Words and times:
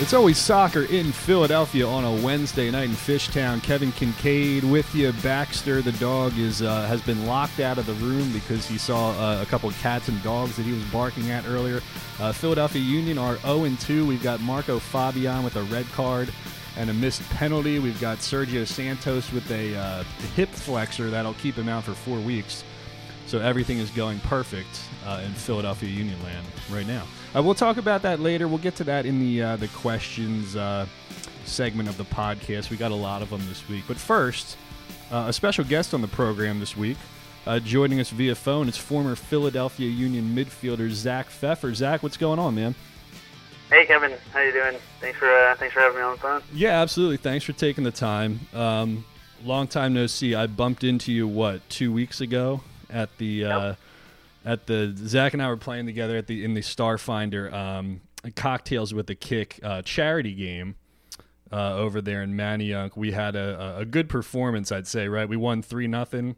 It's 0.00 0.14
always 0.14 0.38
soccer 0.38 0.84
in 0.84 1.12
Philadelphia 1.12 1.86
on 1.86 2.04
a 2.04 2.24
Wednesday 2.24 2.70
night 2.70 2.88
in 2.88 2.92
Fishtown. 2.92 3.62
Kevin 3.62 3.92
Kincaid 3.92 4.64
with 4.64 4.94
you. 4.94 5.12
Baxter, 5.22 5.82
the 5.82 5.92
dog, 5.92 6.38
is 6.38 6.62
uh, 6.62 6.86
has 6.86 7.02
been 7.02 7.26
locked 7.26 7.60
out 7.60 7.76
of 7.76 7.84
the 7.84 7.92
room 7.92 8.32
because 8.32 8.66
he 8.66 8.78
saw 8.78 9.10
uh, 9.10 9.42
a 9.42 9.46
couple 9.46 9.68
of 9.68 9.78
cats 9.80 10.08
and 10.08 10.20
dogs 10.22 10.56
that 10.56 10.62
he 10.62 10.72
was 10.72 10.82
barking 10.84 11.30
at 11.30 11.46
earlier. 11.46 11.82
Uh, 12.18 12.32
Philadelphia 12.32 12.80
Union 12.80 13.18
are 13.18 13.36
0 13.40 13.76
2. 13.78 14.06
We've 14.06 14.22
got 14.22 14.40
Marco 14.40 14.78
Fabian 14.78 15.44
with 15.44 15.56
a 15.56 15.64
red 15.64 15.84
card 15.92 16.32
and 16.78 16.88
a 16.88 16.94
missed 16.94 17.22
penalty. 17.28 17.78
We've 17.78 18.00
got 18.00 18.18
Sergio 18.18 18.66
Santos 18.66 19.30
with 19.32 19.50
a 19.50 19.76
uh, 19.76 20.04
hip 20.34 20.48
flexor 20.48 21.10
that'll 21.10 21.34
keep 21.34 21.56
him 21.56 21.68
out 21.68 21.84
for 21.84 21.92
four 21.92 22.18
weeks. 22.20 22.64
So 23.26 23.38
everything 23.38 23.78
is 23.78 23.90
going 23.90 24.18
perfect 24.20 24.80
uh, 25.04 25.20
in 25.26 25.32
Philadelphia 25.34 25.90
Union 25.90 26.20
land 26.22 26.46
right 26.70 26.86
now. 26.86 27.04
Uh, 27.34 27.40
we'll 27.40 27.54
talk 27.54 27.76
about 27.76 28.02
that 28.02 28.18
later. 28.18 28.48
We'll 28.48 28.58
get 28.58 28.74
to 28.76 28.84
that 28.84 29.06
in 29.06 29.20
the 29.20 29.42
uh, 29.42 29.56
the 29.56 29.68
questions 29.68 30.56
uh, 30.56 30.86
segment 31.44 31.88
of 31.88 31.96
the 31.96 32.04
podcast. 32.04 32.70
We 32.70 32.76
got 32.76 32.90
a 32.90 32.96
lot 32.96 33.22
of 33.22 33.30
them 33.30 33.40
this 33.48 33.68
week. 33.68 33.84
But 33.86 33.98
first, 33.98 34.56
uh, 35.12 35.26
a 35.28 35.32
special 35.32 35.64
guest 35.64 35.94
on 35.94 36.00
the 36.00 36.08
program 36.08 36.58
this 36.58 36.76
week. 36.76 36.96
Uh, 37.46 37.60
joining 37.60 38.00
us 38.00 38.10
via 38.10 38.34
phone 38.34 38.68
is 38.68 38.76
former 38.76 39.14
Philadelphia 39.14 39.88
Union 39.88 40.34
midfielder 40.34 40.90
Zach 40.90 41.30
Pfeffer. 41.30 41.72
Zach, 41.72 42.02
what's 42.02 42.16
going 42.16 42.38
on, 42.38 42.54
man? 42.54 42.74
Hey 43.70 43.86
Kevin, 43.86 44.12
how 44.32 44.40
you 44.40 44.50
doing? 44.50 44.76
Thanks 45.00 45.16
for 45.16 45.32
uh, 45.32 45.54
thanks 45.54 45.72
for 45.72 45.80
having 45.80 45.98
me 45.98 46.02
on 46.02 46.12
the 46.12 46.18
phone. 46.18 46.42
Yeah, 46.52 46.82
absolutely. 46.82 47.18
Thanks 47.18 47.44
for 47.44 47.52
taking 47.52 47.84
the 47.84 47.92
time. 47.92 48.40
Um, 48.52 49.04
long 49.44 49.68
time 49.68 49.94
no 49.94 50.08
see. 50.08 50.34
I 50.34 50.48
bumped 50.48 50.82
into 50.82 51.12
you 51.12 51.28
what 51.28 51.66
two 51.70 51.92
weeks 51.92 52.20
ago 52.20 52.62
at 52.90 53.16
the 53.18 53.26
Yep 53.26 53.78
at 54.44 54.66
the 54.66 54.94
Zach 54.96 55.32
and 55.32 55.42
I 55.42 55.48
were 55.48 55.56
playing 55.56 55.86
together 55.86 56.16
at 56.16 56.26
the 56.26 56.44
in 56.44 56.54
the 56.54 56.60
Starfinder 56.60 57.52
um, 57.52 58.00
cocktails 58.36 58.94
with 58.94 59.06
the 59.06 59.14
kick 59.14 59.60
uh, 59.62 59.82
charity 59.82 60.34
game 60.34 60.76
uh, 61.52 61.74
over 61.74 62.00
there 62.00 62.22
in 62.22 62.34
Manayunk. 62.34 62.96
We 62.96 63.12
had 63.12 63.36
a, 63.36 63.78
a 63.78 63.84
good 63.84 64.08
performance, 64.08 64.72
I'd 64.72 64.86
say. 64.86 65.08
Right, 65.08 65.28
we 65.28 65.36
won 65.36 65.62
three 65.62 65.86
nothing, 65.86 66.36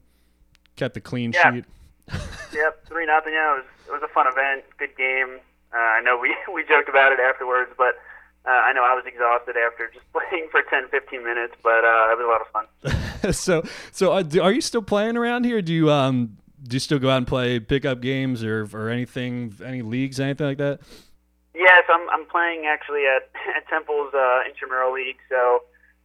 kept 0.77 0.95
the 0.95 1.01
clean 1.01 1.33
yeah. 1.33 1.53
sheet. 1.53 1.65
yep, 2.53 2.85
three 2.87 3.07
nothing. 3.07 3.33
Yeah, 3.33 3.55
it 3.55 3.57
was 3.57 3.65
it 3.89 3.93
was 3.93 4.03
a 4.03 4.13
fun 4.13 4.27
event, 4.27 4.65
good 4.79 4.97
game. 4.97 5.39
Uh, 5.73 5.79
I 5.79 6.01
know 6.03 6.19
we 6.19 6.35
we 6.55 6.65
joked 6.65 6.89
about 6.89 7.13
it 7.13 7.21
afterwards, 7.21 7.71
but. 7.77 7.95
Uh, 8.45 8.51
I 8.51 8.73
know 8.73 8.83
I 8.83 8.93
was 8.93 9.05
exhausted 9.07 9.55
after 9.57 9.89
just 9.95 10.05
playing 10.13 10.49
for 10.51 10.63
10, 10.63 10.89
15 10.89 11.23
minutes, 11.23 11.55
but 11.63 11.85
uh, 11.85 12.11
it 12.11 12.19
was 12.19 12.25
a 12.25 12.29
lot 12.29 12.41
of 12.41 13.23
fun. 13.23 13.33
so, 13.33 13.63
so 13.93 14.11
uh, 14.11 14.23
do, 14.25 14.43
are 14.43 14.51
you 14.51 14.61
still 14.61 14.83
playing 14.83 15.17
around 15.17 15.45
here? 15.45 15.63
Do 15.63 15.73
you 15.73 15.93
um, 15.93 16.39
do 16.63 16.77
you 16.77 16.81
still 16.81 16.99
go 16.99 17.11
out 17.11 17.19
and 17.19 17.27
play 17.27 17.61
pickup 17.61 18.01
games 18.01 18.45
or 18.45 18.69
or 18.73 18.89
anything, 18.89 19.55
any 19.65 19.83
leagues, 19.83 20.21
anything 20.21 20.47
like 20.47 20.59
that? 20.59 20.81
Yes, 21.55 21.85
I'm 21.89 22.09
I'm 22.11 22.27
playing 22.27 22.67
actually 22.67 23.05
at 23.07 23.31
at 23.57 23.69
Temple's 23.69 24.15
uh, 24.15 24.41
intramural 24.49 24.93
league, 24.95 25.19
so 25.29 25.63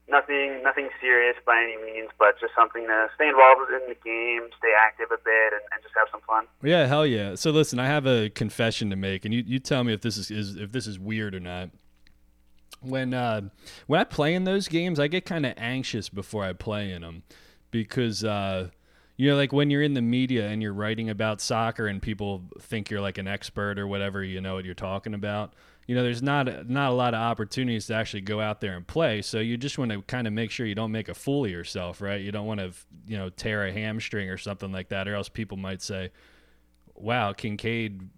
nothing 0.10 0.64
nothing 0.64 0.90
serious 1.00 1.36
by 1.46 1.62
any 1.62 1.78
means, 1.78 2.10
but 2.18 2.40
just 2.40 2.54
something 2.56 2.86
to 2.88 3.08
stay 3.16 3.28
involved 3.30 3.72
in 3.72 3.88
the 3.88 3.96
game, 4.04 4.50
stay 4.58 4.74
active 4.78 5.08
a 5.12 5.18
bit, 5.18 5.54
and, 5.54 5.62
and 5.72 5.84
just 5.84 5.94
have 5.96 6.08
some 6.12 6.22
fun. 6.22 6.46
Yeah, 6.64 6.86
hell 6.86 7.06
yeah. 7.06 7.36
So 7.36 7.52
listen, 7.52 7.80
I 7.80 7.86
have 7.86 8.06
a 8.06 8.30
confession 8.30 8.90
to 8.90 8.96
make, 8.96 9.26
and 9.26 9.34
you, 9.34 9.44
you 9.46 9.60
tell 9.60 9.84
me 9.84 9.94
if 9.94 10.02
this 10.02 10.18
is, 10.18 10.32
is 10.32 10.56
if 10.56 10.72
this 10.72 10.88
is 10.88 11.00
weird 11.00 11.36
or 11.36 11.40
not. 11.40 11.70
When 12.82 13.14
uh, 13.14 13.50
when 13.88 14.00
I 14.00 14.04
play 14.04 14.36
in 14.36 14.44
those 14.44 14.68
games, 14.68 15.00
I 15.00 15.08
get 15.08 15.26
kind 15.26 15.46
of 15.46 15.54
anxious 15.58 16.10
before 16.10 16.44
I 16.44 16.54
play 16.54 16.92
in 16.92 17.02
them 17.02 17.24
because. 17.72 18.24
Uh, 18.24 18.70
you 19.18 19.30
know 19.30 19.36
like 19.36 19.52
when 19.52 19.70
you're 19.70 19.84
in 19.84 19.94
the 19.94 20.02
media 20.02 20.48
and 20.48 20.62
you're 20.62 20.74
writing 20.74 21.10
about 21.10 21.42
soccer 21.42 21.88
and 21.88 22.02
people 22.02 22.44
think 22.60 22.90
you're 22.90 23.02
like 23.02 23.18
an 23.18 23.28
expert 23.28 23.78
or 23.78 23.88
whatever 23.88 24.24
you 24.24 24.40
know 24.40 24.56
what 24.56 24.64
you're 24.64 24.74
talking 24.74 25.14
about 25.14 25.54
you 25.88 25.96
know 25.96 26.04
there's 26.04 26.22
not 26.22 26.70
not 26.70 26.92
a 26.92 26.94
lot 26.94 27.14
of 27.14 27.20
opportunities 27.20 27.88
to 27.88 27.96
actually 27.96 28.22
go 28.22 28.42
out 28.42 28.60
there 28.62 28.76
and 28.76 28.86
play. 28.86 29.22
So 29.22 29.40
you 29.40 29.58
just 29.58 29.78
want 29.78 29.92
to 29.92 30.02
kind 30.02 30.28
of 30.28 30.34
make 30.34 30.52
sure 30.52 30.66
you 30.66 30.76
don't 30.76 30.92
make 30.92 31.08
a 31.08 31.14
fool 31.14 31.46
of 31.46 31.52
yourself 31.52 32.02
right? 32.02 32.22
You 32.22 32.32
don't 32.32 32.46
want 32.46 32.60
to 32.60 32.74
you 33.08 33.18
know 33.18 33.30
tear 33.30 33.66
a 33.66 33.72
hamstring 33.72 34.30
or 34.30 34.38
something 34.38 34.72
like 34.72 34.90
that 34.90 35.08
or 35.08 35.16
else 35.16 35.30
people 35.30 35.58
might 35.58 35.82
say 35.82 36.12
wow 36.94 37.32
kincaid 37.32 38.10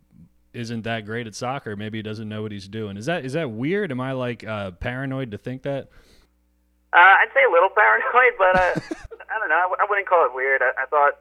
isn't 0.52 0.82
that 0.82 1.06
great 1.06 1.28
at 1.28 1.36
soccer. 1.36 1.76
Maybe 1.76 2.00
he 2.00 2.02
doesn't 2.02 2.28
know 2.28 2.42
what 2.42 2.52
he's 2.52 2.68
doing. 2.68 2.98
Is 2.98 3.06
that 3.06 3.24
is 3.24 3.34
that 3.34 3.52
weird? 3.52 3.92
Am 3.92 4.02
i 4.02 4.14
like 4.14 4.44
uh, 4.44 4.72
paranoid 4.72 5.30
to 5.32 5.38
think 5.38 5.62
that 5.62 5.90
uh, 6.94 6.98
I'd 6.98 7.30
say 7.34 7.44
a 7.44 7.52
little 7.52 7.70
paranoid, 7.70 8.34
but 8.38 8.56
uh, 8.56 8.74
I 9.36 9.40
don't 9.40 9.50
know. 9.50 9.56
I 9.56 9.68
w- 9.70 9.80
I 9.80 9.86
wouldn't 9.90 10.08
call 10.08 10.26
it 10.26 10.34
weird. 10.34 10.62
I, 10.62 10.72
I 10.84 10.86
thought, 10.88 11.14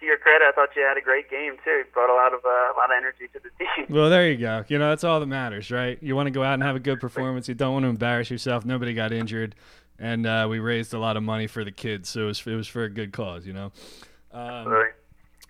to 0.00 0.06
your 0.06 0.16
credit, 0.18 0.46
I 0.48 0.52
thought 0.52 0.70
you 0.76 0.82
had 0.82 0.96
a 0.96 1.00
great 1.02 1.30
game 1.30 1.56
too. 1.64 1.70
You 1.70 1.84
brought 1.92 2.10
a 2.10 2.14
lot 2.14 2.32
of 2.32 2.40
uh, 2.44 2.48
a 2.48 2.74
lot 2.76 2.90
of 2.90 2.96
energy 2.96 3.28
to 3.32 3.40
the 3.40 3.50
team. 3.58 3.86
Well, 3.94 4.10
there 4.10 4.30
you 4.30 4.36
go. 4.38 4.64
You 4.68 4.78
know 4.78 4.88
that's 4.88 5.04
all 5.04 5.20
that 5.20 5.26
matters, 5.26 5.70
right? 5.70 5.98
You 6.02 6.16
want 6.16 6.26
to 6.26 6.30
go 6.30 6.42
out 6.42 6.54
and 6.54 6.62
have 6.62 6.76
a 6.76 6.80
good 6.80 7.00
performance. 7.00 7.48
You 7.48 7.54
don't 7.54 7.72
want 7.72 7.84
to 7.84 7.88
embarrass 7.88 8.30
yourself. 8.30 8.64
Nobody 8.64 8.94
got 8.94 9.12
injured, 9.12 9.54
and 9.98 10.26
uh, 10.26 10.46
we 10.48 10.58
raised 10.58 10.94
a 10.94 10.98
lot 10.98 11.16
of 11.16 11.22
money 11.22 11.46
for 11.46 11.64
the 11.64 11.72
kids, 11.72 12.08
so 12.08 12.22
it 12.22 12.26
was, 12.26 12.46
it 12.46 12.54
was 12.54 12.68
for 12.68 12.84
a 12.84 12.90
good 12.90 13.12
cause, 13.12 13.46
you 13.46 13.52
know. 13.52 13.72
Um. 14.32 14.84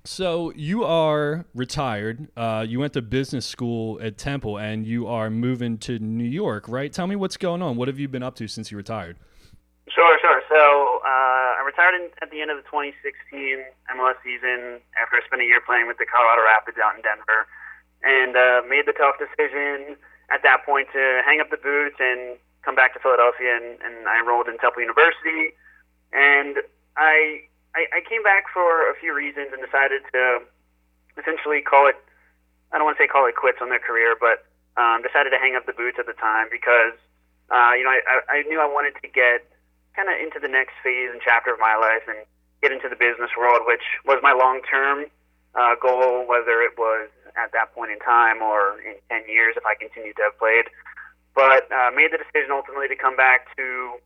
So 0.06 0.52
you 0.54 0.84
are 0.84 1.46
retired. 1.54 2.28
Uh, 2.36 2.66
you 2.68 2.78
went 2.78 2.92
to 2.92 3.00
business 3.00 3.46
school 3.46 3.98
at 4.02 4.18
Temple, 4.18 4.58
and 4.58 4.86
you 4.86 5.06
are 5.06 5.30
moving 5.30 5.78
to 5.78 5.98
New 5.98 6.28
York, 6.28 6.68
right? 6.68 6.92
Tell 6.92 7.06
me 7.06 7.16
what's 7.16 7.38
going 7.38 7.62
on. 7.62 7.76
What 7.76 7.88
have 7.88 7.98
you 7.98 8.06
been 8.06 8.22
up 8.22 8.34
to 8.36 8.46
since 8.46 8.70
you 8.70 8.76
retired? 8.76 9.16
Sure, 9.92 10.16
sure. 10.20 10.40
So 10.48 11.00
uh, 11.04 11.60
I 11.60 11.62
retired 11.64 11.94
in, 11.94 12.08
at 12.24 12.30
the 12.32 12.40
end 12.40 12.50
of 12.50 12.56
the 12.56 12.64
2016 12.72 13.60
MLS 13.92 14.16
season 14.24 14.80
after 14.96 15.20
I 15.20 15.22
spent 15.28 15.44
a 15.44 15.48
year 15.48 15.60
playing 15.60 15.86
with 15.86 16.00
the 16.00 16.08
Colorado 16.08 16.40
Rapids 16.40 16.80
out 16.80 16.96
in 16.96 17.04
Denver, 17.04 17.44
and 18.00 18.32
uh, 18.32 18.64
made 18.64 18.88
the 18.88 18.96
tough 18.96 19.20
decision 19.20 20.00
at 20.32 20.40
that 20.42 20.64
point 20.64 20.88
to 20.96 21.20
hang 21.24 21.40
up 21.40 21.52
the 21.52 21.60
boots 21.60 21.96
and 22.00 22.40
come 22.64 22.74
back 22.74 22.96
to 22.96 23.00
Philadelphia. 23.00 23.60
And, 23.60 23.76
and 23.84 24.08
I 24.08 24.24
enrolled 24.24 24.48
in 24.48 24.56
Temple 24.56 24.80
University, 24.80 25.52
and 26.16 26.64
I, 26.96 27.44
I 27.76 27.84
I 27.92 28.00
came 28.08 28.24
back 28.24 28.48
for 28.56 28.88
a 28.88 28.96
few 28.96 29.12
reasons 29.12 29.52
and 29.52 29.60
decided 29.60 30.00
to 30.16 30.40
essentially 31.20 31.60
call 31.60 31.86
it. 31.92 32.00
I 32.72 32.80
don't 32.80 32.88
want 32.88 32.96
to 32.96 33.04
say 33.04 33.06
call 33.06 33.28
it 33.28 33.36
quits 33.36 33.60
on 33.60 33.68
their 33.68 33.84
career, 33.84 34.16
but 34.16 34.48
um, 34.80 35.04
decided 35.04 35.30
to 35.30 35.38
hang 35.38 35.54
up 35.54 35.68
the 35.68 35.76
boots 35.76 36.00
at 36.00 36.08
the 36.08 36.16
time 36.16 36.48
because 36.50 36.96
uh, 37.52 37.76
you 37.76 37.84
know 37.84 37.92
I, 37.92 38.40
I 38.40 38.48
knew 38.48 38.58
I 38.58 38.66
wanted 38.66 38.96
to 39.04 39.08
get 39.12 39.44
kind 39.96 40.10
of 40.10 40.18
into 40.18 40.38
the 40.38 40.50
next 40.50 40.74
phase 40.82 41.10
and 41.10 41.22
chapter 41.22 41.54
of 41.54 41.58
my 41.58 41.78
life 41.78 42.02
and 42.06 42.26
get 42.62 42.72
into 42.72 42.88
the 42.88 42.98
business 42.98 43.30
world, 43.38 43.62
which 43.66 43.84
was 44.04 44.18
my 44.22 44.32
long 44.32 44.60
term 44.66 45.06
uh, 45.54 45.74
goal, 45.80 46.26
whether 46.26 46.62
it 46.62 46.74
was 46.76 47.08
at 47.38 47.50
that 47.52 47.74
point 47.74 47.90
in 47.90 47.98
time 47.98 48.42
or 48.42 48.80
in 48.82 48.94
10 49.10 49.26
years 49.28 49.54
if 49.56 49.64
I 49.66 49.74
continued 49.74 50.16
to 50.16 50.30
have 50.30 50.38
played. 50.38 50.66
But 51.34 51.66
uh, 51.70 51.90
made 51.90 52.14
the 52.14 52.18
decision 52.18 52.54
ultimately 52.54 52.86
to 52.88 52.96
come 52.96 53.16
back 53.16 53.50
to 53.56 53.98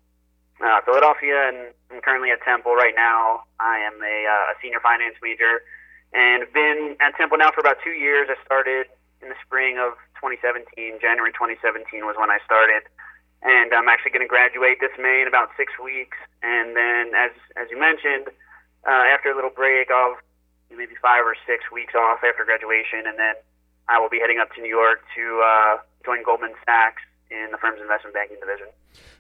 uh, 0.65 0.81
Philadelphia, 0.85 1.49
and 1.49 1.73
I'm 1.93 2.01
currently 2.01 2.31
at 2.33 2.41
Temple 2.43 2.75
right 2.75 2.97
now. 2.97 3.45
I 3.61 3.79
am 3.79 4.01
a, 4.01 4.17
uh, 4.27 4.53
a 4.53 4.55
senior 4.61 4.81
finance 4.81 5.17
major 5.23 5.61
and 6.13 6.49
been 6.53 6.97
at 7.01 7.17
Temple 7.17 7.37
now 7.37 7.53
for 7.53 7.61
about 7.61 7.77
two 7.85 7.93
years. 7.93 8.29
I 8.31 8.37
started 8.45 8.89
in 9.21 9.29
the 9.29 9.39
spring 9.45 9.77
of 9.79 9.93
2017. 10.19 10.67
January 11.01 11.33
2017 11.33 12.07
was 12.07 12.17
when 12.19 12.31
I 12.31 12.39
started 12.45 12.89
and 13.43 13.73
I'm 13.73 13.89
actually 13.89 14.11
going 14.11 14.27
to 14.27 14.31
graduate 14.31 14.81
this 14.81 14.93
May 14.99 15.23
in 15.23 15.29
about 15.29 15.51
six 15.57 15.73
weeks. 15.83 16.17
And 16.43 16.77
then, 16.77 17.15
as 17.15 17.33
as 17.57 17.71
you 17.71 17.79
mentioned, 17.79 18.29
uh, 18.87 19.05
after 19.15 19.31
a 19.31 19.35
little 19.35 19.51
break, 19.55 19.91
I'll 19.91 20.17
maybe 20.71 20.95
five 21.01 21.25
or 21.25 21.35
six 21.47 21.65
weeks 21.73 21.95
off 21.95 22.21
after 22.23 22.45
graduation, 22.45 23.07
and 23.07 23.19
then 23.19 23.35
I 23.89 23.99
will 23.99 24.11
be 24.11 24.19
heading 24.19 24.39
up 24.39 24.53
to 24.55 24.61
New 24.61 24.69
York 24.69 25.01
to 25.17 25.43
uh, 25.43 25.77
join 26.05 26.23
Goldman 26.23 26.53
Sachs 26.65 27.03
in 27.31 27.49
the 27.51 27.59
firm's 27.59 27.81
investment 27.81 28.15
banking 28.15 28.39
division. 28.41 28.67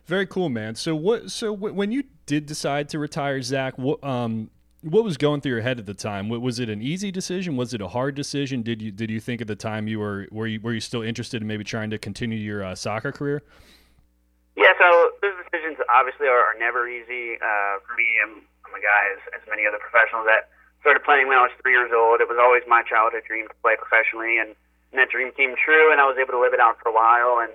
Very 0.07 0.27
cool, 0.27 0.49
man. 0.49 0.75
So 0.75 0.97
what? 0.97 1.31
So 1.31 1.55
w- 1.55 1.75
when 1.75 1.93
you 1.93 2.05
did 2.27 2.47
decide 2.47 2.89
to 2.91 2.99
retire, 2.99 3.41
Zach, 3.43 3.79
what 3.79 4.03
um 4.05 4.51
what 4.83 5.03
was 5.03 5.17
going 5.17 5.41
through 5.41 5.53
your 5.53 5.61
head 5.61 5.79
at 5.79 5.87
the 5.87 5.95
time? 5.95 6.29
Was 6.29 6.61
it 6.61 6.69
an 6.69 6.81
easy 6.81 7.11
decision? 7.11 7.57
Was 7.57 7.75
it 7.75 7.81
a 7.81 7.89
hard 7.89 8.15
decision? 8.15 8.63
Did 8.63 8.81
you 8.81 8.91
did 8.91 9.11
you 9.11 9.21
think 9.21 9.41
at 9.41 9.47
the 9.47 9.57
time 9.57 9.89
you 9.89 9.99
were 9.99 10.27
were 10.31 10.47
you 10.47 10.61
were 10.61 10.73
you 10.73 10.81
still 10.81 11.03
interested 11.03 11.43
in 11.43 11.49
maybe 11.49 11.65
trying 11.65 11.91
to 11.91 11.99
continue 11.99 12.39
your 12.39 12.65
uh, 12.65 12.75
soccer 12.75 13.13
career? 13.13 13.43
Yeah, 14.59 14.75
so 14.75 15.15
those 15.23 15.39
decisions 15.39 15.79
obviously 15.87 16.27
are, 16.27 16.43
are 16.51 16.59
never 16.59 16.91
easy. 16.91 17.39
Uh, 17.39 17.79
for 17.87 17.95
me, 17.95 18.19
I'm, 18.19 18.43
I'm 18.67 18.75
a 18.75 18.83
guy, 18.83 19.03
as, 19.15 19.23
as 19.39 19.43
many 19.47 19.63
other 19.71 19.79
professionals, 19.79 20.27
that 20.27 20.51
started 20.83 21.07
playing 21.07 21.31
when 21.31 21.39
I 21.39 21.47
was 21.47 21.55
three 21.63 21.79
years 21.79 21.95
old. 21.95 22.19
It 22.19 22.27
was 22.27 22.43
always 22.43 22.67
my 22.67 22.83
childhood 22.83 23.23
dream 23.23 23.47
to 23.47 23.55
play 23.63 23.79
professionally, 23.79 24.43
and, 24.43 24.59
and 24.91 24.99
that 24.99 25.15
dream 25.15 25.31
came 25.31 25.55
true, 25.55 25.95
and 25.95 26.03
I 26.03 26.11
was 26.11 26.19
able 26.19 26.35
to 26.35 26.43
live 26.43 26.59
it 26.59 26.59
out 26.59 26.75
for 26.83 26.91
a 26.91 26.97
while. 26.97 27.39
And 27.39 27.55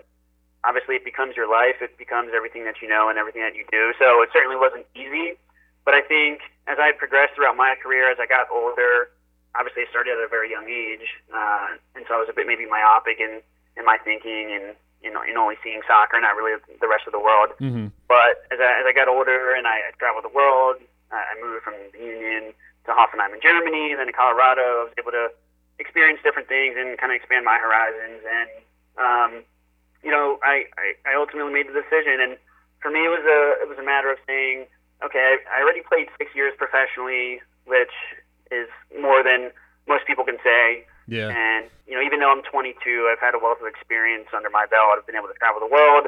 obviously, 0.64 0.96
it 0.96 1.04
becomes 1.04 1.36
your 1.36 1.52
life. 1.52 1.84
It 1.84 2.00
becomes 2.00 2.32
everything 2.32 2.64
that 2.72 2.80
you 2.80 2.88
know 2.88 3.12
and 3.12 3.20
everything 3.20 3.44
that 3.44 3.60
you 3.60 3.68
do. 3.68 3.92
So 4.00 4.24
it 4.24 4.32
certainly 4.32 4.56
wasn't 4.56 4.88
easy. 4.96 5.36
But 5.84 6.00
I 6.00 6.08
think 6.08 6.40
as 6.72 6.80
I 6.80 6.96
progressed 6.96 7.36
throughout 7.36 7.60
my 7.60 7.76
career, 7.84 8.08
as 8.08 8.16
I 8.16 8.32
got 8.32 8.48
older, 8.48 9.12
obviously 9.60 9.84
I 9.84 9.92
started 9.92 10.16
at 10.16 10.24
a 10.24 10.32
very 10.32 10.56
young 10.56 10.72
age, 10.72 11.04
uh, 11.36 11.76
and 12.00 12.08
so 12.08 12.16
I 12.16 12.20
was 12.24 12.32
a 12.32 12.34
bit 12.34 12.48
maybe 12.48 12.64
myopic 12.64 13.20
in, 13.20 13.44
in 13.76 13.84
my 13.84 14.00
thinking 14.00 14.56
and 14.56 14.72
you 15.04 15.12
know, 15.12 15.22
in 15.22 15.36
only 15.38 15.56
seeing 15.64 15.82
soccer, 15.86 16.20
not 16.20 16.36
really 16.36 16.56
the 16.80 16.88
rest 16.88 17.04
of 17.06 17.12
the 17.12 17.20
world. 17.20 17.52
Mm-hmm. 17.60 17.92
But 18.08 18.48
as 18.50 18.60
I, 18.64 18.80
as 18.80 18.86
I 18.88 18.94
got 18.96 19.12
older 19.12 19.54
and 19.54 19.68
I, 19.68 19.92
I 19.92 19.92
traveled 20.00 20.24
the 20.24 20.34
world, 20.34 20.80
I 21.12 21.38
moved 21.44 21.64
from 21.64 21.76
the 21.92 22.00
Union 22.00 22.54
to 22.86 22.92
Hoffenheim 22.92 23.36
in 23.36 23.42
Germany, 23.42 23.92
and 23.92 24.00
then 24.00 24.08
to 24.08 24.16
Colorado. 24.16 24.62
I 24.62 24.84
was 24.90 24.96
able 24.98 25.12
to 25.12 25.30
experience 25.78 26.20
different 26.24 26.48
things 26.48 26.76
and 26.78 26.98
kind 26.98 27.12
of 27.12 27.18
expand 27.20 27.46
my 27.46 27.60
horizons. 27.60 28.24
And 28.26 28.50
um, 28.98 29.32
you 30.02 30.12
know, 30.12 30.40
I, 30.44 30.66
I, 30.76 31.14
I 31.14 31.16
ultimately 31.16 31.54
made 31.54 31.68
the 31.68 31.76
decision, 31.76 32.20
and 32.20 32.38
for 32.82 32.92
me, 32.92 33.06
it 33.06 33.14
was 33.14 33.24
a 33.24 33.62
it 33.62 33.68
was 33.70 33.78
a 33.78 33.86
matter 33.86 34.12
of 34.12 34.18
saying, 34.26 34.66
okay, 35.04 35.38
I, 35.38 35.60
I 35.60 35.62
already 35.62 35.82
played 35.82 36.08
six 36.18 36.34
years 36.36 36.54
professionally, 36.58 37.40
which 37.66 37.94
is 38.52 38.68
more 39.00 39.24
than 39.24 39.52
most 39.88 40.06
people 40.06 40.24
can 40.24 40.38
say. 40.44 40.86
Yeah. 41.08 41.30
And 41.30 41.70
you 41.88 41.96
know, 41.96 42.04
even 42.04 42.20
though 42.20 42.32
I'm 42.32 42.44
22, 42.44 43.10
I've 43.12 43.20
had 43.20 43.36
a 43.36 43.40
wealth 43.40 43.60
of 43.62 43.68
experience 43.68 44.28
under 44.36 44.50
my 44.50 44.66
belt. 44.66 44.98
I've 44.98 45.06
been 45.06 45.20
able 45.20 45.28
to 45.28 45.38
travel 45.38 45.60
the 45.60 45.72
world, 45.72 46.08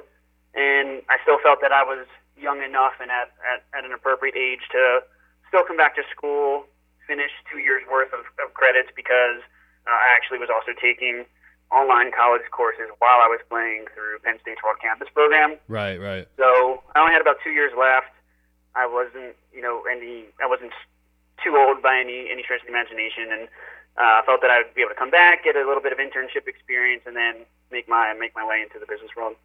and 0.54 1.02
I 1.10 1.20
still 1.24 1.40
felt 1.44 1.60
that 1.62 1.72
I 1.72 1.84
was 1.84 2.08
young 2.38 2.64
enough 2.64 3.00
and 3.00 3.12
at, 3.12 3.32
at, 3.44 3.64
at 3.78 3.84
an 3.86 3.92
appropriate 3.92 4.36
age 4.36 4.68
to 4.72 5.02
still 5.48 5.64
come 5.64 5.78
back 5.78 5.96
to 5.96 6.04
school, 6.12 6.68
finish 7.08 7.32
two 7.52 7.60
years 7.60 7.84
worth 7.90 8.12
of, 8.12 8.28
of 8.44 8.54
credits 8.54 8.90
because 8.96 9.40
uh, 9.88 9.96
I 9.96 10.12
actually 10.16 10.40
was 10.40 10.50
also 10.52 10.76
taking 10.76 11.26
online 11.72 12.12
college 12.12 12.44
courses 12.52 12.92
while 13.00 13.24
I 13.24 13.28
was 13.28 13.40
playing 13.50 13.88
through 13.94 14.20
Penn 14.24 14.38
State's 14.42 14.62
World 14.64 14.78
Campus 14.82 15.08
program. 15.14 15.58
Right, 15.68 15.98
right. 15.98 16.28
So 16.38 16.84
I 16.96 17.02
only 17.02 17.14
had 17.14 17.22
about 17.22 17.38
two 17.44 17.52
years 17.52 17.72
left. 17.78 18.12
I 18.76 18.86
wasn't, 18.86 19.36
you 19.54 19.62
know, 19.62 19.84
any, 19.90 20.28
I 20.44 20.48
wasn't 20.48 20.74
too 21.44 21.56
old 21.58 21.82
by 21.82 22.00
any 22.00 22.32
any 22.32 22.44
stretch 22.44 22.62
of 22.62 22.68
the 22.68 22.74
imagination, 22.74 23.32
and 23.32 23.48
uh, 23.98 24.22
felt 24.26 24.42
that 24.42 24.52
I 24.52 24.60
would 24.60 24.74
be 24.76 24.82
able 24.82 24.90
to 24.90 25.00
come 25.00 25.12
back, 25.12 25.44
get 25.44 25.56
a 25.56 25.66
little 25.66 25.82
bit 25.82 25.92
of 25.92 26.00
internship 26.00 26.48
experience, 26.48 27.04
and 27.06 27.16
then 27.16 27.46
make 27.72 27.88
my 27.88 28.14
make 28.14 28.36
my 28.36 28.46
way 28.46 28.62
into 28.62 28.80
the 28.80 28.86
business 28.86 29.12
world. 29.16 29.36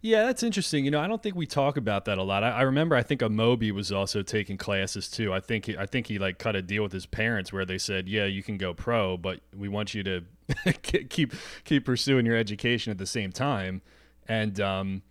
Yeah, 0.00 0.24
that's 0.24 0.42
interesting. 0.42 0.84
You 0.84 0.90
know, 0.90 1.00
I 1.00 1.06
don't 1.06 1.22
think 1.22 1.34
we 1.34 1.46
talk 1.46 1.76
about 1.76 2.04
that 2.04 2.18
a 2.18 2.22
lot. 2.22 2.44
I, 2.44 2.50
I 2.50 2.62
remember, 2.62 2.94
I 2.94 3.02
think 3.02 3.22
Amobi 3.22 3.72
was 3.72 3.90
also 3.90 4.22
taking 4.22 4.56
classes 4.56 5.08
too. 5.08 5.32
I 5.32 5.40
think, 5.40 5.64
he, 5.66 5.76
I 5.76 5.86
think 5.86 6.06
he 6.08 6.18
like 6.18 6.38
cut 6.38 6.54
a 6.54 6.62
deal 6.62 6.82
with 6.82 6.92
his 6.92 7.06
parents 7.06 7.52
where 7.52 7.64
they 7.64 7.78
said, 7.78 8.08
"Yeah, 8.08 8.26
you 8.26 8.42
can 8.42 8.58
go 8.58 8.74
pro, 8.74 9.16
but 9.16 9.40
we 9.56 9.68
want 9.68 9.94
you 9.94 10.02
to 10.02 10.24
keep 11.08 11.32
keep 11.64 11.84
pursuing 11.84 12.26
your 12.26 12.36
education 12.36 12.90
at 12.90 12.98
the 12.98 13.06
same 13.06 13.32
time." 13.32 13.82
And 14.28 14.60
um, 14.60 15.02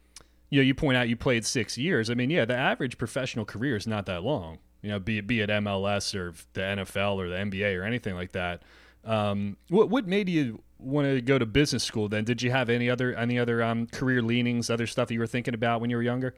you 0.49 0.59
know, 0.59 0.63
you 0.63 0.75
point 0.75 0.97
out 0.97 1.09
you 1.09 1.15
played 1.15 1.45
six 1.45 1.77
years. 1.77 2.09
I 2.11 2.13
mean, 2.13 2.29
yeah, 2.29 2.45
the 2.45 2.55
average 2.55 2.99
professional 2.99 3.45
career 3.45 3.75
is 3.75 3.87
not 3.87 4.05
that 4.05 4.23
long. 4.23 4.59
You 4.83 4.89
know, 4.89 4.99
be 4.99 5.21
be 5.21 5.41
it 5.41 5.49
MLS 5.49 6.13
or 6.13 6.33
the 6.53 6.61
NFL 6.61 7.15
or 7.15 7.29
the 7.29 7.35
NBA 7.35 7.79
or 7.79 7.83
anything 7.83 8.13
like 8.13 8.33
that. 8.33 8.61
Um, 9.05 9.57
what 9.69 9.89
what 9.89 10.07
made 10.07 10.29
you 10.29 10.61
want 10.79 11.07
to 11.07 11.21
go 11.21 11.37
to 11.39 11.45
business 11.45 11.83
school? 11.83 12.09
Then 12.09 12.23
did 12.23 12.41
you 12.41 12.51
have 12.51 12.69
any 12.69 12.89
other 12.89 13.15
any 13.15 13.39
other 13.39 13.63
um, 13.63 13.87
career 13.87 14.21
leanings, 14.21 14.69
other 14.69 14.87
stuff 14.87 15.07
that 15.07 15.13
you 15.13 15.19
were 15.19 15.27
thinking 15.27 15.53
about 15.53 15.81
when 15.81 15.89
you 15.89 15.95
were 15.95 16.03
younger? 16.03 16.33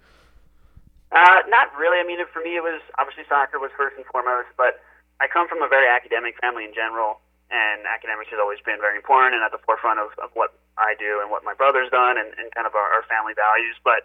Uh, 1.12 1.42
not 1.48 1.72
really. 1.78 2.00
I 2.00 2.06
mean, 2.06 2.20
for 2.34 2.42
me, 2.42 2.58
it 2.58 2.64
was 2.64 2.82
obviously 3.00 3.24
soccer 3.30 3.60
was 3.60 3.72
first 3.78 3.96
and 3.96 4.06
foremost, 4.08 4.50
but 4.58 4.82
I 5.22 5.28
come 5.32 5.48
from 5.48 5.62
a 5.62 5.68
very 5.68 5.88
academic 5.88 6.36
family 6.42 6.66
in 6.66 6.74
general, 6.74 7.22
and 7.52 7.86
academics 7.88 8.30
has 8.32 8.40
always 8.42 8.60
been 8.66 8.82
very 8.82 8.98
important 8.98 9.36
and 9.36 9.44
at 9.44 9.52
the 9.52 9.62
forefront 9.64 10.00
of, 10.00 10.12
of 10.20 10.30
what 10.34 10.58
I 10.78 10.94
do 11.00 11.22
and 11.22 11.32
what 11.32 11.44
my 11.46 11.54
brother's 11.54 11.90
done 11.90 12.18
and, 12.18 12.34
and 12.36 12.52
kind 12.52 12.68
of 12.68 12.76
our, 12.76 13.00
our 13.00 13.04
family 13.08 13.32
values. 13.32 13.78
But 13.80 14.04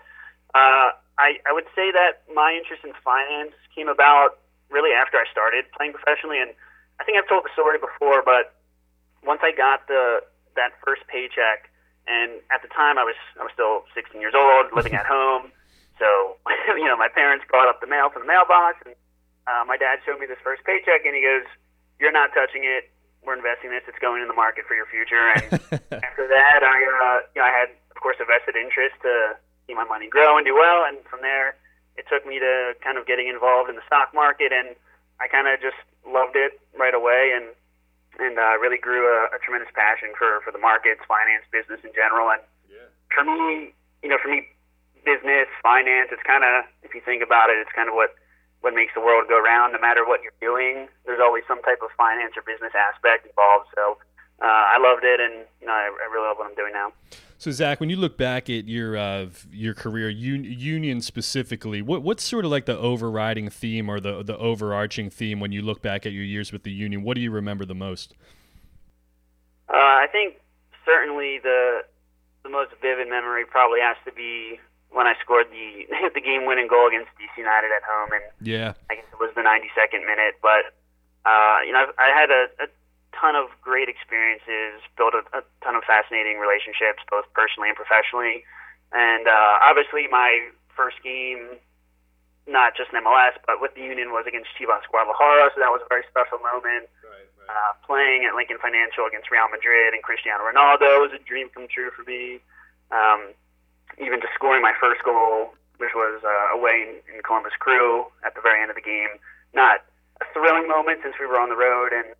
uh, 0.54 0.94
I, 1.18 1.42
I 1.48 1.52
would 1.52 1.66
say 1.74 1.90
that 1.90 2.22
my 2.30 2.54
interest 2.54 2.84
in 2.84 2.92
finance 3.02 3.56
came 3.74 3.88
about 3.88 4.38
really 4.70 4.94
after 4.94 5.18
I 5.18 5.26
started 5.32 5.66
playing 5.74 5.92
professionally, 5.92 6.38
and 6.38 6.54
I 7.00 7.04
think 7.04 7.16
I've 7.16 7.28
told 7.28 7.48
the 7.48 7.54
story 7.56 7.80
before, 7.80 8.20
but 8.20 8.52
once 9.24 9.40
I 9.42 9.56
got 9.56 9.88
the 9.88 10.20
that 10.56 10.76
first 10.84 11.00
paycheck, 11.08 11.72
and 12.04 12.44
at 12.52 12.60
the 12.60 12.68
time 12.68 13.00
I 13.00 13.04
was 13.08 13.16
I 13.40 13.42
was 13.48 13.52
still 13.56 13.88
16 13.96 14.20
years 14.20 14.36
old, 14.36 14.68
living 14.76 14.92
at 14.92 15.08
home, 15.08 15.48
so 15.96 16.36
you 16.76 16.84
know 16.84 17.00
my 17.00 17.08
parents 17.08 17.48
brought 17.48 17.68
up 17.68 17.80
the 17.80 17.88
mail 17.88 18.12
from 18.12 18.28
the 18.28 18.30
mailbox, 18.30 18.84
and 18.84 18.94
uh, 19.48 19.64
my 19.64 19.80
dad 19.80 20.04
showed 20.04 20.20
me 20.20 20.28
this 20.28 20.40
first 20.44 20.60
paycheck, 20.68 21.08
and 21.08 21.16
he 21.16 21.24
goes, 21.24 21.48
"You're 21.96 22.12
not 22.12 22.36
touching 22.36 22.68
it. 22.68 22.92
We're 23.24 23.36
investing 23.36 23.72
this. 23.72 23.84
It's 23.88 24.00
going 24.00 24.20
in 24.20 24.28
the 24.28 24.36
market 24.36 24.68
for 24.68 24.76
your 24.76 24.86
future." 24.86 25.24
And 25.40 25.56
after 26.04 26.28
that, 26.28 26.60
I 26.60 26.76
uh, 26.84 27.18
you 27.32 27.40
know 27.40 27.48
I 27.48 27.54
had 27.56 27.72
of 27.88 27.96
course 27.96 28.20
a 28.20 28.28
vested 28.28 28.60
interest 28.60 29.00
to 29.08 29.40
see 29.64 29.72
my 29.72 29.88
money 29.88 30.08
grow 30.08 30.36
and 30.36 30.44
do 30.44 30.52
well. 30.52 30.84
And 30.84 31.00
from 31.08 31.24
there, 31.24 31.56
it 31.96 32.04
took 32.12 32.28
me 32.28 32.36
to 32.40 32.76
kind 32.84 33.00
of 33.00 33.08
getting 33.08 33.28
involved 33.28 33.72
in 33.72 33.76
the 33.76 33.86
stock 33.88 34.12
market, 34.12 34.52
and 34.52 34.76
I 35.20 35.28
kind 35.28 35.46
of 35.46 35.60
just 35.60 35.78
loved 36.08 36.34
it 36.34 36.58
right 36.76 36.94
away, 36.94 37.32
and 37.36 37.52
and 38.18 38.36
uh, 38.36 38.58
really 38.58 38.80
grew 38.80 39.06
a, 39.06 39.36
a 39.36 39.38
tremendous 39.40 39.70
passion 39.72 40.12
for 40.16 40.40
for 40.44 40.50
the 40.50 40.58
markets, 40.60 41.00
finance, 41.06 41.44
business 41.52 41.80
in 41.84 41.92
general. 41.94 42.32
And 42.32 42.42
yeah. 42.68 42.88
for 43.12 43.24
me, 43.24 43.72
you 44.02 44.08
know, 44.08 44.18
for 44.20 44.28
me, 44.28 44.48
business, 45.04 45.48
finance, 45.62 46.08
it's 46.12 46.24
kind 46.24 46.44
of 46.44 46.64
if 46.82 46.94
you 46.94 47.00
think 47.04 47.22
about 47.22 47.48
it, 47.50 47.60
it's 47.60 47.72
kind 47.72 47.88
of 47.88 47.94
what 47.94 48.16
what 48.60 48.76
makes 48.76 48.92
the 48.92 49.00
world 49.00 49.28
go 49.28 49.40
round. 49.40 49.72
No 49.72 49.80
matter 49.80 50.04
what 50.04 50.20
you're 50.20 50.36
doing, 50.40 50.88
there's 51.04 51.20
always 51.20 51.44
some 51.48 51.62
type 51.62 51.80
of 51.80 51.88
finance 51.96 52.36
or 52.36 52.44
business 52.44 52.72
aspect 52.76 53.24
involved. 53.24 53.72
So 53.76 53.96
uh, 54.40 54.44
I 54.44 54.78
loved 54.78 55.04
it, 55.04 55.20
and 55.20 55.44
you 55.60 55.66
know, 55.66 55.72
I, 55.72 55.84
I 55.84 56.12
really 56.12 56.26
love 56.26 56.38
what 56.38 56.48
I'm 56.48 56.54
doing 56.54 56.72
now. 56.72 56.92
So 57.38 57.50
Zach, 57.50 57.80
when 57.80 57.88
you 57.88 57.96
look 57.96 58.18
back 58.18 58.50
at 58.50 58.68
your 58.68 58.96
uh, 58.96 59.26
your 59.50 59.72
career, 59.72 60.10
un- 60.10 60.44
union 60.44 61.00
specifically, 61.00 61.80
what 61.80 62.02
what's 62.02 62.22
sort 62.22 62.44
of 62.44 62.50
like 62.50 62.66
the 62.66 62.76
overriding 62.76 63.48
theme 63.48 63.88
or 63.88 63.98
the 63.98 64.22
the 64.22 64.36
overarching 64.36 65.08
theme 65.08 65.40
when 65.40 65.52
you 65.52 65.62
look 65.62 65.80
back 65.80 66.04
at 66.04 66.12
your 66.12 66.24
years 66.24 66.52
with 66.52 66.64
the 66.64 66.70
union? 66.70 67.02
What 67.02 67.14
do 67.14 67.22
you 67.22 67.30
remember 67.30 67.64
the 67.64 67.74
most? 67.74 68.14
Uh, 69.68 69.76
I 69.76 70.06
think 70.12 70.36
certainly 70.84 71.38
the 71.38 71.80
the 72.42 72.50
most 72.50 72.72
vivid 72.82 73.08
memory 73.08 73.44
probably 73.46 73.80
has 73.80 73.96
to 74.04 74.12
be 74.12 74.58
when 74.90 75.06
I 75.06 75.14
scored 75.22 75.46
the 75.50 75.86
the 76.14 76.20
game 76.20 76.46
winning 76.46 76.68
goal 76.68 76.88
against 76.88 77.08
DC 77.16 77.38
United 77.38 77.70
at 77.72 77.82
home, 77.88 78.10
and 78.12 78.24
yeah, 78.46 78.74
I 78.90 78.96
guess 78.96 79.04
it 79.12 79.18
was 79.18 79.30
the 79.34 79.42
92nd 79.42 80.04
minute. 80.04 80.36
But 80.42 80.76
uh, 81.24 81.58
you 81.64 81.72
know, 81.72 81.86
I 81.98 82.08
had 82.12 82.30
a, 82.30 82.48
a 82.60 82.66
ton 83.20 83.36
of 83.36 83.52
great 83.60 83.88
experiences, 83.92 84.80
built 84.96 85.12
a, 85.12 85.22
a 85.36 85.44
ton 85.60 85.76
of 85.76 85.84
fascinating 85.84 86.40
relationships, 86.40 87.04
both 87.12 87.28
personally 87.36 87.68
and 87.68 87.76
professionally. 87.76 88.42
And 88.90 89.28
uh, 89.28 89.60
obviously, 89.60 90.08
my 90.08 90.48
first 90.72 90.96
game, 91.04 91.60
not 92.48 92.74
just 92.74 92.90
in 92.90 92.98
MLS, 93.04 93.36
but 93.44 93.60
with 93.60 93.76
the 93.76 93.84
Union, 93.84 94.10
was 94.10 94.24
against 94.24 94.48
Chivas 94.56 94.82
Guadalajara, 94.88 95.52
so 95.54 95.60
that 95.60 95.70
was 95.70 95.84
a 95.84 95.88
very 95.92 96.02
special 96.08 96.40
moment. 96.40 96.88
Right, 97.04 97.28
right. 97.36 97.48
Uh, 97.52 97.72
playing 97.84 98.24
at 98.24 98.32
Lincoln 98.34 98.58
Financial 98.58 99.04
against 99.04 99.28
Real 99.28 99.46
Madrid 99.52 99.92
and 99.92 100.02
Cristiano 100.02 100.42
Ronaldo 100.48 101.04
was 101.04 101.12
a 101.12 101.20
dream 101.22 101.52
come 101.52 101.68
true 101.68 101.92
for 101.92 102.02
me. 102.08 102.40
Um, 102.90 103.36
even 104.00 104.18
just 104.18 104.34
scoring 104.34 104.64
my 104.64 104.72
first 104.80 105.04
goal, 105.04 105.52
which 105.78 105.94
was 105.94 106.24
uh, 106.24 106.56
away 106.56 106.88
in, 106.88 106.90
in 107.14 107.22
Columbus 107.22 107.54
Crew 107.60 108.08
at 108.24 108.34
the 108.34 108.40
very 108.40 108.58
end 108.62 108.70
of 108.72 108.76
the 108.78 108.82
game, 108.82 109.20
not 109.54 109.84
a 110.20 110.26
thrilling 110.32 110.66
moment 110.66 111.00
since 111.02 111.14
we 111.20 111.26
were 111.26 111.38
on 111.38 111.48
the 111.48 111.58
road 111.58 111.92
and 111.92 112.14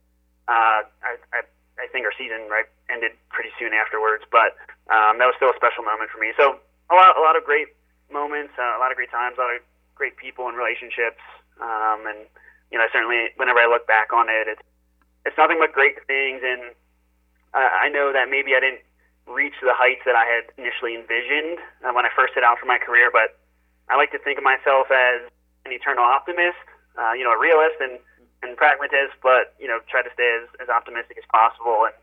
uh, 0.51 0.83
I, 1.07 1.15
I, 1.31 1.41
I 1.79 1.87
think 1.95 2.03
our 2.05 2.15
season 2.19 2.51
right 2.51 2.67
ended 2.91 3.15
pretty 3.31 3.55
soon 3.55 3.71
afterwards, 3.71 4.27
but 4.35 4.59
um, 4.91 5.23
that 5.23 5.31
was 5.31 5.39
still 5.39 5.55
a 5.55 5.57
special 5.57 5.87
moment 5.87 6.11
for 6.11 6.19
me. 6.19 6.35
So 6.35 6.59
a 6.91 6.95
lot, 6.99 7.15
a 7.15 7.23
lot 7.23 7.39
of 7.39 7.47
great 7.47 7.71
moments, 8.11 8.59
uh, 8.59 8.75
a 8.75 8.81
lot 8.83 8.91
of 8.91 8.99
great 8.99 9.15
times, 9.15 9.39
a 9.39 9.47
lot 9.47 9.55
of 9.55 9.63
great 9.95 10.19
people 10.19 10.51
and 10.51 10.59
relationships, 10.59 11.23
um, 11.63 12.11
and 12.11 12.27
you 12.75 12.79
know, 12.79 12.87
certainly 12.91 13.31
whenever 13.39 13.63
I 13.63 13.71
look 13.71 13.87
back 13.87 14.11
on 14.13 14.27
it, 14.27 14.51
it's 14.51 14.63
it's 15.25 15.39
nothing 15.39 15.63
but 15.63 15.71
great 15.73 16.03
things. 16.07 16.43
And 16.43 16.75
uh, 17.55 17.71
I 17.71 17.89
know 17.89 18.11
that 18.11 18.27
maybe 18.31 18.55
I 18.59 18.61
didn't 18.61 18.83
reach 19.31 19.55
the 19.63 19.75
heights 19.75 20.03
that 20.07 20.19
I 20.19 20.27
had 20.27 20.51
initially 20.59 20.99
envisioned 20.99 21.63
uh, 21.87 21.95
when 21.95 22.03
I 22.07 22.11
first 22.15 22.35
set 22.35 22.43
out 22.43 22.59
for 22.59 22.67
my 22.67 22.79
career, 22.79 23.11
but 23.13 23.39
I 23.87 23.95
like 23.95 24.11
to 24.11 24.19
think 24.19 24.39
of 24.39 24.45
myself 24.45 24.91
as 24.91 25.31
an 25.67 25.71
eternal 25.71 26.03
optimist, 26.03 26.59
uh, 26.99 27.13
you 27.15 27.23
know, 27.23 27.31
a 27.31 27.39
realist, 27.39 27.79
and 27.79 27.99
and 28.43 28.57
pragmatist, 28.57 29.17
but 29.23 29.55
you 29.59 29.69
know, 29.69 29.81
try 29.89 30.03
to 30.03 30.13
stay 30.13 30.41
as, 30.43 30.49
as 30.61 30.69
optimistic 30.69 31.19
as 31.19 31.27
possible. 31.31 31.85
And 31.85 31.95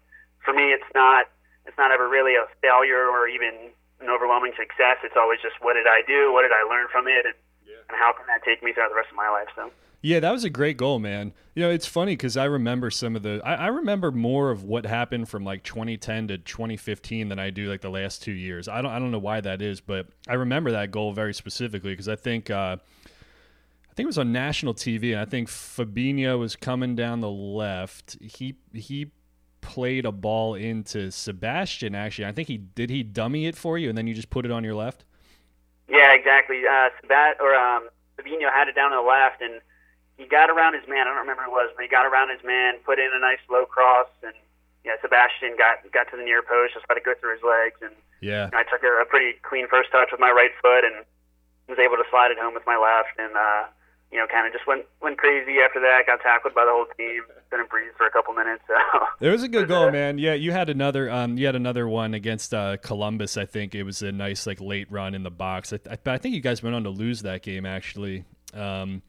for 0.44 0.54
me, 0.54 0.72
it's 0.74 0.88
not 0.94 1.28
it's 1.66 1.78
not 1.78 1.92
ever 1.92 2.08
really 2.08 2.36
a 2.36 2.46
failure 2.62 3.10
or 3.10 3.28
even 3.28 3.74
an 4.00 4.10
overwhelming 4.10 4.54
success. 4.58 5.02
It's 5.04 5.18
always 5.18 5.40
just 5.42 5.56
what 5.62 5.74
did 5.74 5.88
I 5.88 6.02
do? 6.06 6.32
What 6.32 6.44
did 6.44 6.52
I 6.54 6.64
learn 6.70 6.88
from 6.92 7.08
it? 7.08 7.26
And, 7.26 7.36
yeah. 7.66 7.82
and 7.90 7.98
how 7.98 8.14
can 8.14 8.26
that 8.28 8.44
take 8.46 8.64
me 8.64 8.74
throughout 8.74 8.90
the 8.90 8.96
rest 8.96 9.10
of 9.10 9.18
my 9.18 9.30
life? 9.30 9.50
So. 9.56 9.72
Yeah, 10.02 10.20
that 10.20 10.32
was 10.32 10.44
a 10.44 10.50
great 10.50 10.78
goal, 10.78 11.00
man. 11.00 11.34
You 11.56 11.64
know, 11.64 11.72
it's 11.72 11.88
funny 11.88 12.14
because 12.14 12.38
I 12.38 12.46
remember 12.46 12.92
some 12.92 13.16
of 13.16 13.24
the. 13.24 13.42
I, 13.44 13.56
I, 13.56 13.68
remember 13.68 14.12
more 14.12 14.52
of 14.52 14.64
what 14.64 14.86
happened 14.86 15.28
from 15.28 15.44
like 15.44 15.64
2010 15.64 16.28
to 16.28 16.38
2015 16.38 17.30
than 17.30 17.40
I 17.40 17.50
do 17.50 17.68
like 17.68 17.82
the 17.82 17.90
last 17.90 18.22
two 18.22 18.32
years. 18.32 18.68
I 18.68 18.82
don't. 18.84 18.92
I 18.92 19.00
don't 19.00 19.12
know 19.12 19.20
why 19.20 19.42
that 19.42 19.62
is, 19.62 19.82
but 19.82 20.08
I 20.28 20.36
remember 20.36 20.72
that 20.72 20.92
goal 20.92 21.14
very 21.14 21.34
specifically 21.34 21.92
because 21.92 22.08
I 22.08 22.16
think. 22.16 22.50
Uh, 22.50 22.78
think 23.98 24.06
it 24.06 24.14
was 24.14 24.20
on 24.20 24.32
national 24.32 24.76
TV, 24.76 25.18
I 25.18 25.26
think 25.26 25.50
Fabinho 25.50 26.38
was 26.38 26.56
coming 26.56 26.96
down 26.96 27.20
the 27.20 27.32
left. 27.32 28.16
He 28.22 28.54
he 28.72 29.10
played 29.62 30.06
a 30.06 30.12
ball 30.12 30.54
into 30.54 31.10
Sebastian. 31.10 31.96
Actually, 31.96 32.30
I 32.30 32.32
think 32.32 32.48
he 32.48 32.58
did. 32.58 32.92
He 32.92 33.02
dummy 33.02 33.48
it 33.48 33.58
for 33.58 33.76
you, 33.76 33.90
and 33.90 33.98
then 33.98 34.06
you 34.06 34.14
just 34.14 34.30
put 34.30 34.46
it 34.46 34.52
on 34.52 34.64
your 34.64 34.76
left. 34.76 35.04
Yeah, 35.90 36.14
exactly. 36.14 36.62
Uh, 36.62 36.94
Sebat 37.02 37.42
or 37.42 37.58
um, 37.58 37.90
Fabinho 38.22 38.54
had 38.54 38.70
it 38.70 38.76
down 38.76 38.92
to 38.92 39.02
the 39.02 39.02
left, 39.02 39.42
and 39.42 39.66
he 40.16 40.30
got 40.30 40.54
around 40.54 40.78
his 40.78 40.86
man. 40.88 41.10
I 41.10 41.18
don't 41.18 41.26
remember 41.26 41.50
who 41.50 41.50
it 41.50 41.58
was, 41.58 41.74
but 41.76 41.82
he 41.82 41.90
got 41.90 42.06
around 42.06 42.30
his 42.30 42.46
man, 42.46 42.78
put 42.86 43.00
in 43.00 43.10
a 43.10 43.20
nice 43.20 43.42
low 43.50 43.66
cross, 43.66 44.14
and 44.22 44.38
yeah, 44.86 45.02
Sebastian 45.02 45.58
got 45.58 45.82
got 45.90 46.06
to 46.14 46.18
the 46.22 46.24
near 46.24 46.46
post, 46.46 46.78
just 46.78 46.86
let 46.86 47.02
it 47.02 47.04
go 47.04 47.18
through 47.18 47.34
his 47.34 47.42
legs, 47.42 47.82
and 47.82 47.98
yeah, 48.22 48.54
I 48.54 48.62
took 48.62 48.86
a, 48.86 48.94
a 49.02 49.10
pretty 49.10 49.42
clean 49.42 49.66
first 49.66 49.90
touch 49.90 50.14
with 50.14 50.22
my 50.22 50.30
right 50.30 50.54
foot, 50.62 50.86
and 50.86 51.02
was 51.66 51.82
able 51.82 51.98
to 51.98 52.06
slide 52.14 52.30
it 52.30 52.38
home 52.38 52.54
with 52.54 52.70
my 52.70 52.78
left, 52.78 53.18
and 53.18 53.34
uh, 53.34 53.74
you 54.12 54.18
know, 54.18 54.26
kind 54.28 54.48
of 54.48 54.54
just 54.54 54.66
went 54.66 54.86
went 55.02 55.18
crazy 55.18 55.60
after 55.64 55.80
that. 55.82 56.04
Got 56.06 56.22
tackled 56.22 56.54
by 56.54 56.66
the 56.66 56.72
whole 56.72 56.86
team. 56.98 57.24
Didn't 57.52 57.70
breathe 57.70 57.92
for 57.98 58.06
a 58.06 58.12
couple 58.12 58.34
minutes. 58.34 58.64
So 58.68 58.76
it 59.20 59.30
was 59.30 59.44
a 59.44 59.48
good 59.48 59.68
goal, 59.74 59.92
man. 59.92 60.18
Yeah, 60.18 60.34
you 60.34 60.52
had 60.52 60.70
another 60.70 61.10
um, 61.12 61.38
you 61.38 61.46
had 61.46 61.56
another 61.56 61.88
one 61.88 62.14
against 62.14 62.54
uh, 62.54 62.78
Columbus. 62.78 63.38
I 63.38 63.46
think 63.46 63.76
it 63.76 63.84
was 63.84 64.02
a 64.02 64.12
nice 64.12 64.48
like 64.48 64.62
late 64.62 64.92
run 64.92 65.14
in 65.14 65.24
the 65.24 65.32
box. 65.32 65.74
I, 65.74 65.80
I, 65.90 65.98
I 66.14 66.18
think 66.18 66.36
you 66.36 66.42
guys 66.42 66.64
went 66.64 66.76
on 66.76 66.84
to 66.84 66.90
lose 66.90 67.22
that 67.24 67.42
game 67.42 67.66
actually. 67.66 68.24
Um, 68.54 69.02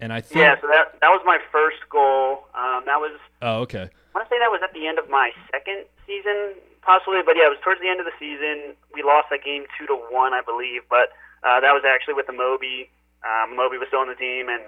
and 0.00 0.12
I 0.12 0.20
think 0.20 0.40
yeah, 0.40 0.60
so 0.60 0.68
that 0.68 0.98
that 1.00 1.10
was 1.10 1.20
my 1.24 1.38
first 1.52 1.78
goal. 1.90 2.46
Um, 2.54 2.84
that 2.86 2.98
was 2.98 3.18
oh 3.42 3.60
okay. 3.68 3.88
I 3.90 4.18
want 4.18 4.28
to 4.28 4.34
say 4.34 4.38
that 4.38 4.50
was 4.50 4.60
at 4.64 4.72
the 4.72 4.86
end 4.86 4.98
of 4.98 5.10
my 5.10 5.30
second 5.52 5.84
season, 6.06 6.54
possibly, 6.82 7.20
but 7.24 7.36
yeah, 7.36 7.46
it 7.46 7.50
was 7.50 7.58
towards 7.62 7.80
the 7.80 7.88
end 7.88 8.00
of 8.00 8.06
the 8.06 8.16
season. 8.18 8.74
We 8.94 9.02
lost 9.02 9.28
that 9.30 9.44
game 9.44 9.64
two 9.76 9.86
to 9.86 9.94
one, 10.10 10.32
I 10.32 10.40
believe, 10.40 10.82
but 10.88 11.12
uh, 11.44 11.60
that 11.60 11.72
was 11.72 11.84
actually 11.86 12.14
with 12.14 12.26
the 12.26 12.32
Moby 12.32 12.90
um, 13.24 13.56
Moby 13.56 13.78
was 13.78 13.88
still 13.88 14.00
on 14.00 14.08
the 14.08 14.14
team, 14.14 14.48
and 14.48 14.62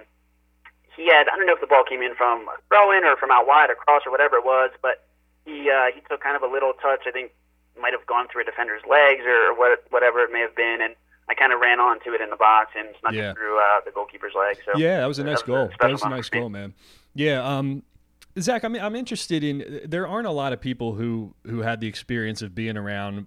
he 0.97 1.07
had 1.09 1.28
I 1.28 1.37
don't 1.37 1.47
know 1.47 1.54
if 1.54 1.61
the 1.61 1.71
ball 1.71 1.85
came 1.85 2.02
in 2.02 2.14
from 2.14 2.49
a 2.49 2.57
throw 2.69 2.90
in 2.97 3.04
or 3.04 3.16
from 3.16 3.30
out 3.30 3.47
wide, 3.47 3.71
across 3.71 4.02
or 4.07 4.11
whatever 4.11 4.37
it 4.37 4.45
was, 4.45 4.71
but 4.83 5.07
he 5.45 5.71
uh, 5.71 5.95
he 5.95 6.00
took 6.09 6.21
kind 6.21 6.37
of 6.37 6.42
a 6.42 6.50
little 6.50 6.73
touch. 6.80 7.07
I 7.07 7.11
think 7.11 7.33
might 7.80 7.92
have 7.92 8.07
gone 8.07 8.26
through 8.28 8.42
a 8.42 8.45
defender's 8.45 8.83
legs 8.88 9.23
or 9.25 9.54
what 9.54 9.85
whatever 9.90 10.21
it 10.21 10.33
may 10.33 10.40
have 10.40 10.54
been, 10.54 10.78
and 10.83 10.95
I 11.28 11.35
kind 11.35 11.52
of 11.52 11.61
ran 11.61 11.80
onto 11.80 12.11
it 12.12 12.21
in 12.21 12.30
the 12.30 12.37
box 12.37 12.73
and 12.76 12.88
snuck 13.00 13.14
yeah. 13.14 13.30
it 13.30 13.37
through 13.37 13.59
uh, 13.59 13.80
the 13.85 13.92
goalkeeper's 13.92 14.35
leg. 14.35 14.59
So 14.64 14.78
yeah, 14.78 15.00
that 15.00 15.07
was 15.07 15.19
a 15.19 15.25
nice 15.25 15.40
that 15.40 15.47
goal. 15.47 15.66
Was 15.66 15.75
that 15.80 15.90
was 15.90 16.02
a 16.02 16.09
nice 16.09 16.28
goal, 16.28 16.49
man. 16.49 16.75
Yeah. 17.14 17.42
Um, 17.47 17.83
Zach, 18.38 18.64
I 18.64 18.69
mean, 18.69 18.83
I'm 18.83 18.95
interested 18.95 19.42
in. 19.42 19.80
There 19.85 20.07
aren't 20.07 20.26
a 20.26 20.33
lot 20.33 20.52
of 20.52 20.61
people 20.61 20.95
who 20.95 21.35
who 21.45 21.61
had 21.61 21.80
the 21.80 21.87
experience 21.87 22.42
of 22.42 22.54
being 22.54 22.76
around 22.76 23.26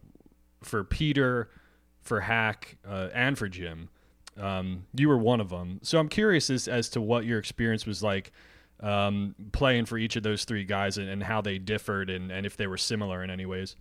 for 0.64 0.84
Peter, 0.84 1.50
for 2.02 2.22
Hack, 2.22 2.78
uh, 2.88 3.10
and 3.14 3.38
for 3.38 3.48
Jim. 3.50 3.90
Um, 4.40 4.86
you 4.96 5.10
were 5.10 5.18
one 5.18 5.40
of 5.40 5.50
them. 5.50 5.80
So 5.84 6.00
I'm 6.00 6.10
curious 6.10 6.50
as, 6.50 6.68
as 6.68 6.90
to 6.90 7.02
what 7.02 7.26
your 7.26 7.40
experience 7.40 7.86
was 7.86 8.02
like 8.02 8.32
um, 8.80 9.36
playing 9.52 9.86
for 9.86 9.98
each 9.98 10.16
of 10.16 10.24
those 10.24 10.46
three 10.46 10.66
guys 10.66 10.98
and, 10.98 11.08
and 11.08 11.24
how 11.24 11.42
they 11.42 11.58
differed 11.58 12.10
and, 12.10 12.32
and 12.32 12.46
if 12.46 12.58
they 12.58 12.68
were 12.68 12.78
similar 12.78 13.24
in 13.24 13.30
any 13.30 13.46
ways. 13.46 13.76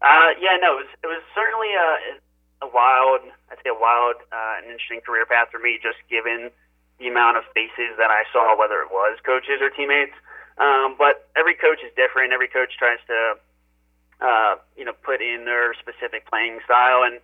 Uh, 0.00 0.30
yeah, 0.40 0.56
no, 0.60 0.78
it 0.78 0.84
was, 0.84 0.92
it 1.02 1.06
was 1.06 1.22
certainly 1.34 1.72
a, 1.74 2.66
a 2.66 2.68
wild, 2.72 3.20
I'd 3.50 3.58
say 3.64 3.70
a 3.70 3.78
wild 3.78 4.16
uh, 4.32 4.58
and 4.58 4.66
interesting 4.66 5.00
career 5.00 5.26
path 5.26 5.48
for 5.50 5.58
me, 5.58 5.78
just 5.82 5.98
given 6.08 6.50
the 6.98 7.08
amount 7.08 7.36
of 7.36 7.44
faces 7.54 7.96
that 7.98 8.10
I 8.10 8.24
saw, 8.32 8.56
whether 8.58 8.80
it 8.80 8.90
was 8.92 9.18
coaches 9.24 9.60
or 9.60 9.70
teammates. 9.70 10.14
Um, 10.58 10.94
but 10.96 11.28
every 11.34 11.54
coach 11.54 11.82
is 11.84 11.90
different. 11.96 12.32
Every 12.32 12.48
coach 12.48 12.76
tries 12.78 13.02
to, 13.08 13.34
uh, 14.20 14.54
you 14.76 14.84
know, 14.84 14.92
put 15.02 15.20
in 15.20 15.44
their 15.44 15.74
specific 15.74 16.28
playing 16.30 16.60
style. 16.64 17.02
And 17.02 17.18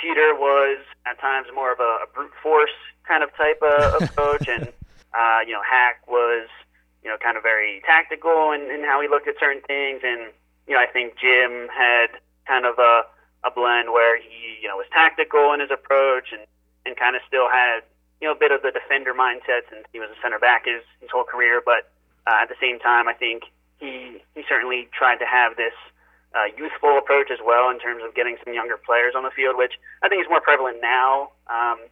Peter 0.00 0.34
was 0.34 0.78
at 1.06 1.20
times 1.20 1.46
more 1.54 1.72
of 1.72 1.80
a, 1.80 2.04
a 2.04 2.06
brute 2.14 2.32
force 2.42 2.74
kind 3.06 3.22
of 3.22 3.34
type 3.36 3.60
of, 3.62 4.02
of 4.02 4.16
coach, 4.16 4.48
and 4.48 4.68
uh, 5.12 5.40
you 5.46 5.52
know 5.52 5.62
Hack 5.62 6.06
was 6.08 6.48
you 7.04 7.10
know 7.10 7.16
kind 7.18 7.36
of 7.36 7.42
very 7.42 7.82
tactical 7.84 8.52
in, 8.52 8.62
in 8.70 8.84
how 8.84 9.00
he 9.00 9.08
looked 9.08 9.28
at 9.28 9.34
certain 9.38 9.62
things, 9.62 10.00
and 10.02 10.32
you 10.66 10.74
know 10.74 10.80
I 10.80 10.86
think 10.86 11.14
Jim 11.20 11.68
had 11.68 12.08
kind 12.46 12.64
of 12.64 12.78
a 12.78 13.02
a 13.44 13.50
blend 13.50 13.90
where 13.92 14.16
he 14.20 14.58
you 14.62 14.68
know 14.68 14.76
was 14.76 14.86
tactical 14.92 15.52
in 15.52 15.60
his 15.60 15.70
approach 15.70 16.32
and 16.32 16.42
and 16.86 16.96
kind 16.96 17.16
of 17.16 17.22
still 17.26 17.48
had 17.48 17.80
you 18.20 18.28
know 18.28 18.32
a 18.32 18.38
bit 18.38 18.52
of 18.52 18.62
the 18.62 18.70
defender 18.70 19.12
mindset 19.12 19.68
since 19.68 19.84
he 19.92 20.00
was 20.00 20.08
a 20.10 20.18
center 20.22 20.38
back 20.38 20.64
his 20.64 20.82
his 21.00 21.10
whole 21.10 21.24
career, 21.24 21.60
but 21.64 21.92
uh, 22.26 22.40
at 22.42 22.48
the 22.48 22.56
same 22.60 22.78
time 22.78 23.08
I 23.08 23.12
think 23.12 23.44
he 23.78 24.22
he 24.34 24.42
certainly 24.48 24.88
tried 24.92 25.16
to 25.18 25.26
have 25.26 25.56
this 25.56 25.74
uh, 26.34 26.46
youthful 26.56 26.98
approach 26.98 27.30
as 27.30 27.42
well 27.42 27.70
in 27.70 27.78
terms 27.78 28.02
of 28.06 28.14
getting 28.14 28.36
some 28.44 28.54
younger 28.54 28.78
players 28.78 29.14
on 29.16 29.26
the 29.26 29.34
field, 29.34 29.56
which 29.58 29.74
I 30.02 30.08
think 30.08 30.22
is 30.22 30.30
more 30.30 30.40
prevalent 30.40 30.78
now. 30.80 31.34
Um, 31.50 31.82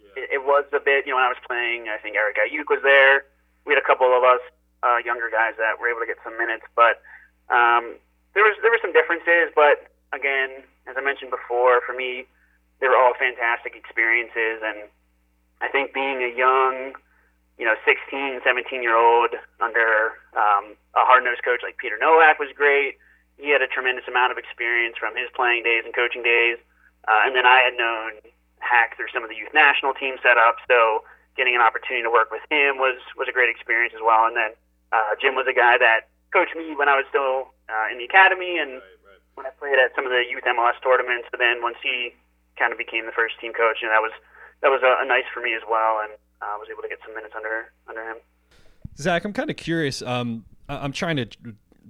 yeah. 0.00 0.24
it, 0.24 0.40
it 0.40 0.42
was 0.44 0.64
a 0.72 0.80
bit, 0.80 1.04
you 1.04 1.12
know, 1.12 1.20
when 1.20 1.28
I 1.28 1.32
was 1.32 1.42
playing, 1.44 1.92
I 1.92 2.00
think 2.00 2.16
Eric 2.16 2.40
Ayuk 2.40 2.72
was 2.72 2.80
there. 2.82 3.28
We 3.68 3.76
had 3.76 3.80
a 3.82 3.86
couple 3.86 4.08
of 4.16 4.24
us 4.24 4.40
uh, 4.82 4.98
younger 5.04 5.28
guys 5.28 5.54
that 5.60 5.76
were 5.78 5.92
able 5.92 6.00
to 6.00 6.08
get 6.08 6.16
some 6.24 6.36
minutes, 6.40 6.64
but 6.74 7.04
um, 7.52 8.00
there 8.34 8.42
was 8.42 8.56
there 8.64 8.72
were 8.72 8.82
some 8.82 8.96
differences. 8.96 9.52
But 9.54 9.86
again, 10.10 10.64
as 10.88 10.96
I 10.98 11.02
mentioned 11.04 11.30
before, 11.30 11.84
for 11.86 11.92
me, 11.92 12.26
they 12.80 12.88
were 12.88 12.96
all 12.96 13.14
fantastic 13.14 13.76
experiences, 13.76 14.64
and 14.64 14.88
I 15.60 15.68
think 15.68 15.94
being 15.94 16.18
a 16.24 16.32
young, 16.34 16.98
you 17.60 17.64
know, 17.68 17.78
16, 17.86 18.40
17 18.42 18.82
year 18.82 18.96
old 18.96 19.38
under 19.60 20.18
um, 20.34 20.74
a 20.98 21.06
hard 21.06 21.22
nosed 21.22 21.44
coach 21.44 21.60
like 21.62 21.78
Peter 21.78 21.94
Nowak 22.00 22.40
was 22.40 22.50
great 22.56 22.98
he 23.42 23.50
had 23.50 23.60
a 23.60 23.66
tremendous 23.66 24.06
amount 24.06 24.30
of 24.30 24.38
experience 24.38 24.94
from 24.94 25.18
his 25.18 25.26
playing 25.34 25.66
days 25.66 25.82
and 25.82 25.90
coaching 25.90 26.22
days. 26.22 26.62
Uh, 27.10 27.26
and 27.26 27.34
then 27.34 27.42
I 27.42 27.58
had 27.66 27.74
known 27.74 28.22
Hack 28.62 28.94
through 28.94 29.10
some 29.10 29.26
of 29.26 29.28
the 29.28 29.34
youth 29.34 29.50
national 29.50 29.98
team 29.98 30.14
setup, 30.22 30.62
so 30.70 31.02
getting 31.34 31.58
an 31.58 31.60
opportunity 31.60 32.06
to 32.06 32.12
work 32.14 32.30
with 32.30 32.46
him 32.46 32.78
was 32.78 33.02
was 33.18 33.26
a 33.26 33.34
great 33.34 33.50
experience 33.50 33.90
as 33.98 34.00
well. 34.00 34.30
And 34.30 34.38
then 34.38 34.54
uh, 34.94 35.18
Jim 35.18 35.34
was 35.34 35.50
a 35.50 35.56
guy 35.56 35.74
that 35.82 36.06
coached 36.30 36.54
me 36.54 36.78
when 36.78 36.86
I 36.86 36.94
was 36.94 37.04
still 37.10 37.50
uh, 37.66 37.90
in 37.90 37.98
the 37.98 38.06
academy 38.06 38.62
and 38.62 38.78
right, 38.78 39.02
right. 39.02 39.22
when 39.34 39.44
I 39.50 39.52
played 39.58 39.82
at 39.82 39.90
some 39.98 40.06
of 40.06 40.14
the 40.14 40.22
youth 40.22 40.46
MLS 40.46 40.78
tournaments. 40.78 41.26
But 41.34 41.42
then 41.42 41.58
once 41.58 41.82
he 41.82 42.14
kind 42.54 42.70
of 42.70 42.78
became 42.78 43.10
the 43.10 43.16
first 43.16 43.34
team 43.42 43.50
coach, 43.50 43.82
and 43.82 43.90
that 43.90 43.98
was 44.00 44.14
that 44.62 44.70
was 44.70 44.86
a, 44.86 45.02
a 45.02 45.06
nice 45.06 45.26
for 45.34 45.42
me 45.42 45.58
as 45.58 45.66
well, 45.66 45.98
and 46.06 46.14
I 46.38 46.54
uh, 46.54 46.62
was 46.62 46.70
able 46.70 46.86
to 46.86 46.88
get 46.88 47.02
some 47.02 47.18
minutes 47.18 47.34
under 47.34 47.74
under 47.90 48.06
him. 48.06 48.22
Zach, 48.94 49.26
I'm 49.26 49.34
kind 49.34 49.50
of 49.50 49.56
curious. 49.58 49.98
Um, 50.02 50.46
I'm 50.68 50.92
trying 50.92 51.16
to 51.16 51.26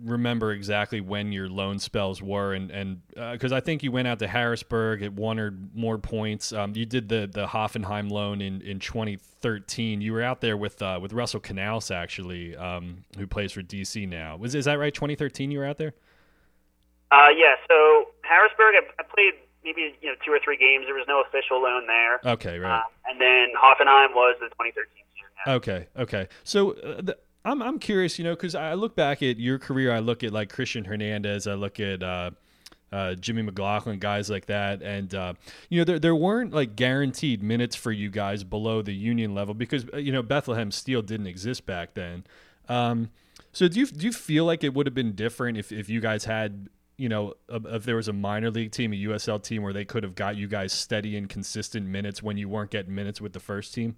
remember 0.04 0.52
exactly 0.52 1.00
when 1.00 1.32
your 1.32 1.48
loan 1.48 1.78
spells 1.78 2.22
were, 2.22 2.54
and 2.54 2.70
and 2.70 3.02
because 3.08 3.52
uh, 3.52 3.56
I 3.56 3.60
think 3.60 3.82
you 3.82 3.92
went 3.92 4.08
out 4.08 4.18
to 4.20 4.28
Harrisburg 4.28 5.02
at 5.02 5.12
one 5.12 5.38
or 5.38 5.54
more 5.74 5.98
points. 5.98 6.52
Um, 6.52 6.72
you 6.74 6.86
did 6.86 7.08
the 7.08 7.28
the 7.32 7.46
Hoffenheim 7.46 8.10
loan 8.10 8.40
in, 8.40 8.60
in 8.62 8.78
2013. 8.78 10.00
You 10.00 10.12
were 10.12 10.22
out 10.22 10.40
there 10.40 10.56
with 10.56 10.80
uh, 10.82 10.98
with 11.00 11.12
Russell 11.12 11.40
Canouse 11.40 11.94
actually, 11.94 12.56
um, 12.56 13.04
who 13.16 13.26
plays 13.26 13.52
for 13.52 13.62
DC 13.62 14.08
now. 14.08 14.36
Was 14.36 14.54
is 14.54 14.64
that 14.66 14.78
right? 14.78 14.94
2013, 14.94 15.50
you 15.50 15.58
were 15.58 15.66
out 15.66 15.78
there. 15.78 15.94
Uh, 17.10 17.28
yeah. 17.36 17.54
So 17.68 18.08
Harrisburg, 18.22 18.74
I, 18.74 19.02
I 19.02 19.02
played 19.02 19.34
maybe 19.64 19.94
you 20.00 20.08
know 20.08 20.14
two 20.24 20.32
or 20.32 20.40
three 20.42 20.56
games. 20.56 20.86
There 20.86 20.94
was 20.94 21.06
no 21.08 21.22
official 21.22 21.62
loan 21.62 21.86
there. 21.86 22.20
Okay, 22.32 22.58
right. 22.58 22.80
Uh, 22.80 23.10
and 23.10 23.20
then 23.20 23.48
Hoffenheim 23.56 24.14
was 24.14 24.36
the 24.40 24.48
2013 24.48 25.04
season. 25.14 25.54
Okay, 25.54 25.88
okay. 25.96 26.28
So 26.44 26.72
uh, 26.72 27.02
the, 27.02 27.18
I'm 27.44 27.62
I'm 27.62 27.78
curious, 27.78 28.18
you 28.18 28.24
know, 28.24 28.34
because 28.34 28.54
I 28.54 28.74
look 28.74 28.94
back 28.94 29.22
at 29.22 29.38
your 29.38 29.58
career. 29.58 29.92
I 29.92 29.98
look 29.98 30.22
at 30.22 30.32
like 30.32 30.52
Christian 30.52 30.84
Hernandez. 30.84 31.46
I 31.46 31.54
look 31.54 31.80
at 31.80 32.02
uh, 32.02 32.30
uh, 32.92 33.14
Jimmy 33.14 33.42
McLaughlin, 33.42 33.98
guys 33.98 34.30
like 34.30 34.46
that, 34.46 34.82
and 34.82 35.14
uh, 35.14 35.34
you 35.68 35.80
know 35.80 35.84
there 35.84 35.98
there 35.98 36.14
weren't 36.14 36.52
like 36.52 36.76
guaranteed 36.76 37.42
minutes 37.42 37.74
for 37.74 37.90
you 37.90 38.10
guys 38.10 38.44
below 38.44 38.82
the 38.82 38.94
union 38.94 39.34
level 39.34 39.54
because 39.54 39.86
uh, 39.92 39.96
you 39.96 40.12
know 40.12 40.22
Bethlehem 40.22 40.70
Steel 40.70 41.02
didn't 41.02 41.26
exist 41.26 41.66
back 41.66 41.94
then. 41.94 42.24
Um, 42.68 43.10
so 43.52 43.66
do 43.66 43.80
you 43.80 43.86
do 43.86 44.06
you 44.06 44.12
feel 44.12 44.44
like 44.44 44.62
it 44.62 44.74
would 44.74 44.86
have 44.86 44.94
been 44.94 45.14
different 45.14 45.58
if 45.58 45.72
if 45.72 45.88
you 45.88 46.00
guys 46.00 46.26
had 46.26 46.68
you 46.96 47.08
know 47.08 47.34
if 47.48 47.84
there 47.84 47.96
was 47.96 48.08
a 48.08 48.12
minor 48.12 48.50
league 48.50 48.70
team, 48.70 48.92
a 48.92 48.96
USL 48.96 49.42
team 49.42 49.62
where 49.62 49.72
they 49.72 49.84
could 49.84 50.04
have 50.04 50.14
got 50.14 50.36
you 50.36 50.46
guys 50.46 50.72
steady 50.72 51.16
and 51.16 51.28
consistent 51.28 51.86
minutes 51.86 52.22
when 52.22 52.36
you 52.36 52.48
weren't 52.48 52.70
getting 52.70 52.94
minutes 52.94 53.20
with 53.20 53.32
the 53.32 53.40
first 53.40 53.74
team? 53.74 53.96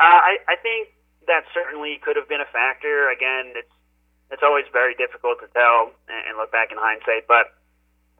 Uh, 0.00 0.04
I 0.04 0.36
I 0.48 0.56
think 0.62 0.88
that 1.26 1.44
certainly 1.52 1.98
could 2.02 2.16
have 2.16 2.28
been 2.28 2.40
a 2.40 2.50
factor. 2.52 3.10
Again, 3.10 3.52
it's 3.54 3.72
it's 4.30 4.42
always 4.42 4.64
very 4.72 4.94
difficult 4.94 5.38
to 5.38 5.46
tell 5.54 5.94
and 6.08 6.36
look 6.36 6.50
back 6.50 6.72
in 6.72 6.78
hindsight, 6.78 7.26
but 7.28 7.54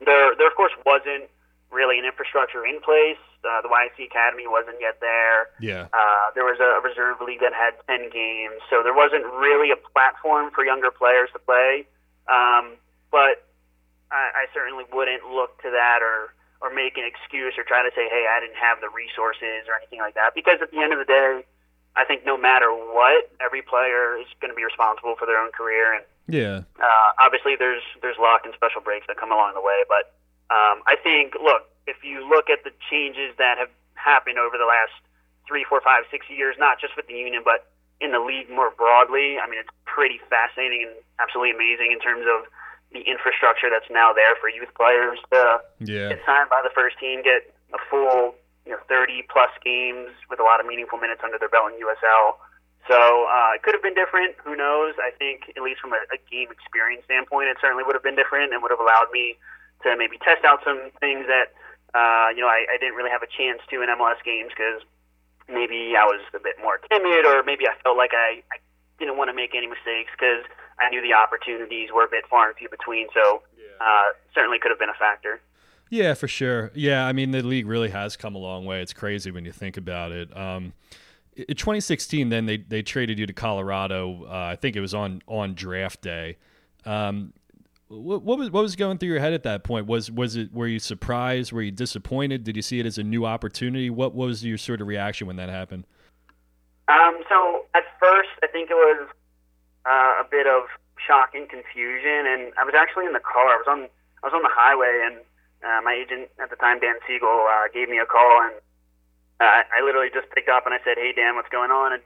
there 0.03 0.35
there 0.35 0.47
of 0.47 0.55
course 0.55 0.71
wasn't 0.85 1.27
really 1.71 1.99
an 1.99 2.05
infrastructure 2.05 2.65
in 2.65 2.79
place. 2.79 3.19
Uh, 3.43 3.61
the 3.61 3.67
YSC 3.67 4.07
Academy 4.07 4.47
wasn't 4.47 4.79
yet 4.79 4.99
there. 4.99 5.51
Yeah. 5.59 5.87
Uh, 5.91 6.31
there 6.35 6.43
was 6.43 6.59
a 6.59 6.79
reserve 6.79 7.19
league 7.19 7.43
that 7.43 7.53
had 7.53 7.75
ten 7.87 8.09
games, 8.09 8.59
so 8.69 8.83
there 8.83 8.95
wasn't 8.95 9.25
really 9.39 9.71
a 9.71 9.79
platform 9.91 10.51
for 10.51 10.63
younger 10.63 10.91
players 10.91 11.29
to 11.33 11.39
play. 11.39 11.87
Um, 12.27 12.79
but 13.11 13.47
I, 14.11 14.47
I 14.47 14.51
certainly 14.53 14.83
wouldn't 14.91 15.27
look 15.27 15.61
to 15.63 15.71
that 15.71 15.99
or 16.01 16.33
or 16.59 16.73
make 16.73 16.97
an 16.97 17.05
excuse 17.05 17.53
or 17.53 17.63
try 17.63 17.85
to 17.85 17.93
say, 17.93 18.09
hey, 18.09 18.25
I 18.25 18.41
didn't 18.41 18.57
have 18.57 18.81
the 18.81 18.89
resources 18.89 19.69
or 19.69 19.77
anything 19.77 20.01
like 20.01 20.17
that, 20.17 20.33
because 20.33 20.57
at 20.57 20.71
the 20.73 20.81
end 20.81 20.89
of 20.89 20.97
the 20.97 21.05
day 21.05 21.45
I 21.97 22.05
think 22.05 22.25
no 22.25 22.37
matter 22.37 22.69
what, 22.69 23.33
every 23.41 23.61
player 23.61 24.15
is 24.21 24.29
going 24.39 24.53
to 24.53 24.55
be 24.55 24.63
responsible 24.63 25.15
for 25.17 25.25
their 25.25 25.41
own 25.41 25.51
career. 25.51 25.97
And 25.97 26.05
yeah, 26.29 26.61
uh, 26.77 27.09
obviously 27.19 27.57
there's 27.57 27.81
there's 28.01 28.17
luck 28.21 28.45
and 28.45 28.53
special 28.53 28.81
breaks 28.81 29.09
that 29.09 29.17
come 29.17 29.31
along 29.33 29.57
the 29.57 29.65
way. 29.65 29.81
But 29.89 30.13
um, 30.53 30.85
I 30.85 30.95
think, 31.01 31.33
look, 31.41 31.65
if 31.89 31.97
you 32.05 32.21
look 32.21 32.49
at 32.49 32.63
the 32.63 32.71
changes 32.89 33.33
that 33.41 33.57
have 33.57 33.73
happened 33.95 34.37
over 34.37 34.57
the 34.57 34.69
last 34.69 34.93
three, 35.47 35.65
four, 35.65 35.81
five, 35.81 36.03
six 36.11 36.29
years, 36.29 36.55
not 36.59 36.79
just 36.79 36.95
with 36.95 37.07
the 37.07 37.17
union, 37.17 37.41
but 37.43 37.71
in 37.99 38.11
the 38.11 38.21
league 38.21 38.49
more 38.49 38.69
broadly, 38.69 39.41
I 39.41 39.49
mean, 39.49 39.57
it's 39.57 39.73
pretty 39.85 40.21
fascinating 40.29 40.85
and 40.85 40.95
absolutely 41.17 41.55
amazing 41.55 41.91
in 41.91 41.99
terms 41.99 42.29
of 42.29 42.45
the 42.93 43.01
infrastructure 43.03 43.67
that's 43.73 43.89
now 43.89 44.13
there 44.13 44.35
for 44.39 44.47
youth 44.47 44.69
players 44.77 45.19
to 45.31 45.59
yeah. 45.81 46.13
get 46.13 46.21
signed 46.23 46.49
by 46.49 46.61
the 46.63 46.71
first 46.71 46.99
team, 46.99 47.23
get 47.23 47.49
a 47.73 47.79
full 47.89 48.35
you 48.67 48.75
know 48.75 48.83
30 48.91 49.23
plus 49.31 49.49
games 49.63 50.11
with 50.27 50.43
a 50.43 50.45
lot 50.45 50.59
of 50.59 50.67
meaningful 50.67 50.99
minutes 50.99 51.23
under 51.23 51.39
their 51.39 51.47
belt 51.47 51.71
in 51.71 51.79
USL. 51.79 52.35
So 52.91 52.99
uh, 53.31 53.55
it 53.55 53.63
could 53.63 53.71
have 53.71 53.83
been 53.83 53.95
different. 53.95 54.35
Who 54.43 54.59
knows? 54.59 54.99
I 54.99 55.15
think 55.15 55.47
at 55.55 55.63
least 55.63 55.79
from 55.79 55.95
a, 55.95 56.03
a 56.11 56.19
game 56.27 56.51
experience 56.51 57.07
standpoint, 57.07 57.47
it 57.47 57.55
certainly 57.63 57.87
would 57.87 57.95
have 57.95 58.03
been 58.03 58.19
different 58.19 58.51
and 58.51 58.59
would 58.59 58.75
have 58.75 58.83
allowed 58.83 59.07
me 59.15 59.39
to 59.87 59.95
maybe 59.95 60.19
test 60.19 60.43
out 60.43 60.59
some 60.67 60.91
things 60.99 61.23
that 61.31 61.55
uh, 61.95 62.35
you 62.35 62.43
know 62.43 62.51
I, 62.51 62.67
I 62.67 62.75
didn't 62.75 62.99
really 62.99 63.11
have 63.11 63.23
a 63.23 63.31
chance 63.31 63.63
to 63.71 63.79
in 63.79 63.87
MLS 63.87 64.19
games 64.27 64.51
because 64.51 64.83
maybe 65.47 65.95
I 65.95 66.03
was 66.03 66.19
a 66.35 66.43
bit 66.43 66.59
more 66.59 66.83
timid, 66.91 67.23
or 67.23 67.39
maybe 67.47 67.71
I 67.71 67.75
felt 67.87 67.95
like 67.95 68.11
I, 68.11 68.43
I 68.51 68.59
didn't 68.99 69.15
want 69.15 69.31
to 69.31 69.35
make 69.35 69.55
any 69.55 69.71
mistakes 69.71 70.11
because 70.11 70.43
I 70.75 70.91
knew 70.91 70.99
the 70.99 71.15
opportunities 71.15 71.95
were 71.95 72.03
a 72.03 72.11
bit 72.11 72.27
far 72.27 72.51
and 72.51 72.55
few 72.59 72.67
between. 72.67 73.07
So 73.15 73.47
uh, 73.79 74.11
certainly 74.35 74.59
could 74.59 74.71
have 74.71 74.79
been 74.79 74.91
a 74.91 74.99
factor. 74.99 75.39
Yeah, 75.89 76.13
for 76.13 76.27
sure. 76.27 76.71
Yeah, 76.73 77.05
I 77.05 77.13
mean 77.13 77.31
the 77.31 77.41
league 77.41 77.67
really 77.67 77.89
has 77.89 78.17
come 78.17 78.35
a 78.35 78.39
long 78.39 78.65
way. 78.65 78.81
It's 78.81 78.93
crazy 78.93 79.31
when 79.31 79.45
you 79.45 79.51
think 79.51 79.77
about 79.77 80.11
it. 80.11 80.35
Um, 80.35 80.73
in 81.35 81.55
2016, 81.55 82.29
then 82.29 82.45
they 82.45 82.57
they 82.57 82.81
traded 82.81 83.19
you 83.19 83.25
to 83.25 83.33
Colorado. 83.33 84.25
Uh, 84.25 84.49
I 84.51 84.55
think 84.55 84.75
it 84.75 84.81
was 84.81 84.93
on 84.93 85.21
on 85.27 85.53
draft 85.53 86.01
day. 86.01 86.37
Um, 86.85 87.33
what, 87.89 88.21
what, 88.23 88.37
was 88.37 88.49
what 88.49 88.63
was 88.63 88.75
going 88.75 88.97
through 88.97 89.09
your 89.09 89.19
head 89.19 89.33
at 89.33 89.43
that 89.43 89.63
point? 89.63 89.87
Was 89.87 90.11
was 90.11 90.35
it 90.35 90.53
were 90.53 90.67
you 90.67 90.79
surprised? 90.79 91.51
Were 91.51 91.61
you 91.61 91.71
disappointed? 91.71 92.43
Did 92.43 92.55
you 92.55 92.61
see 92.61 92.79
it 92.79 92.85
as 92.85 92.97
a 92.97 93.03
new 93.03 93.25
opportunity? 93.25 93.89
What 93.89 94.13
was 94.13 94.43
your 94.43 94.57
sort 94.57 94.81
of 94.81 94.87
reaction 94.87 95.27
when 95.27 95.37
that 95.37 95.49
happened? 95.49 95.85
Um, 96.87 97.19
so 97.29 97.65
at 97.75 97.83
first, 97.99 98.29
I 98.43 98.47
think 98.47 98.69
it 98.71 98.75
was 98.75 99.07
uh, 99.85 100.21
a 100.21 100.25
bit 100.29 100.47
of 100.47 100.63
shock 101.05 101.31
and 101.33 101.47
confusion, 101.47 102.25
and 102.27 102.51
I 102.59 102.63
was 102.63 102.73
actually 102.77 103.05
in 103.05 103.13
the 103.13 103.19
car. 103.19 103.47
I 103.47 103.57
was 103.57 103.67
on 103.67 103.87
I 104.23 104.27
was 104.27 104.33
on 104.33 104.43
the 104.43 104.51
highway, 104.51 105.03
and 105.05 105.23
uh, 105.63 105.81
my 105.83 105.93
agent 105.93 106.29
at 106.41 106.49
the 106.49 106.55
time, 106.57 106.79
Dan 106.79 106.95
Siegel, 107.07 107.45
uh, 107.47 107.67
gave 107.73 107.89
me 107.89 107.97
a 107.97 108.05
call, 108.05 108.41
and 108.45 108.55
uh, 109.39 109.63
I 109.69 109.81
literally 109.83 110.09
just 110.13 110.29
picked 110.33 110.49
up 110.49 110.65
and 110.65 110.73
I 110.73 110.79
said, 110.83 110.97
"Hey 110.97 111.13
Dan, 111.13 111.35
what's 111.35 111.49
going 111.49 111.71
on?" 111.71 111.93
And 111.93 112.01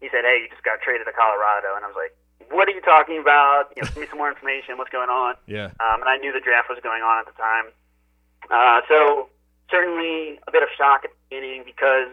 he 0.00 0.08
said, 0.08 0.24
"Hey, 0.24 0.44
you 0.44 0.48
just 0.48 0.64
got 0.64 0.80
traded 0.80 1.06
to 1.06 1.12
Colorado," 1.12 1.76
and 1.76 1.84
I 1.84 1.88
was 1.88 1.96
like, 1.96 2.12
"What 2.52 2.68
are 2.68 2.76
you 2.76 2.84
talking 2.84 3.18
about? 3.18 3.72
You 3.76 3.82
know, 3.82 3.88
give 3.88 4.00
me 4.00 4.08
some 4.08 4.18
more 4.18 4.28
information. 4.28 4.76
What's 4.76 4.92
going 4.92 5.10
on?" 5.10 5.36
Yeah. 5.46 5.72
Um, 5.80 6.04
and 6.04 6.08
I 6.08 6.16
knew 6.16 6.32
the 6.32 6.44
draft 6.44 6.68
was 6.68 6.80
going 6.82 7.02
on 7.02 7.20
at 7.20 7.26
the 7.28 7.36
time, 7.36 7.66
uh, 8.52 8.80
so 8.88 9.28
certainly 9.70 10.40
a 10.46 10.52
bit 10.52 10.62
of 10.62 10.68
shock 10.76 11.04
at 11.04 11.10
the 11.10 11.20
beginning 11.28 11.64
because 11.64 12.12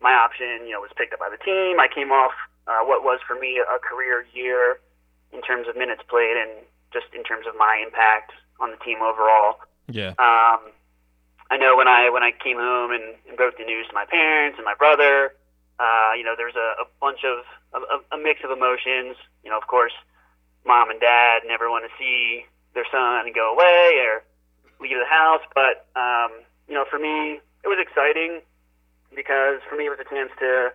my 0.00 0.12
option, 0.12 0.64
you 0.64 0.72
know, 0.72 0.80
was 0.80 0.90
picked 0.96 1.12
up 1.12 1.20
by 1.20 1.28
the 1.28 1.40
team. 1.44 1.78
I 1.78 1.88
came 1.88 2.10
off 2.10 2.32
uh, 2.66 2.80
what 2.84 3.04
was 3.04 3.20
for 3.26 3.36
me 3.36 3.60
a 3.60 3.78
career 3.78 4.24
year 4.32 4.80
in 5.32 5.42
terms 5.42 5.68
of 5.68 5.76
minutes 5.76 6.02
played 6.08 6.36
and 6.36 6.64
just 6.92 7.06
in 7.14 7.22
terms 7.22 7.46
of 7.46 7.54
my 7.56 7.80
impact 7.84 8.32
on 8.58 8.70
the 8.70 8.80
team 8.82 8.98
overall. 9.02 9.60
Yeah. 9.92 10.14
Um, 10.18 10.72
I 11.50 11.56
know 11.58 11.76
when 11.76 11.88
I 11.88 12.10
when 12.10 12.22
I 12.22 12.30
came 12.30 12.56
home 12.56 12.92
and, 12.92 13.14
and 13.28 13.36
broke 13.36 13.58
the 13.58 13.64
news 13.64 13.86
to 13.88 13.94
my 13.94 14.06
parents 14.06 14.56
and 14.56 14.64
my 14.64 14.74
brother, 14.78 15.34
uh, 15.78 16.12
you 16.16 16.22
know, 16.22 16.34
there's 16.36 16.54
a, 16.54 16.82
a 16.82 16.86
bunch 17.00 17.26
of 17.26 17.42
a, 17.74 18.14
a 18.14 18.18
mix 18.18 18.40
of 18.44 18.50
emotions. 18.50 19.16
You 19.42 19.50
know, 19.50 19.58
of 19.58 19.66
course, 19.66 19.92
mom 20.64 20.90
and 20.90 21.00
dad 21.00 21.42
never 21.46 21.68
want 21.68 21.84
to 21.84 21.92
see 21.98 22.46
their 22.74 22.86
son 22.90 23.26
go 23.34 23.52
away 23.52 23.98
or 23.98 24.22
leave 24.78 24.96
the 24.96 25.10
house, 25.10 25.42
but 25.54 25.90
um, 25.98 26.30
you 26.68 26.74
know, 26.74 26.84
for 26.88 26.98
me, 26.98 27.42
it 27.64 27.68
was 27.68 27.78
exciting 27.82 28.40
because 29.14 29.58
for 29.68 29.76
me 29.76 29.86
it 29.86 29.90
was 29.90 29.98
a 29.98 30.08
chance 30.08 30.30
to 30.38 30.70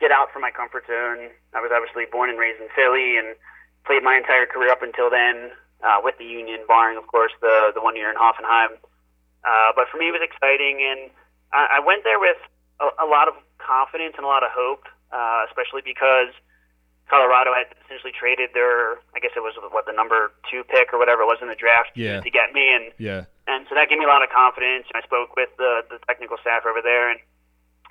get 0.00 0.10
out 0.10 0.32
from 0.32 0.42
my 0.42 0.50
comfort 0.50 0.84
zone. 0.86 1.30
I 1.54 1.62
was 1.62 1.70
obviously 1.70 2.10
born 2.10 2.30
and 2.30 2.38
raised 2.38 2.60
in 2.60 2.68
Philly 2.74 3.16
and 3.16 3.38
played 3.86 4.02
my 4.02 4.16
entire 4.16 4.46
career 4.46 4.70
up 4.70 4.82
until 4.82 5.10
then 5.10 5.54
uh, 5.84 5.98
with 6.02 6.18
the 6.18 6.24
Union, 6.24 6.60
barring 6.66 6.96
of 6.96 7.06
course 7.06 7.32
the 7.40 7.72
the 7.74 7.80
one 7.80 7.96
year 7.96 8.10
in 8.10 8.16
Hoffenheim. 8.16 8.78
Uh, 9.44 9.70
but 9.76 9.86
for 9.90 9.98
me, 9.98 10.08
it 10.08 10.12
was 10.12 10.22
exciting, 10.22 10.82
and 10.82 11.10
I, 11.52 11.78
I 11.78 11.80
went 11.80 12.04
there 12.04 12.18
with 12.18 12.36
a, 12.80 13.04
a 13.04 13.06
lot 13.06 13.28
of 13.28 13.34
confidence 13.58 14.14
and 14.16 14.24
a 14.24 14.28
lot 14.28 14.42
of 14.42 14.50
hope, 14.50 14.84
uh, 15.12 15.46
especially 15.46 15.82
because 15.84 16.34
Colorado 17.08 17.54
had 17.54 17.70
essentially 17.84 18.12
traded 18.12 18.50
their, 18.52 19.00
I 19.14 19.22
guess 19.22 19.32
it 19.32 19.40
was 19.40 19.56
what 19.72 19.86
the 19.86 19.94
number 19.94 20.32
two 20.50 20.64
pick 20.66 20.92
or 20.92 20.98
whatever 20.98 21.22
it 21.22 21.30
was 21.30 21.38
in 21.40 21.48
the 21.48 21.56
draft 21.56 21.94
yeah. 21.94 22.20
to 22.20 22.30
get 22.30 22.52
me, 22.52 22.74
and 22.74 22.92
yeah, 22.98 23.24
and 23.46 23.64
so 23.68 23.74
that 23.74 23.88
gave 23.88 23.98
me 23.98 24.04
a 24.04 24.12
lot 24.12 24.22
of 24.22 24.28
confidence. 24.28 24.84
And 24.92 25.00
I 25.00 25.04
spoke 25.06 25.36
with 25.36 25.50
the 25.56 25.86
the 25.88 25.98
technical 26.06 26.36
staff 26.42 26.66
over 26.66 26.82
there, 26.82 27.10
and 27.10 27.20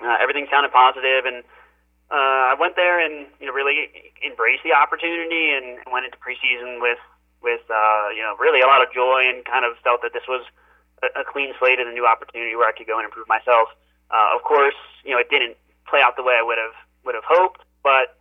uh, 0.04 0.16
everything 0.22 0.46
sounded 0.50 0.70
positive, 0.70 1.26
and 1.26 1.42
uh, 2.10 2.52
I 2.52 2.56
went 2.58 2.76
there 2.76 3.00
and 3.02 3.26
you 3.40 3.46
know 3.46 3.52
really 3.52 4.14
embraced 4.24 4.62
the 4.62 4.72
opportunity 4.72 5.50
and 5.50 5.82
went 5.90 6.06
into 6.06 6.16
preseason 6.22 6.80
with 6.80 6.98
with 7.42 7.62
uh, 7.70 8.08
you 8.14 8.22
know 8.22 8.36
really 8.38 8.60
a 8.60 8.66
lot 8.66 8.82
of 8.82 8.92
joy 8.92 9.26
and 9.28 9.44
kind 9.44 9.64
of 9.64 9.78
felt 9.82 10.02
that 10.02 10.12
this 10.12 10.26
was 10.28 10.44
a, 11.02 11.22
a 11.22 11.24
clean 11.24 11.54
slate 11.58 11.78
and 11.78 11.88
a 11.88 11.94
new 11.94 12.06
opportunity 12.06 12.56
where 12.56 12.68
I 12.68 12.72
could 12.72 12.86
go 12.86 12.98
and 12.98 13.04
improve 13.04 13.28
myself. 13.28 13.68
Uh, 14.10 14.34
of 14.34 14.42
course, 14.42 14.78
you 15.04 15.12
know, 15.12 15.20
it 15.20 15.28
didn't 15.28 15.56
play 15.86 16.00
out 16.00 16.16
the 16.16 16.24
way 16.24 16.34
I 16.38 16.44
would 16.44 16.58
have 16.58 16.76
would 17.04 17.14
have 17.14 17.26
hoped, 17.26 17.62
but 17.82 18.16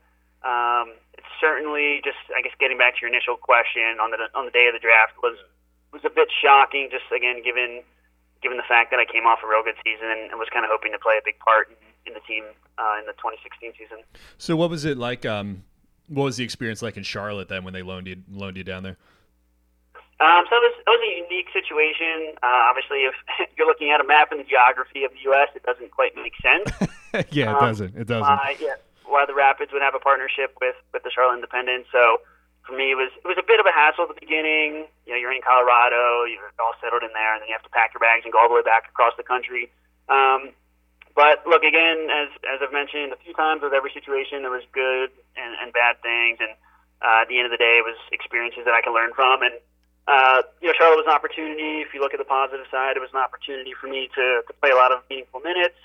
um, 0.45 0.93
it's 1.17 1.30
certainly 1.41 2.01
just 2.03 2.19
I 2.36 2.41
guess 2.41 2.53
getting 2.60 2.77
back 2.77 2.95
to 2.97 2.99
your 3.01 3.10
initial 3.10 3.38
question 3.38 3.97
on 3.99 4.12
the 4.12 4.19
on 4.38 4.45
the 4.45 4.53
day 4.53 4.67
of 4.67 4.73
the 4.73 4.84
draft 4.84 5.17
was 5.23 5.38
was 5.91 6.03
a 6.06 6.13
bit 6.13 6.30
shocking. 6.30 6.89
Just 6.91 7.10
again, 7.10 7.41
given 7.43 7.84
given 8.41 8.58
the 8.58 8.67
fact 8.67 8.91
that 8.91 8.99
I 8.99 9.06
came 9.06 9.25
off 9.25 9.39
a 9.43 9.47
real 9.47 9.63
good 9.63 9.77
season 9.84 10.08
and, 10.12 10.30
and 10.32 10.39
was 10.39 10.49
kind 10.53 10.63
of 10.63 10.71
hoping 10.71 10.91
to 10.91 10.99
play 10.99 11.17
a 11.17 11.25
big 11.25 11.39
part 11.39 11.69
in, 11.69 11.77
in 12.06 12.13
the 12.13 12.21
team 12.21 12.43
uh, 12.77 13.01
in 13.01 13.06
the 13.06 13.13
2016 13.17 13.73
season. 13.77 14.06
So, 14.38 14.56
what 14.56 14.69
was 14.69 14.86
it 14.86 14.97
like? 14.97 15.25
Um, 15.25 15.63
what 16.08 16.24
was 16.24 16.38
the 16.38 16.43
experience 16.43 16.82
like 16.82 16.98
in 16.98 17.04
Charlotte 17.04 17.50
then 17.50 17.63
when 17.63 17.74
they 17.74 17.82
loaned 17.84 18.08
you 18.08 18.17
loaned 18.32 18.58
you 18.58 18.63
down 18.63 18.84
there? 18.84 18.98
Um, 20.20 20.50
so 20.50 20.58
it 20.58 20.65
was, 20.65 20.76
it 20.82 20.89
was 20.89 21.02
a 21.06 21.13
unique 21.30 21.50
situation. 21.54 22.34
Uh, 22.41 22.65
obviously, 22.65 23.06
if 23.06 23.13
you're 23.58 23.67
looking 23.67 23.91
at 23.91 24.02
a 24.02 24.08
map 24.08 24.32
and 24.32 24.39
the 24.39 24.50
geography 24.50 25.04
of 25.04 25.12
the 25.13 25.22
U.S., 25.30 25.50
it 25.54 25.62
doesn't 25.62 25.91
quite 25.91 26.15
make 26.15 26.34
sense. 26.41 26.74
yeah, 27.30 27.54
it 27.54 27.58
um, 27.62 27.70
doesn't. 27.70 27.93
It 27.96 28.08
doesn't. 28.08 28.26
Uh, 28.26 28.58
yeah, 28.60 28.82
why 29.06 29.26
the 29.26 29.36
Rapids 29.36 29.72
would 29.72 29.82
have 29.82 29.93
a 29.93 30.00
partnership 30.00 30.58
with 30.60 30.76
with 30.93 31.04
the 31.04 31.12
Charlotte 31.12 31.36
Independence. 31.36 31.86
So 31.91 32.22
for 32.65 32.74
me, 32.74 32.91
it 32.91 33.00
was 33.00 33.13
it 33.13 33.28
was 33.28 33.38
a 33.38 33.46
bit 33.46 33.60
of 33.60 33.65
a 33.65 33.72
hassle 33.72 34.10
at 34.10 34.12
the 34.12 34.20
beginning. 34.20 34.89
You 35.06 35.13
know, 35.13 35.20
you're 35.22 35.32
in 35.32 35.46
Colorado, 35.46 36.26
you're 36.26 36.50
all 36.60 36.74
settled 36.82 37.04
in 37.04 37.13
there, 37.13 37.38
and 37.38 37.41
then 37.41 37.48
you 37.48 37.56
have 37.56 37.63
to 37.63 37.72
pack 37.72 37.93
your 37.93 38.02
bags 38.02 38.26
and 38.26 38.34
go 38.34 38.41
all 38.41 38.50
the 38.50 38.58
way 38.58 38.65
back 38.65 38.89
across 38.89 39.13
the 39.15 39.24
country. 39.24 39.70
Um, 40.10 40.52
but 41.17 41.41
look, 41.49 41.65
again, 41.65 42.13
as 42.13 42.30
as 42.45 42.62
I've 42.62 42.71
mentioned 42.71 43.10
a 43.10 43.19
few 43.25 43.34
times, 43.34 43.65
with 43.65 43.73
every 43.73 43.89
situation, 43.89 44.45
there 44.45 44.53
was 44.53 44.62
good 44.69 45.10
and, 45.34 45.51
and 45.58 45.73
bad 45.73 45.97
things, 46.06 46.38
and 46.38 46.53
uh, 47.01 47.25
at 47.25 47.27
the 47.27 47.41
end 47.41 47.49
of 47.49 47.53
the 47.53 47.58
day, 47.58 47.82
it 47.82 47.86
was 47.86 47.97
experiences 48.13 48.69
that 48.69 48.77
I 48.77 48.86
can 48.86 48.93
learn 48.93 49.17
from, 49.17 49.41
and 49.41 49.58
uh, 50.08 50.45
you 50.62 50.69
know, 50.69 50.75
Charlotte 50.77 51.03
was 51.03 51.10
an 51.10 51.17
opportunity. 51.17 51.84
If 51.84 51.91
you 51.91 51.99
look 51.99 52.13
at 52.13 52.21
the 52.21 52.30
positive 52.30 52.65
side, 52.71 52.95
it 52.95 53.03
was 53.03 53.12
an 53.12 53.19
opportunity 53.19 53.73
for 53.75 53.89
me 53.89 54.08
to, 54.15 54.45
to 54.47 54.51
play 54.62 54.71
a 54.71 54.77
lot 54.80 54.93
of 54.93 55.03
meaningful 55.10 55.41
minutes 55.41 55.75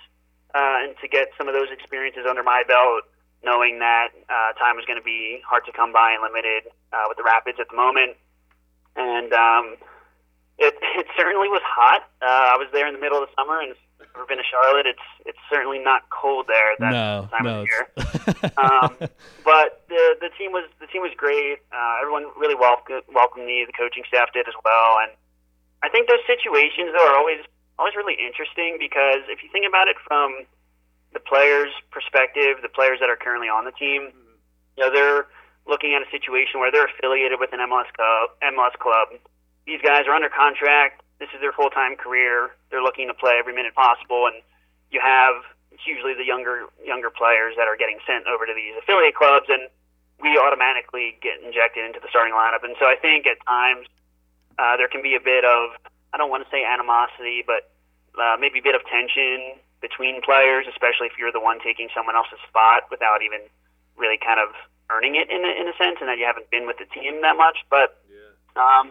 uh, 0.54 0.86
and 0.86 0.94
to 1.02 1.08
get 1.08 1.34
some 1.36 1.48
of 1.48 1.54
those 1.54 1.74
experiences 1.74 2.22
under 2.28 2.44
my 2.46 2.62
belt, 2.62 3.02
knowing 3.42 3.80
that 3.80 4.14
uh, 4.30 4.54
time 4.62 4.78
was 4.78 4.86
going 4.86 4.98
to 4.98 5.04
be 5.04 5.42
hard 5.42 5.66
to 5.66 5.72
come 5.72 5.92
by 5.92 6.14
and 6.14 6.22
limited 6.22 6.70
uh, 6.94 7.10
with 7.10 7.18
the 7.18 7.26
Rapids 7.26 7.58
at 7.58 7.66
the 7.66 7.74
moment. 7.74 8.14
And 8.94 9.32
um, 9.32 9.74
it, 10.54 10.78
it 11.02 11.06
certainly 11.18 11.50
was 11.50 11.62
hot. 11.66 12.06
Uh, 12.22 12.54
I 12.54 12.56
was 12.62 12.68
there 12.70 12.86
in 12.86 12.94
the 12.94 13.02
middle 13.02 13.18
of 13.18 13.26
the 13.26 13.34
summer, 13.34 13.58
and 13.58 13.74
ever 14.14 14.26
been 14.26 14.38
to 14.38 14.48
Charlotte, 14.48 14.86
it's 14.86 15.06
it's 15.26 15.38
certainly 15.50 15.78
not 15.78 16.08
cold 16.10 16.46
there 16.48 16.76
that 16.78 16.92
no, 16.92 17.28
time 17.30 17.44
no, 17.44 17.62
of 17.62 17.68
year. 17.68 17.84
um, 18.58 18.90
but 19.44 19.84
the 19.88 20.16
the 20.20 20.30
team 20.38 20.52
was 20.52 20.68
the 20.80 20.86
team 20.86 21.02
was 21.02 21.12
great. 21.16 21.58
Uh, 21.72 22.00
everyone 22.00 22.26
really 22.36 22.54
welcomed 22.54 23.02
welcomed 23.12 23.46
me. 23.46 23.64
The 23.66 23.72
coaching 23.72 24.04
staff 24.08 24.32
did 24.32 24.48
as 24.48 24.54
well, 24.64 24.98
and 25.02 25.12
I 25.82 25.88
think 25.88 26.08
those 26.08 26.24
situations 26.26 26.94
though 26.94 27.06
are 27.06 27.16
always 27.16 27.42
always 27.78 27.96
really 27.96 28.16
interesting 28.16 28.76
because 28.78 29.26
if 29.28 29.42
you 29.42 29.50
think 29.50 29.66
about 29.66 29.88
it 29.88 29.96
from 30.06 30.46
the 31.12 31.20
players' 31.20 31.72
perspective, 31.90 32.62
the 32.62 32.72
players 32.72 33.00
that 33.00 33.10
are 33.10 33.18
currently 33.18 33.48
on 33.48 33.64
the 33.64 33.74
team, 33.76 34.14
you 34.76 34.80
know, 34.84 34.88
they're 34.88 35.26
looking 35.66 35.94
at 35.94 36.02
a 36.02 36.10
situation 36.10 36.58
where 36.58 36.72
they're 36.72 36.88
affiliated 36.88 37.38
with 37.38 37.52
an 37.52 37.60
MLS 37.60 37.90
club. 37.92 38.32
MLS 38.42 38.74
club. 38.80 39.20
These 39.66 39.80
guys 39.82 40.08
are 40.08 40.14
under 40.14 40.30
contract 40.30 41.01
this 41.22 41.30
is 41.30 41.38
their 41.38 41.54
full 41.54 41.70
time 41.70 41.94
career. 41.94 42.50
They're 42.74 42.82
looking 42.82 43.06
to 43.06 43.14
play 43.14 43.38
every 43.38 43.54
minute 43.54 43.78
possible, 43.78 44.26
and 44.26 44.42
you 44.90 44.98
have 44.98 45.46
usually 45.86 46.18
the 46.18 46.26
younger 46.26 46.66
younger 46.82 47.14
players 47.14 47.54
that 47.54 47.70
are 47.70 47.78
getting 47.78 48.02
sent 48.02 48.26
over 48.26 48.42
to 48.42 48.50
these 48.50 48.74
affiliate 48.74 49.14
clubs, 49.14 49.46
and 49.46 49.70
we 50.18 50.34
automatically 50.34 51.14
get 51.22 51.38
injected 51.38 51.86
into 51.86 52.02
the 52.02 52.10
starting 52.10 52.34
lineup. 52.34 52.66
And 52.66 52.74
so 52.82 52.90
I 52.90 52.98
think 52.98 53.30
at 53.30 53.38
times 53.46 53.86
uh, 54.58 54.74
there 54.74 54.90
can 54.90 54.98
be 54.98 55.14
a 55.14 55.22
bit 55.22 55.46
of 55.46 55.78
I 56.10 56.18
don't 56.18 56.28
want 56.28 56.42
to 56.42 56.50
say 56.50 56.66
animosity, 56.66 57.46
but 57.46 57.70
uh, 58.18 58.34
maybe 58.42 58.58
a 58.58 58.66
bit 58.66 58.74
of 58.74 58.82
tension 58.90 59.62
between 59.78 60.26
players, 60.26 60.66
especially 60.66 61.06
if 61.06 61.14
you're 61.14 61.32
the 61.32 61.42
one 61.42 61.62
taking 61.62 61.86
someone 61.94 62.18
else's 62.18 62.42
spot 62.50 62.90
without 62.90 63.22
even 63.22 63.46
really 63.94 64.18
kind 64.18 64.42
of 64.42 64.50
earning 64.90 65.14
it 65.14 65.30
in 65.30 65.46
a, 65.46 65.52
in 65.54 65.70
a 65.70 65.74
sense, 65.78 66.02
and 66.02 66.10
that 66.10 66.18
you 66.18 66.26
haven't 66.26 66.50
been 66.50 66.66
with 66.66 66.82
the 66.82 66.86
team 66.90 67.22
that 67.22 67.38
much. 67.38 67.62
But 67.70 68.02
um, 68.58 68.90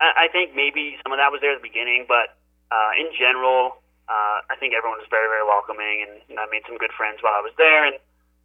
I, 0.00 0.28
think 0.30 0.54
maybe 0.54 0.96
some 1.02 1.10
of 1.10 1.18
that 1.18 1.34
was 1.34 1.42
there 1.42 1.52
at 1.52 1.58
the 1.58 1.66
beginning, 1.66 2.06
but 2.06 2.38
uh, 2.70 2.92
in 2.94 3.10
general, 3.18 3.82
uh, 4.06 4.46
I 4.46 4.54
think 4.58 4.72
everyone 4.72 5.02
was 5.02 5.10
very, 5.10 5.26
very 5.26 5.42
welcoming, 5.42 6.06
and 6.06 6.22
you 6.30 6.34
know, 6.38 6.46
I 6.46 6.48
made 6.50 6.62
some 6.70 6.78
good 6.78 6.94
friends 6.94 7.18
while 7.20 7.34
I 7.34 7.42
was 7.42 7.52
there. 7.58 7.82
And 7.82 7.98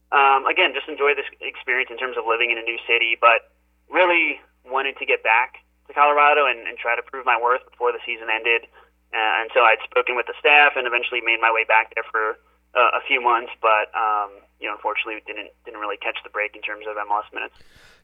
um, 0.09 0.49
again, 0.49 0.73
just 0.73 0.89
enjoy 0.89 1.13
this 1.13 1.29
experience 1.41 1.93
in 1.93 1.97
terms 2.01 2.17
of 2.17 2.25
living 2.25 2.49
in 2.49 2.57
a 2.57 2.65
new 2.65 2.81
city, 2.89 3.17
but 3.19 3.53
really 3.85 4.41
wanted 4.65 4.97
to 4.97 5.05
get 5.05 5.21
back 5.21 5.61
to 5.87 5.93
Colorado 5.93 6.49
and, 6.49 6.65
and 6.67 6.77
try 6.77 6.95
to 6.95 7.03
prove 7.05 7.25
my 7.25 7.37
worth 7.37 7.61
before 7.69 7.91
the 7.91 8.01
season 8.05 8.27
ended. 8.33 8.65
Uh, 9.13 9.45
and 9.45 9.53
so 9.53 9.61
I'd 9.61 9.81
spoken 9.85 10.15
with 10.17 10.25
the 10.25 10.33
staff 10.39 10.73
and 10.75 10.87
eventually 10.87 11.21
made 11.21 11.37
my 11.37 11.53
way 11.53 11.65
back 11.69 11.93
there 11.93 12.05
for 12.09 12.41
uh, 12.75 12.97
a 12.97 13.01
few 13.07 13.21
months, 13.21 13.51
but 13.61 13.93
um, 13.95 14.31
you 14.59 14.67
know, 14.67 14.75
unfortunately, 14.75 15.21
didn't 15.27 15.49
didn't 15.65 15.79
really 15.79 15.97
catch 15.97 16.17
the 16.23 16.29
break 16.29 16.55
in 16.55 16.61
terms 16.61 16.85
of 16.89 16.95
MLS 16.95 17.33
minutes. 17.33 17.55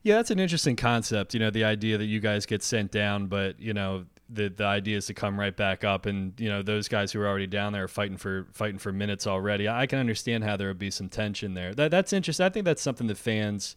Yeah, 0.02 0.16
that's 0.16 0.30
an 0.30 0.38
interesting 0.38 0.76
concept. 0.76 1.34
You 1.34 1.40
know, 1.40 1.50
the 1.50 1.64
idea 1.64 1.98
that 1.98 2.06
you 2.06 2.20
guys 2.20 2.46
get 2.46 2.62
sent 2.62 2.90
down, 2.90 3.26
but 3.26 3.58
you 3.60 3.74
know, 3.74 4.06
the 4.28 4.48
the 4.48 4.64
idea 4.64 4.96
is 4.96 5.06
to 5.06 5.14
come 5.14 5.38
right 5.38 5.56
back 5.56 5.84
up, 5.84 6.06
and 6.06 6.38
you 6.38 6.48
know, 6.48 6.62
those 6.62 6.88
guys 6.88 7.12
who 7.12 7.20
are 7.20 7.26
already 7.26 7.46
down 7.46 7.72
there 7.72 7.84
are 7.84 7.88
fighting 7.88 8.16
for 8.16 8.46
fighting 8.52 8.78
for 8.78 8.92
minutes 8.92 9.26
already. 9.26 9.68
I 9.68 9.86
can 9.86 9.98
understand 9.98 10.44
how 10.44 10.56
there 10.56 10.68
would 10.68 10.78
be 10.78 10.90
some 10.90 11.08
tension 11.08 11.54
there. 11.54 11.74
That 11.74 11.90
that's 11.90 12.12
interesting. 12.12 12.46
I 12.46 12.50
think 12.50 12.64
that's 12.64 12.82
something 12.82 13.06
that 13.08 13.18
fans. 13.18 13.76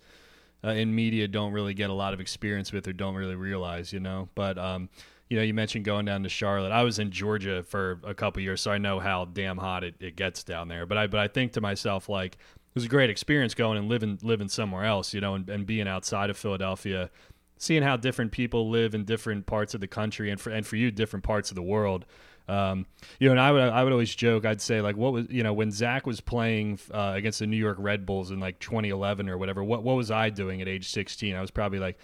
Uh, 0.65 0.69
in 0.69 0.95
media, 0.95 1.27
don't 1.27 1.51
really 1.51 1.73
get 1.73 1.89
a 1.89 1.93
lot 1.93 2.13
of 2.13 2.21
experience 2.21 2.71
with 2.71 2.87
or 2.87 2.93
don't 2.93 3.15
really 3.15 3.35
realize, 3.35 3.91
you 3.91 3.99
know. 3.99 4.29
But 4.33 4.57
um, 4.57 4.87
you 5.29 5.37
know, 5.37 5.43
you 5.43 5.53
mentioned 5.53 5.85
going 5.85 6.05
down 6.05 6.23
to 6.23 6.29
Charlotte. 6.29 6.71
I 6.71 6.83
was 6.83 6.99
in 6.99 7.11
Georgia 7.11 7.63
for 7.63 7.99
a 8.03 8.13
couple 8.13 8.41
years, 8.41 8.61
so 8.61 8.71
I 8.71 8.77
know 8.77 8.99
how 8.99 9.25
damn 9.25 9.57
hot 9.57 9.83
it, 9.83 9.95
it 9.99 10.15
gets 10.15 10.43
down 10.43 10.67
there. 10.67 10.85
But 10.85 10.97
I 10.97 11.07
but 11.07 11.19
I 11.19 11.27
think 11.27 11.53
to 11.53 11.61
myself 11.61 12.09
like 12.09 12.33
it 12.33 12.75
was 12.75 12.85
a 12.85 12.89
great 12.89 13.09
experience 13.09 13.53
going 13.53 13.77
and 13.77 13.87
living 13.87 14.19
living 14.21 14.49
somewhere 14.49 14.85
else, 14.85 15.13
you 15.13 15.21
know, 15.21 15.35
and, 15.35 15.49
and 15.49 15.65
being 15.65 15.87
outside 15.87 16.29
of 16.29 16.37
Philadelphia, 16.37 17.09
seeing 17.57 17.83
how 17.83 17.97
different 17.97 18.31
people 18.31 18.69
live 18.69 18.93
in 18.93 19.05
different 19.05 19.45
parts 19.45 19.73
of 19.73 19.81
the 19.81 19.87
country 19.87 20.29
and 20.29 20.39
for 20.39 20.49
and 20.49 20.65
for 20.65 20.75
you 20.75 20.91
different 20.91 21.23
parts 21.23 21.49
of 21.49 21.55
the 21.55 21.63
world. 21.63 22.05
Um, 22.47 22.85
you 23.19 23.27
know, 23.27 23.31
and 23.31 23.39
I 23.39 23.51
would 23.51 23.61
I 23.61 23.83
would 23.83 23.93
always 23.93 24.13
joke. 24.13 24.45
I'd 24.45 24.61
say 24.61 24.81
like, 24.81 24.97
what 24.97 25.13
was 25.13 25.27
you 25.29 25.43
know 25.43 25.53
when 25.53 25.71
Zach 25.71 26.05
was 26.05 26.19
playing 26.19 26.79
uh, 26.93 27.13
against 27.15 27.39
the 27.39 27.47
New 27.47 27.57
York 27.57 27.77
Red 27.79 28.05
Bulls 28.05 28.31
in 28.31 28.39
like 28.39 28.59
2011 28.59 29.29
or 29.29 29.37
whatever. 29.37 29.63
What 29.63 29.83
what 29.83 29.95
was 29.95 30.11
I 30.11 30.29
doing 30.29 30.61
at 30.61 30.67
age 30.67 30.89
16? 30.89 31.35
I 31.35 31.41
was 31.41 31.51
probably 31.51 31.79
like 31.79 31.97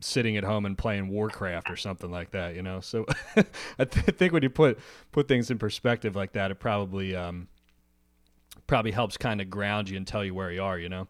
sitting 0.00 0.36
at 0.36 0.44
home 0.44 0.66
and 0.66 0.76
playing 0.76 1.08
Warcraft 1.08 1.70
or 1.70 1.76
something 1.76 2.10
like 2.10 2.30
that. 2.30 2.54
You 2.54 2.62
know, 2.62 2.80
so 2.80 3.06
I 3.78 3.84
th- 3.84 4.16
think 4.16 4.32
when 4.32 4.42
you 4.42 4.50
put 4.50 4.78
put 5.12 5.28
things 5.28 5.50
in 5.50 5.58
perspective 5.58 6.16
like 6.16 6.32
that, 6.32 6.50
it 6.50 6.60
probably 6.60 7.14
um, 7.14 7.48
probably 8.66 8.92
helps 8.92 9.16
kind 9.16 9.40
of 9.40 9.50
ground 9.50 9.88
you 9.90 9.96
and 9.96 10.06
tell 10.06 10.24
you 10.24 10.34
where 10.34 10.50
you 10.50 10.62
are, 10.62 10.78
you 10.78 10.88
know? 10.88 11.08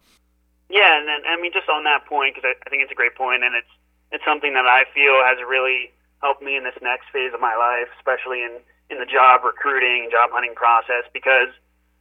Yeah, 0.70 0.96
and 0.96 1.06
then, 1.06 1.20
I 1.26 1.34
mean, 1.36 1.52
just 1.52 1.68
on 1.68 1.84
that 1.84 2.06
point, 2.06 2.34
because 2.34 2.46
I, 2.46 2.54
I 2.64 2.70
think 2.70 2.82
it's 2.82 2.92
a 2.92 2.96
great 2.96 3.14
point, 3.14 3.42
and 3.44 3.54
it's 3.54 3.70
it's 4.10 4.24
something 4.24 4.54
that 4.54 4.66
I 4.66 4.86
feel 4.94 5.18
has 5.22 5.38
really 5.42 5.92
helped 6.22 6.42
me 6.42 6.56
in 6.56 6.64
this 6.64 6.74
next 6.82 7.10
phase 7.12 7.34
of 7.34 7.40
my 7.40 7.54
life, 7.54 7.90
especially 7.98 8.42
in 8.42 8.62
in 8.88 8.98
the 8.98 9.06
job 9.06 9.44
recruiting, 9.44 10.08
job 10.10 10.30
hunting 10.32 10.54
process, 10.54 11.06
because 11.12 11.50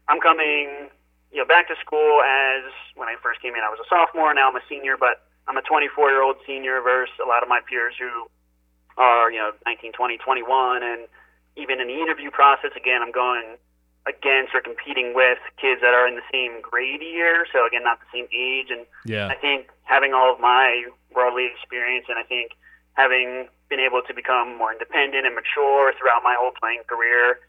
I'm 0.08 0.21
coming, 0.21 0.89
you 1.30 1.38
know, 1.38 1.45
back 1.45 1.67
to 1.69 1.75
school 1.82 2.21
as 2.25 2.65
when 2.95 3.10
I 3.10 3.15
first 3.21 3.41
came 3.41 3.54
in, 3.54 3.62
I 3.62 3.69
was 3.69 3.78
a 3.78 3.89
sophomore. 3.89 4.34
Now 4.34 4.49
I'm 4.49 4.58
a 4.58 4.65
senior, 4.69 4.97
but 4.97 5.28
I'm 5.49 5.57
a 5.57 5.65
24 5.65 6.09
year 6.09 6.21
old 6.21 6.38
senior 6.45 6.79
versus 6.81 7.17
a 7.17 7.27
lot 7.27 7.41
of 7.41 7.49
my 7.49 7.59
peers 7.67 7.95
who 7.97 8.29
are, 8.97 9.31
you 9.31 9.39
know, 9.39 9.51
19, 9.65 9.93
20, 9.93 10.17
21, 10.17 10.83
and 10.83 11.07
even 11.57 11.81
in 11.81 11.88
the 11.88 11.97
interview 11.97 12.29
process, 12.29 12.71
again, 12.77 13.01
I'm 13.01 13.12
going 13.12 13.57
against 14.05 14.53
or 14.53 14.62
competing 14.62 15.13
with 15.13 15.39
kids 15.57 15.81
that 15.81 15.93
are 15.93 16.07
in 16.07 16.15
the 16.15 16.25
same 16.31 16.62
grade 16.62 17.01
year, 17.01 17.45
so 17.51 17.65
again, 17.65 17.83
not 17.83 17.99
the 17.99 18.09
same 18.13 18.27
age. 18.29 18.69
And 18.69 18.85
yeah. 19.05 19.27
I 19.27 19.35
think 19.35 19.69
having 19.83 20.13
all 20.13 20.31
of 20.31 20.39
my 20.39 20.85
worldly 21.13 21.49
experience, 21.49 22.05
and 22.09 22.17
I 22.17 22.23
think 22.23 22.51
having 22.93 23.49
been 23.69 23.79
able 23.79 24.01
to 24.05 24.13
become 24.13 24.57
more 24.57 24.71
independent 24.71 25.25
and 25.25 25.33
mature 25.33 25.93
throughout 25.97 26.21
my 26.23 26.35
whole 26.38 26.51
playing 26.59 26.83
career, 26.88 27.39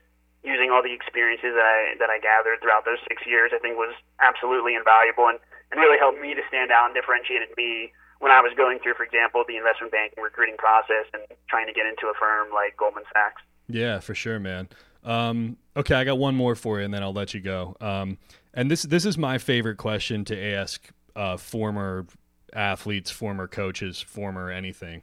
using 0.43 0.71
all 0.71 0.83
the 0.83 0.93
experiences 0.93 1.53
that 1.53 1.69
I 1.69 1.95
that 1.99 2.09
I 2.09 2.17
gathered 2.17 2.61
throughout 2.65 2.85
those 2.85 3.01
six 3.09 3.27
years, 3.27 3.53
I 3.53 3.59
think 3.59 3.77
was 3.77 3.93
absolutely 4.21 4.75
invaluable 4.75 5.29
and, 5.29 5.37
and 5.37 5.50
really 5.79 5.99
helped 5.99 6.21
me 6.21 6.35
to 6.35 6.43
stand 6.49 6.71
out 6.71 6.87
and 6.87 6.95
differentiated 6.95 7.49
me 7.57 7.93
when 8.19 8.33
I 8.33 8.41
was 8.41 8.53
going 8.57 8.79
through, 8.83 8.95
for 8.95 9.05
example, 9.05 9.45
the 9.47 9.57
investment 9.57 9.93
banking 9.93 10.23
recruiting 10.23 10.57
process 10.57 11.07
and 11.13 11.23
trying 11.49 11.67
to 11.67 11.73
get 11.73 11.87
into 11.87 12.07
a 12.09 12.15
firm 12.19 12.49
like 12.53 12.77
Goldman 12.77 13.05
Sachs. 13.13 13.43
Yeah, 13.69 14.01
for 14.01 14.15
sure, 14.15 14.39
man. 14.39 14.69
Um, 15.05 15.57
okay, 15.77 15.95
I 15.95 16.05
got 16.05 16.19
one 16.19 16.35
more 16.35 16.55
for 16.55 16.79
you, 16.79 16.85
and 16.85 16.93
then 16.93 17.03
I'll 17.03 17.13
let 17.13 17.33
you 17.35 17.41
go. 17.41 17.77
Um, 17.81 18.19
and 18.53 18.71
this 18.71 18.83
this 18.83 19.05
is 19.05 19.17
my 19.17 19.39
favorite 19.39 19.79
question 19.79 20.25
to 20.27 20.39
ask 20.39 20.91
uh, 21.17 21.37
former 21.37 22.07
athletes, 22.53 23.11
former 23.11 23.47
coaches, 23.47 24.01
former 24.01 24.51
anything. 24.51 25.03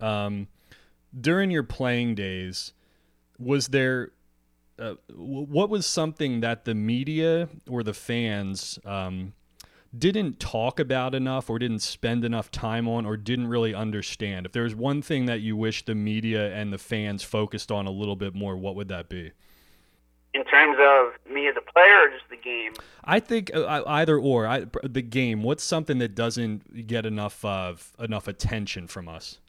Um, 0.00 0.48
during 1.18 1.50
your 1.50 1.62
playing 1.62 2.16
days, 2.16 2.72
was 3.38 3.68
there 3.68 4.10
uh, 4.78 4.94
what 5.14 5.70
was 5.70 5.86
something 5.86 6.40
that 6.40 6.64
the 6.64 6.74
media 6.74 7.48
or 7.68 7.82
the 7.82 7.94
fans 7.94 8.78
um, 8.84 9.32
didn't 9.96 10.38
talk 10.38 10.78
about 10.78 11.14
enough 11.14 11.50
or 11.50 11.58
didn't 11.58 11.80
spend 11.80 12.24
enough 12.24 12.50
time 12.50 12.88
on 12.88 13.04
or 13.04 13.16
didn't 13.16 13.48
really 13.48 13.74
understand? 13.74 14.46
If 14.46 14.52
there 14.52 14.62
was 14.62 14.74
one 14.74 15.02
thing 15.02 15.26
that 15.26 15.40
you 15.40 15.56
wish 15.56 15.84
the 15.84 15.94
media 15.94 16.54
and 16.54 16.72
the 16.72 16.78
fans 16.78 17.22
focused 17.22 17.72
on 17.72 17.86
a 17.86 17.90
little 17.90 18.16
bit 18.16 18.34
more, 18.34 18.56
what 18.56 18.76
would 18.76 18.88
that 18.88 19.08
be? 19.08 19.32
In 20.32 20.44
terms 20.44 20.76
of 20.80 21.32
me 21.32 21.48
as 21.48 21.56
a 21.56 21.72
player 21.72 22.06
or 22.06 22.08
just 22.08 22.30
the 22.30 22.36
game? 22.36 22.72
I 23.04 23.18
think 23.18 23.50
uh, 23.52 23.82
either 23.84 24.16
or. 24.16 24.46
I, 24.46 24.66
the 24.82 25.02
game. 25.02 25.42
What's 25.42 25.64
something 25.64 25.98
that 25.98 26.14
doesn't 26.14 26.86
get 26.86 27.04
enough 27.04 27.44
of 27.44 27.92
enough 27.98 28.28
attention 28.28 28.86
from 28.86 29.08
us? 29.08 29.40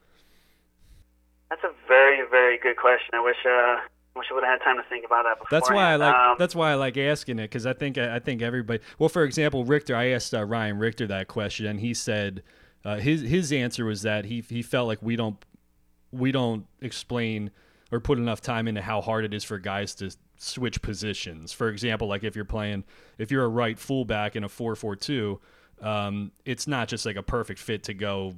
That's 1.51 1.63
a 1.63 1.71
very 1.87 2.27
very 2.31 2.57
good 2.57 2.77
question. 2.77 3.09
I 3.13 3.21
wish 3.21 3.35
uh, 3.45 3.81
wish 4.15 4.27
I 4.29 4.33
would 4.33 4.43
have 4.43 4.59
had 4.59 4.63
time 4.63 4.77
to 4.77 4.83
think 4.89 5.05
about 5.05 5.23
that 5.23 5.39
before. 5.39 5.47
That's 5.51 5.69
why 5.69 5.91
I 5.91 5.95
like. 5.95 6.15
Um, 6.15 6.35
that's 6.37 6.55
why 6.55 6.71
I 6.71 6.75
like 6.75 6.97
asking 6.97 7.39
it 7.39 7.43
because 7.43 7.65
I 7.65 7.73
think 7.73 7.97
I 7.97 8.19
think 8.19 8.41
everybody. 8.41 8.81
Well, 8.99 9.09
for 9.09 9.23
example, 9.23 9.65
Richter. 9.65 9.95
I 9.95 10.09
asked 10.09 10.33
uh, 10.33 10.45
Ryan 10.45 10.79
Richter 10.79 11.07
that 11.07 11.27
question, 11.27 11.65
and 11.65 11.79
he 11.79 11.93
said 11.93 12.43
uh, 12.83 12.97
his 12.97 13.21
his 13.21 13.51
answer 13.51 13.85
was 13.85 14.01
that 14.01 14.25
he 14.25 14.41
he 14.41 14.61
felt 14.61 14.87
like 14.87 15.01
we 15.01 15.15
don't 15.15 15.43
we 16.11 16.31
don't 16.31 16.65
explain 16.81 17.51
or 17.91 17.99
put 17.99 18.17
enough 18.17 18.41
time 18.41 18.67
into 18.67 18.81
how 18.81 19.01
hard 19.01 19.25
it 19.25 19.33
is 19.33 19.43
for 19.43 19.59
guys 19.59 19.93
to 19.95 20.11
switch 20.37 20.81
positions. 20.81 21.51
For 21.53 21.69
example, 21.69 22.07
like 22.07 22.23
if 22.23 22.35
you're 22.35 22.45
playing 22.45 22.83
if 23.17 23.31
you're 23.31 23.43
a 23.45 23.49
right 23.49 23.77
fullback 23.77 24.35
in 24.35 24.43
a 24.43 24.49
four 24.49 24.75
four 24.75 24.95
two, 24.95 25.39
um, 25.81 26.31
it's 26.45 26.67
not 26.67 26.87
just 26.87 27.05
like 27.05 27.15
a 27.15 27.23
perfect 27.23 27.59
fit 27.59 27.83
to 27.83 27.93
go 27.93 28.35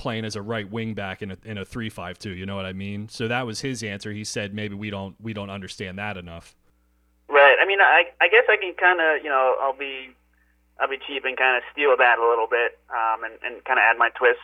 playing 0.00 0.24
as 0.24 0.34
a 0.34 0.40
right 0.40 0.64
wing 0.64 0.94
back 0.94 1.20
in 1.20 1.30
a 1.30 1.36
in 1.44 1.58
a 1.58 1.64
three 1.64 1.92
five 1.92 2.18
two. 2.18 2.32
You 2.32 2.46
know 2.46 2.56
what 2.56 2.64
I 2.64 2.72
mean? 2.72 3.08
So 3.12 3.28
that 3.28 3.44
was 3.44 3.60
his 3.60 3.84
answer. 3.84 4.12
He 4.12 4.24
said 4.24 4.54
maybe 4.54 4.74
we 4.74 4.88
don't 4.88 5.14
we 5.20 5.36
don't 5.36 5.50
understand 5.50 5.98
that 5.98 6.16
enough. 6.16 6.56
Right. 7.28 7.56
I 7.60 7.66
mean, 7.68 7.80
I 7.80 8.08
I 8.20 8.28
guess 8.32 8.48
I 8.48 8.56
can 8.56 8.72
kind 8.80 8.98
of 8.98 9.22
you 9.22 9.28
know 9.28 9.60
I'll 9.60 9.76
be 9.76 10.16
I'll 10.80 10.88
be 10.88 10.96
cheap 11.06 11.28
and 11.28 11.36
kind 11.36 11.60
of 11.60 11.62
steal 11.70 11.92
that 12.00 12.16
a 12.16 12.24
little 12.24 12.48
bit 12.48 12.80
um, 12.88 13.28
and 13.28 13.36
and 13.44 13.62
kind 13.68 13.76
of 13.78 13.84
add 13.84 14.00
my 14.00 14.08
twist 14.16 14.40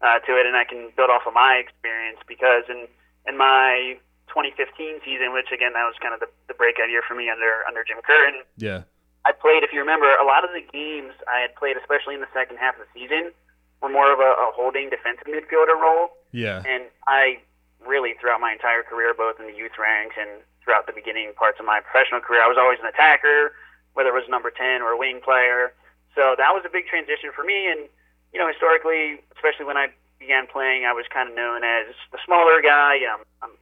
uh, 0.00 0.22
to 0.22 0.38
it, 0.38 0.46
and 0.46 0.54
I 0.54 0.62
can 0.62 0.94
build 0.94 1.10
off 1.10 1.26
of 1.26 1.34
my 1.34 1.58
experience 1.58 2.22
because 2.30 2.70
in 2.70 2.86
in 3.26 3.36
my 3.36 3.98
2015 4.30 5.02
season, 5.02 5.34
which 5.34 5.50
again 5.50 5.74
that 5.74 5.90
was 5.90 5.98
kind 5.98 6.14
of 6.14 6.22
the, 6.22 6.30
the 6.46 6.54
breakout 6.54 6.86
year 6.86 7.02
for 7.02 7.18
me 7.18 7.26
under 7.26 7.66
under 7.66 7.82
Jim 7.82 7.98
Curtin. 8.06 8.46
Yeah. 8.56 8.86
I 9.26 9.36
played, 9.36 9.60
if 9.60 9.68
you 9.68 9.80
remember, 9.84 10.08
a 10.16 10.24
lot 10.24 10.48
of 10.48 10.50
the 10.56 10.64
games 10.64 11.12
I 11.28 11.44
had 11.44 11.52
played, 11.52 11.76
especially 11.76 12.16
in 12.16 12.24
the 12.24 12.32
second 12.32 12.56
half 12.56 12.80
of 12.80 12.88
the 12.88 12.90
season, 12.96 13.36
were 13.80 13.88
more 13.88 14.12
of 14.12 14.20
a, 14.20 14.30
a 14.36 14.52
holding 14.52 14.90
defensive 14.90 15.26
midfielder 15.26 15.76
role. 15.80 16.10
Yeah. 16.32 16.62
And 16.68 16.84
I 17.08 17.40
really, 17.84 18.14
throughout 18.20 18.40
my 18.40 18.52
entire 18.52 18.82
career, 18.82 19.14
both 19.14 19.40
in 19.40 19.46
the 19.46 19.56
youth 19.56 19.80
ranks 19.80 20.16
and 20.20 20.28
throughout 20.62 20.86
the 20.86 20.92
beginning 20.92 21.32
parts 21.34 21.58
of 21.58 21.64
my 21.64 21.80
professional 21.80 22.20
career, 22.20 22.44
I 22.44 22.48
was 22.48 22.58
always 22.60 22.78
an 22.80 22.86
attacker, 22.86 23.56
whether 23.94 24.10
it 24.10 24.14
was 24.20 24.28
number 24.28 24.50
10 24.50 24.82
or 24.82 24.92
a 24.92 24.98
wing 24.98 25.20
player. 25.24 25.72
So 26.14 26.36
that 26.36 26.52
was 26.52 26.62
a 26.66 26.72
big 26.72 26.86
transition 26.86 27.32
for 27.34 27.42
me. 27.42 27.66
And, 27.66 27.88
you 28.32 28.38
know, 28.38 28.46
historically, 28.46 29.24
especially 29.34 29.64
when 29.64 29.76
I 29.76 29.88
began 30.18 30.46
playing, 30.46 30.84
I 30.84 30.92
was 30.92 31.08
kind 31.08 31.28
of 31.28 31.34
known 31.34 31.64
as 31.64 31.88
the 32.12 32.18
smaller 32.26 32.60
guy. 32.60 33.00
I'm, 33.08 33.24
I'm 33.40 33.56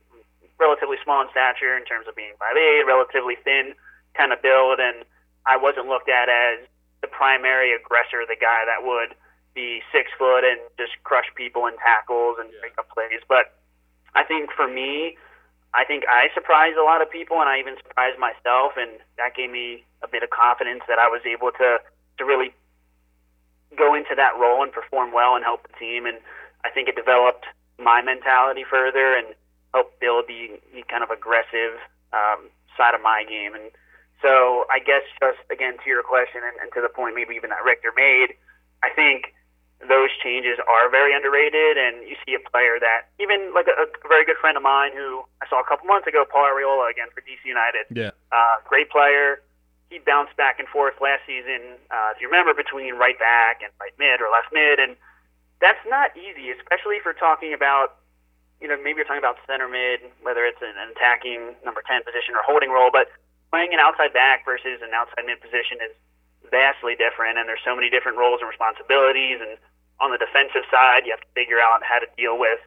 relatively 0.58 0.98
small 1.04 1.22
in 1.22 1.30
stature 1.30 1.78
in 1.78 1.86
terms 1.86 2.10
of 2.10 2.18
being 2.18 2.34
5'8", 2.42 2.84
relatively 2.84 3.36
thin 3.38 3.78
kind 4.18 4.32
of 4.32 4.42
build, 4.42 4.80
and 4.82 5.06
I 5.46 5.56
wasn't 5.56 5.86
looked 5.86 6.10
at 6.10 6.28
as 6.28 6.66
the 7.00 7.06
primary 7.06 7.70
aggressor, 7.70 8.26
the 8.26 8.34
guy 8.34 8.66
that 8.66 8.82
would– 8.82 9.14
be 9.58 9.82
six 9.90 10.14
foot 10.14 10.46
and 10.46 10.62
just 10.78 10.94
crush 11.02 11.26
people 11.34 11.66
in 11.66 11.74
tackles 11.82 12.38
and 12.38 12.46
break 12.62 12.78
up 12.78 12.86
plays. 12.94 13.26
But 13.26 13.58
I 14.14 14.22
think 14.22 14.54
for 14.54 14.70
me, 14.70 15.18
I 15.74 15.84
think 15.84 16.04
I 16.06 16.30
surprised 16.32 16.78
a 16.78 16.86
lot 16.86 17.02
of 17.02 17.10
people, 17.10 17.40
and 17.42 17.48
I 17.50 17.58
even 17.58 17.74
surprised 17.82 18.18
myself, 18.22 18.78
and 18.78 19.02
that 19.18 19.34
gave 19.34 19.50
me 19.50 19.84
a 20.02 20.08
bit 20.08 20.22
of 20.22 20.30
confidence 20.30 20.86
that 20.86 20.98
I 21.02 21.08
was 21.10 21.22
able 21.26 21.50
to 21.58 21.82
to 22.18 22.22
really 22.24 22.54
go 23.76 23.94
into 23.94 24.14
that 24.14 24.38
role 24.38 24.62
and 24.62 24.72
perform 24.72 25.12
well 25.12 25.34
and 25.34 25.44
help 25.44 25.66
the 25.66 25.74
team. 25.78 26.06
And 26.06 26.18
I 26.64 26.70
think 26.70 26.88
it 26.88 26.96
developed 26.96 27.46
my 27.78 28.00
mentality 28.02 28.64
further 28.64 29.14
and 29.14 29.34
helped 29.74 30.00
build 30.00 30.24
the, 30.26 30.58
the 30.74 30.82
kind 30.88 31.04
of 31.04 31.10
aggressive 31.10 31.78
um, 32.12 32.48
side 32.76 32.94
of 32.94 33.02
my 33.02 33.22
game. 33.28 33.54
And 33.54 33.70
so 34.22 34.64
I 34.70 34.78
guess 34.78 35.02
just 35.20 35.38
again 35.50 35.76
to 35.84 35.86
your 35.86 36.02
question 36.02 36.40
and, 36.42 36.56
and 36.62 36.72
to 36.74 36.80
the 36.80 36.88
point 36.88 37.14
maybe 37.14 37.34
even 37.34 37.50
that 37.50 37.62
Richter 37.62 37.92
made, 37.94 38.34
I 38.82 38.90
think 38.90 39.34
those 39.86 40.10
changes 40.22 40.58
are 40.66 40.90
very 40.90 41.14
underrated. 41.14 41.78
And 41.78 42.02
you 42.08 42.16
see 42.26 42.34
a 42.34 42.42
player 42.50 42.78
that 42.82 43.14
even 43.22 43.54
like 43.54 43.70
a, 43.70 43.86
a 43.86 44.08
very 44.08 44.24
good 44.26 44.36
friend 44.40 44.56
of 44.56 44.62
mine 44.62 44.90
who 44.94 45.22
I 45.42 45.46
saw 45.46 45.60
a 45.60 45.66
couple 45.66 45.86
months 45.86 46.06
ago, 46.06 46.26
Paul 46.26 46.50
Arriola 46.50 46.90
again 46.90 47.08
for 47.14 47.22
DC 47.22 47.42
United. 47.46 47.86
Yeah, 47.94 48.10
uh, 48.32 48.58
great 48.66 48.90
player. 48.90 49.42
He 49.90 49.98
bounced 49.98 50.36
back 50.36 50.58
and 50.58 50.68
forth 50.68 51.00
last 51.00 51.24
season. 51.24 51.80
Uh, 51.88 52.12
if 52.12 52.20
you 52.20 52.28
remember, 52.28 52.52
between 52.52 52.94
right 53.00 53.18
back 53.18 53.62
and 53.62 53.72
right 53.80 53.94
mid 53.96 54.20
or 54.20 54.28
left 54.28 54.52
mid, 54.52 54.78
and 54.82 54.98
that's 55.62 55.80
not 55.88 56.12
easy, 56.12 56.50
especially 56.52 57.00
if 57.00 57.06
you're 57.08 57.16
talking 57.16 57.54
about, 57.54 57.96
you 58.60 58.68
know, 58.68 58.76
maybe 58.76 59.00
you're 59.00 59.08
talking 59.08 59.22
about 59.22 59.40
center 59.46 59.66
mid, 59.66 60.04
whether 60.20 60.44
it's 60.44 60.60
an 60.60 60.76
attacking 60.92 61.56
number 61.64 61.80
ten 61.86 62.02
position 62.04 62.34
or 62.34 62.42
holding 62.44 62.68
role, 62.68 62.90
but 62.92 63.08
playing 63.50 63.72
an 63.72 63.80
outside 63.80 64.12
back 64.12 64.44
versus 64.44 64.84
an 64.84 64.92
outside 64.92 65.24
mid 65.24 65.40
position 65.40 65.80
is 65.80 65.94
vastly 66.50 66.96
different, 66.96 67.38
and 67.38 67.48
there's 67.48 67.62
so 67.64 67.74
many 67.76 67.90
different 67.90 68.18
roles 68.18 68.40
and 68.40 68.48
responsibilities. 68.48 69.38
And 69.40 69.56
on 70.00 70.10
the 70.10 70.18
defensive 70.18 70.64
side, 70.70 71.04
you 71.04 71.12
have 71.12 71.22
to 71.22 71.32
figure 71.34 71.60
out 71.60 71.82
how 71.82 71.98
to 71.98 72.08
deal 72.16 72.38
with 72.38 72.58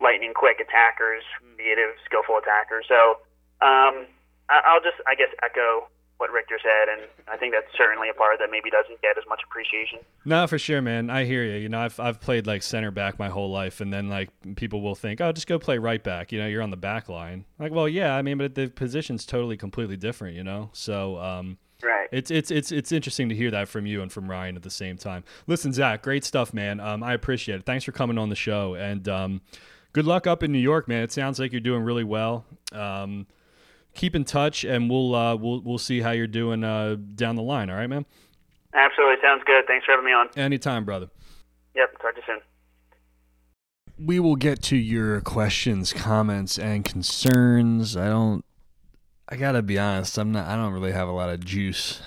lightning 0.00 0.34
quick 0.34 0.60
attackers, 0.60 1.24
creative, 1.56 1.96
skillful 2.04 2.36
attackers. 2.38 2.84
So 2.88 3.20
um, 3.64 4.06
I'll 4.48 4.84
just, 4.84 5.00
I 5.06 5.14
guess, 5.14 5.32
echo 5.42 5.88
what 6.18 6.30
Richter 6.32 6.58
said, 6.62 6.88
and 6.88 7.08
I 7.28 7.36
think 7.36 7.52
that's 7.52 7.66
certainly 7.76 8.08
a 8.08 8.14
part 8.14 8.38
that 8.38 8.48
maybe 8.50 8.70
doesn't 8.70 9.00
get 9.02 9.18
as 9.18 9.24
much 9.28 9.40
appreciation. 9.44 9.98
No, 10.24 10.46
for 10.46 10.58
sure, 10.58 10.80
man. 10.80 11.10
I 11.10 11.24
hear 11.24 11.44
you. 11.44 11.56
You 11.56 11.68
know, 11.68 11.80
I've 11.80 12.00
I've 12.00 12.20
played 12.20 12.46
like 12.46 12.62
center 12.62 12.90
back 12.90 13.18
my 13.18 13.28
whole 13.28 13.50
life, 13.50 13.80
and 13.80 13.92
then 13.92 14.08
like 14.08 14.30
people 14.56 14.80
will 14.80 14.94
think, 14.94 15.20
oh, 15.20 15.32
just 15.32 15.46
go 15.46 15.58
play 15.58 15.76
right 15.78 16.02
back. 16.02 16.32
You 16.32 16.38
know, 16.38 16.46
you're 16.46 16.62
on 16.62 16.70
the 16.70 16.76
back 16.76 17.08
line. 17.08 17.44
Like, 17.58 17.72
well, 17.72 17.88
yeah, 17.88 18.16
I 18.16 18.22
mean, 18.22 18.38
but 18.38 18.54
the 18.54 18.68
position's 18.68 19.26
totally 19.26 19.58
completely 19.58 19.96
different. 19.96 20.36
You 20.36 20.44
know, 20.44 20.70
so 20.72 21.18
um, 21.18 21.58
Right. 22.12 22.18
It's 22.18 22.30
it's 22.30 22.50
it's 22.50 22.72
it's 22.72 22.92
interesting 22.92 23.28
to 23.28 23.34
hear 23.34 23.50
that 23.50 23.68
from 23.68 23.86
you 23.86 24.02
and 24.02 24.10
from 24.12 24.30
Ryan 24.30 24.56
at 24.56 24.62
the 24.62 24.70
same 24.70 24.96
time. 24.96 25.24
Listen, 25.46 25.72
Zach, 25.72 26.02
great 26.02 26.24
stuff, 26.24 26.54
man. 26.54 26.80
Um, 26.80 27.02
I 27.02 27.14
appreciate 27.14 27.60
it. 27.60 27.66
Thanks 27.66 27.84
for 27.84 27.92
coming 27.92 28.18
on 28.18 28.28
the 28.28 28.36
show, 28.36 28.74
and 28.74 29.08
um, 29.08 29.40
good 29.92 30.06
luck 30.06 30.26
up 30.26 30.42
in 30.42 30.52
New 30.52 30.58
York, 30.58 30.88
man. 30.88 31.02
It 31.02 31.12
sounds 31.12 31.38
like 31.38 31.52
you're 31.52 31.60
doing 31.60 31.82
really 31.82 32.04
well. 32.04 32.44
Um, 32.72 33.26
keep 33.94 34.14
in 34.14 34.24
touch, 34.24 34.64
and 34.64 34.88
we'll 34.88 35.14
uh, 35.14 35.36
we'll 35.36 35.60
we'll 35.62 35.78
see 35.78 36.00
how 36.00 36.12
you're 36.12 36.26
doing 36.26 36.62
uh, 36.62 36.96
down 37.14 37.34
the 37.34 37.42
line. 37.42 37.70
All 37.70 37.76
right, 37.76 37.88
man. 37.88 38.06
Absolutely, 38.74 39.16
sounds 39.22 39.42
good. 39.46 39.64
Thanks 39.66 39.86
for 39.86 39.92
having 39.92 40.06
me 40.06 40.12
on. 40.12 40.28
Anytime, 40.36 40.84
brother. 40.84 41.08
Yep. 41.74 42.00
Talk 42.00 42.14
to 42.14 42.20
you 42.20 42.22
soon. 42.26 42.40
We 43.98 44.20
will 44.20 44.36
get 44.36 44.62
to 44.64 44.76
your 44.76 45.22
questions, 45.22 45.92
comments, 45.92 46.58
and 46.58 46.84
concerns. 46.84 47.96
I 47.96 48.08
don't. 48.08 48.44
I 49.28 49.36
gotta 49.36 49.62
be 49.62 49.78
honest. 49.78 50.18
I'm 50.18 50.32
not. 50.32 50.46
I 50.46 50.54
don't 50.54 50.72
really 50.72 50.92
have 50.92 51.08
a 51.08 51.12
lot 51.12 51.30
of 51.30 51.44
juice 51.44 52.00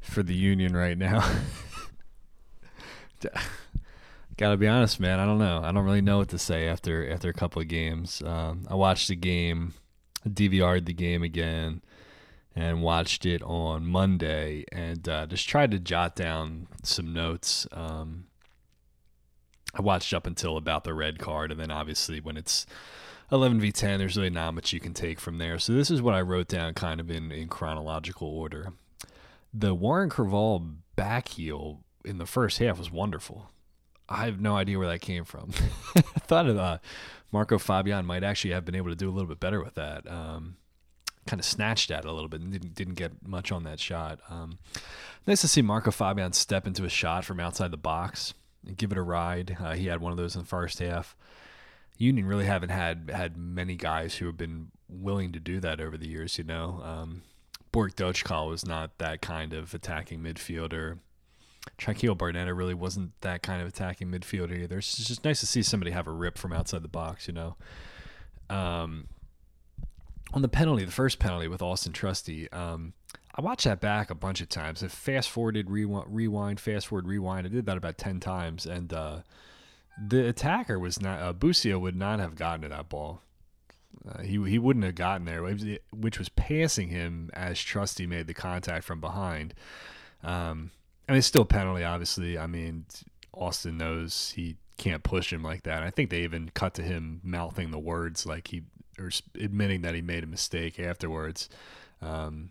for 0.00 0.22
the 0.22 0.34
union 0.34 0.76
right 0.76 0.98
now. 0.98 1.26
gotta 4.36 4.58
be 4.58 4.68
honest, 4.68 5.00
man. 5.00 5.18
I 5.18 5.24
don't 5.24 5.38
know. 5.38 5.62
I 5.64 5.72
don't 5.72 5.84
really 5.84 6.02
know 6.02 6.18
what 6.18 6.28
to 6.28 6.38
say 6.38 6.68
after 6.68 7.10
after 7.10 7.30
a 7.30 7.34
couple 7.34 7.62
of 7.62 7.68
games. 7.68 8.22
Um, 8.22 8.66
I 8.68 8.74
watched 8.74 9.08
the 9.08 9.16
game 9.16 9.72
DVR'd 10.28 10.84
the 10.86 10.92
game 10.92 11.22
again 11.22 11.82
and 12.54 12.82
watched 12.82 13.24
it 13.24 13.42
on 13.42 13.86
Monday 13.86 14.64
and 14.72 15.08
uh, 15.08 15.26
just 15.26 15.48
tried 15.48 15.70
to 15.70 15.78
jot 15.78 16.14
down 16.14 16.68
some 16.82 17.12
notes. 17.12 17.66
Um, 17.72 18.26
I 19.74 19.82
watched 19.82 20.12
up 20.14 20.26
until 20.26 20.56
about 20.56 20.84
the 20.84 20.94
red 20.94 21.18
card, 21.18 21.50
and 21.52 21.60
then 21.60 21.70
obviously 21.70 22.20
when 22.20 22.36
it's 22.36 22.66
11 23.32 23.60
v 23.60 23.72
10, 23.72 23.98
there's 23.98 24.16
really 24.16 24.30
not 24.30 24.54
much 24.54 24.72
you 24.72 24.80
can 24.80 24.94
take 24.94 25.18
from 25.18 25.38
there. 25.38 25.58
So 25.58 25.72
this 25.72 25.90
is 25.90 26.00
what 26.00 26.14
I 26.14 26.20
wrote 26.20 26.48
down 26.48 26.74
kind 26.74 27.00
of 27.00 27.10
in, 27.10 27.32
in 27.32 27.48
chronological 27.48 28.28
order. 28.28 28.72
The 29.52 29.74
Warren 29.74 30.10
Creavalle 30.10 30.66
back 30.94 31.28
heel 31.28 31.80
in 32.04 32.18
the 32.18 32.26
first 32.26 32.58
half 32.58 32.78
was 32.78 32.90
wonderful. 32.90 33.50
I 34.08 34.26
have 34.26 34.40
no 34.40 34.56
idea 34.56 34.78
where 34.78 34.88
that 34.88 35.00
came 35.00 35.24
from. 35.24 35.50
I 35.96 36.00
thought 36.00 36.46
of 36.46 36.56
uh, 36.56 36.78
Marco 37.32 37.58
Fabian 37.58 38.06
might 38.06 38.22
actually 38.22 38.52
have 38.52 38.64
been 38.64 38.76
able 38.76 38.90
to 38.90 38.96
do 38.96 39.08
a 39.08 39.12
little 39.12 39.28
bit 39.28 39.40
better 39.40 39.62
with 39.62 39.74
that. 39.74 40.08
Um, 40.10 40.56
kind 41.26 41.40
of 41.40 41.44
snatched 41.44 41.90
at 41.90 42.04
it 42.04 42.08
a 42.08 42.12
little 42.12 42.28
bit 42.28 42.40
and 42.40 42.52
didn't 42.52 42.74
didn't 42.74 42.94
get 42.94 43.26
much 43.26 43.50
on 43.50 43.64
that 43.64 43.80
shot. 43.80 44.20
Um, 44.30 44.58
nice 45.26 45.40
to 45.40 45.48
see 45.48 45.60
Marco 45.60 45.90
Fabian 45.90 46.32
step 46.32 46.66
into 46.66 46.84
a 46.84 46.88
shot 46.88 47.24
from 47.24 47.40
outside 47.40 47.72
the 47.72 47.76
box 47.76 48.32
and 48.64 48.76
give 48.76 48.92
it 48.92 48.98
a 48.98 49.02
ride. 49.02 49.56
Uh, 49.60 49.74
he 49.74 49.86
had 49.86 50.00
one 50.00 50.12
of 50.12 50.18
those 50.18 50.36
in 50.36 50.42
the 50.42 50.46
first 50.46 50.78
half. 50.78 51.16
Union 51.98 52.26
really 52.26 52.44
haven't 52.44 52.70
had 52.70 53.10
had 53.12 53.36
many 53.36 53.76
guys 53.76 54.16
who 54.16 54.26
have 54.26 54.36
been 54.36 54.68
willing 54.88 55.32
to 55.32 55.40
do 55.40 55.60
that 55.60 55.80
over 55.80 55.96
the 55.96 56.08
years. 56.08 56.38
You 56.38 56.44
know, 56.44 56.80
um, 56.84 57.22
Borek 57.72 57.94
Dockal 57.94 58.48
was 58.48 58.66
not 58.66 58.98
that 58.98 59.20
kind 59.20 59.52
of 59.52 59.74
attacking 59.74 60.20
midfielder. 60.20 60.98
Tranquillo 61.78 62.16
Barnetta 62.16 62.56
really 62.56 62.74
wasn't 62.74 63.12
that 63.22 63.42
kind 63.42 63.60
of 63.60 63.68
attacking 63.68 64.08
midfielder 64.08 64.56
either. 64.56 64.78
It's 64.78 64.96
just 64.96 65.24
nice 65.24 65.40
to 65.40 65.46
see 65.46 65.62
somebody 65.62 65.90
have 65.90 66.06
a 66.06 66.12
rip 66.12 66.38
from 66.38 66.52
outside 66.52 66.82
the 66.82 66.88
box, 66.88 67.26
you 67.26 67.34
know. 67.34 67.56
Um, 68.48 69.08
on 70.32 70.42
the 70.42 70.48
penalty, 70.48 70.84
the 70.84 70.92
first 70.92 71.18
penalty 71.18 71.48
with 71.48 71.62
Austin 71.62 71.92
Trusty, 71.92 72.50
um, 72.52 72.92
I 73.34 73.42
watched 73.42 73.64
that 73.64 73.80
back 73.80 74.10
a 74.10 74.14
bunch 74.14 74.40
of 74.40 74.48
times. 74.48 74.82
I 74.82 74.88
fast 74.88 75.28
forwarded, 75.28 75.70
rewind, 75.70 76.06
rewind, 76.08 76.60
fast 76.60 76.86
forward, 76.86 77.06
rewind. 77.06 77.46
I 77.46 77.50
did 77.50 77.66
that 77.66 77.76
about 77.76 77.98
ten 77.98 78.20
times, 78.20 78.64
and 78.64 78.92
uh, 78.92 79.18
the 79.98 80.28
attacker 80.28 80.78
was 80.78 81.00
not 81.00 81.20
uh, 81.20 81.32
Busio 81.32 81.78
would 81.78 81.96
not 81.96 82.18
have 82.20 82.34
gotten 82.34 82.62
to 82.62 82.68
that 82.68 82.88
ball. 82.88 83.22
Uh, 84.06 84.22
he 84.22 84.42
he 84.48 84.58
wouldn't 84.58 84.84
have 84.84 84.94
gotten 84.94 85.24
there, 85.24 85.42
which 85.92 86.18
was 86.18 86.28
passing 86.28 86.88
him 86.88 87.30
as 87.32 87.58
Trusty 87.58 88.06
made 88.06 88.26
the 88.26 88.34
contact 88.34 88.84
from 88.84 89.00
behind. 89.00 89.54
Um, 90.22 90.70
and 91.08 91.16
it's 91.16 91.26
still 91.26 91.44
penalty, 91.44 91.84
obviously. 91.84 92.38
I 92.38 92.46
mean, 92.46 92.86
Austin 93.32 93.78
knows 93.78 94.32
he 94.36 94.56
can't 94.76 95.02
push 95.02 95.32
him 95.32 95.42
like 95.42 95.62
that. 95.62 95.82
I 95.82 95.90
think 95.90 96.10
they 96.10 96.22
even 96.22 96.50
cut 96.52 96.74
to 96.74 96.82
him 96.82 97.20
mouthing 97.22 97.70
the 97.70 97.78
words 97.78 98.26
like 98.26 98.48
he 98.48 98.62
or 98.98 99.10
admitting 99.38 99.82
that 99.82 99.94
he 99.94 100.02
made 100.02 100.24
a 100.24 100.26
mistake 100.26 100.78
afterwards. 100.78 101.48
Um, 102.02 102.50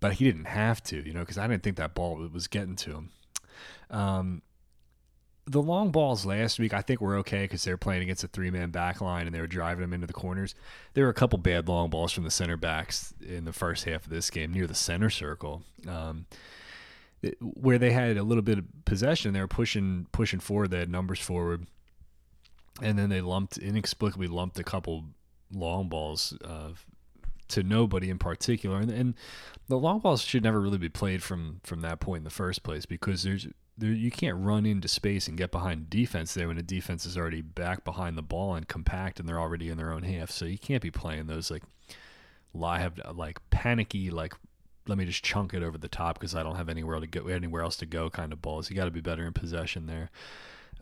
but 0.00 0.14
he 0.14 0.24
didn't 0.24 0.46
have 0.46 0.82
to, 0.84 1.06
you 1.06 1.12
know, 1.12 1.20
because 1.20 1.38
I 1.38 1.46
didn't 1.46 1.62
think 1.62 1.76
that 1.76 1.94
ball 1.94 2.16
was 2.32 2.46
getting 2.48 2.76
to 2.76 2.90
him. 2.90 3.10
Um, 3.90 4.42
the 5.46 5.62
long 5.62 5.90
balls 5.90 6.26
last 6.26 6.58
week, 6.58 6.74
I 6.74 6.82
think 6.82 7.00
were 7.00 7.16
okay 7.18 7.42
because 7.42 7.62
they 7.62 7.70
were 7.70 7.76
playing 7.76 8.02
against 8.02 8.24
a 8.24 8.28
three 8.28 8.50
man 8.50 8.70
back 8.70 9.00
line 9.00 9.26
and 9.26 9.34
they 9.34 9.40
were 9.40 9.46
driving 9.46 9.82
them 9.82 9.92
into 9.92 10.06
the 10.06 10.12
corners. 10.12 10.54
There 10.94 11.04
were 11.04 11.10
a 11.10 11.14
couple 11.14 11.38
bad 11.38 11.68
long 11.68 11.88
balls 11.88 12.12
from 12.12 12.24
the 12.24 12.30
center 12.30 12.56
backs 12.56 13.14
in 13.24 13.44
the 13.44 13.52
first 13.52 13.84
half 13.84 14.04
of 14.04 14.10
this 14.10 14.28
game 14.28 14.52
near 14.52 14.66
the 14.66 14.74
center 14.74 15.08
circle. 15.08 15.62
Um, 15.86 16.26
where 17.40 17.78
they 17.78 17.92
had 17.92 18.16
a 18.16 18.22
little 18.22 18.42
bit 18.42 18.58
of 18.58 18.64
possession, 18.84 19.32
they 19.32 19.40
were 19.40 19.48
pushing 19.48 20.06
pushing 20.12 20.40
forward. 20.40 20.70
They 20.70 20.80
had 20.80 20.90
numbers 20.90 21.20
forward, 21.20 21.66
and 22.82 22.98
then 22.98 23.08
they 23.08 23.20
lumped 23.20 23.56
inexplicably 23.56 24.26
lumped 24.26 24.58
a 24.58 24.64
couple 24.64 25.04
long 25.52 25.88
balls 25.88 26.36
uh, 26.44 26.70
to 27.48 27.62
nobody 27.62 28.10
in 28.10 28.18
particular. 28.18 28.78
And, 28.78 28.90
and 28.90 29.14
the 29.68 29.78
long 29.78 30.00
balls 30.00 30.22
should 30.22 30.42
never 30.42 30.60
really 30.60 30.78
be 30.78 30.88
played 30.88 31.22
from 31.22 31.60
from 31.64 31.80
that 31.80 32.00
point 32.00 32.18
in 32.18 32.24
the 32.24 32.30
first 32.30 32.62
place 32.62 32.84
because 32.84 33.22
there's 33.22 33.48
there, 33.78 33.90
you 33.90 34.10
can't 34.10 34.36
run 34.38 34.64
into 34.66 34.88
space 34.88 35.28
and 35.28 35.36
get 35.36 35.50
behind 35.50 35.90
defense 35.90 36.34
there 36.34 36.48
when 36.48 36.56
the 36.56 36.62
defense 36.62 37.04
is 37.04 37.16
already 37.16 37.42
back 37.42 37.84
behind 37.84 38.16
the 38.16 38.22
ball 38.22 38.54
and 38.54 38.66
compact 38.68 39.20
and 39.20 39.28
they're 39.28 39.40
already 39.40 39.68
in 39.68 39.76
their 39.76 39.92
own 39.92 40.02
half. 40.02 40.30
So 40.30 40.44
you 40.44 40.58
can't 40.58 40.82
be 40.82 40.90
playing 40.90 41.26
those 41.26 41.50
like 41.50 41.62
live 42.54 42.98
like 43.14 43.38
panicky 43.50 44.08
like 44.08 44.32
let 44.88 44.96
me 44.96 45.04
just 45.04 45.22
chunk 45.22 45.52
it 45.52 45.62
over 45.62 45.76
the 45.76 45.88
top 45.88 46.18
because 46.18 46.34
I 46.34 46.42
don't 46.42 46.56
have 46.56 46.68
anywhere 46.68 47.00
to 47.00 47.06
go 47.06 47.26
anywhere 47.26 47.62
else 47.62 47.76
to 47.78 47.86
go 47.86 48.08
kind 48.08 48.32
of 48.32 48.40
balls. 48.40 48.70
You 48.70 48.76
got 48.76 48.84
to 48.84 48.90
be 48.90 49.00
better 49.00 49.26
in 49.26 49.32
possession 49.32 49.86
there. 49.86 50.10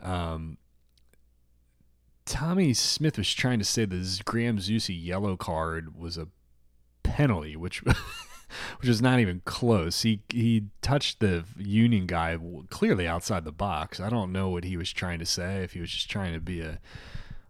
Um, 0.02 0.58
Tommy 2.26 2.74
Smyth 2.74 3.18
was 3.18 3.32
trying 3.32 3.58
to 3.58 3.64
say 3.64 3.84
the 3.84 4.20
Graham 4.24 4.58
Zusi 4.58 4.96
yellow 4.98 5.36
card 5.36 5.96
was 5.98 6.16
a 6.16 6.28
penalty, 7.02 7.56
which 7.56 7.82
which 8.80 8.88
is 8.88 9.02
not 9.02 9.20
even 9.20 9.42
close. 9.44 10.02
He 10.02 10.20
he 10.28 10.64
touched 10.82 11.20
the 11.20 11.44
Union 11.56 12.06
guy 12.06 12.38
clearly 12.70 13.06
outside 13.06 13.44
the 13.44 13.52
box. 13.52 14.00
I 14.00 14.08
don't 14.08 14.32
know 14.32 14.48
what 14.48 14.64
he 14.64 14.76
was 14.76 14.92
trying 14.92 15.18
to 15.18 15.26
say. 15.26 15.62
If 15.62 15.72
he 15.72 15.80
was 15.80 15.90
just 15.90 16.10
trying 16.10 16.34
to 16.34 16.40
be 16.40 16.60
a 16.60 16.78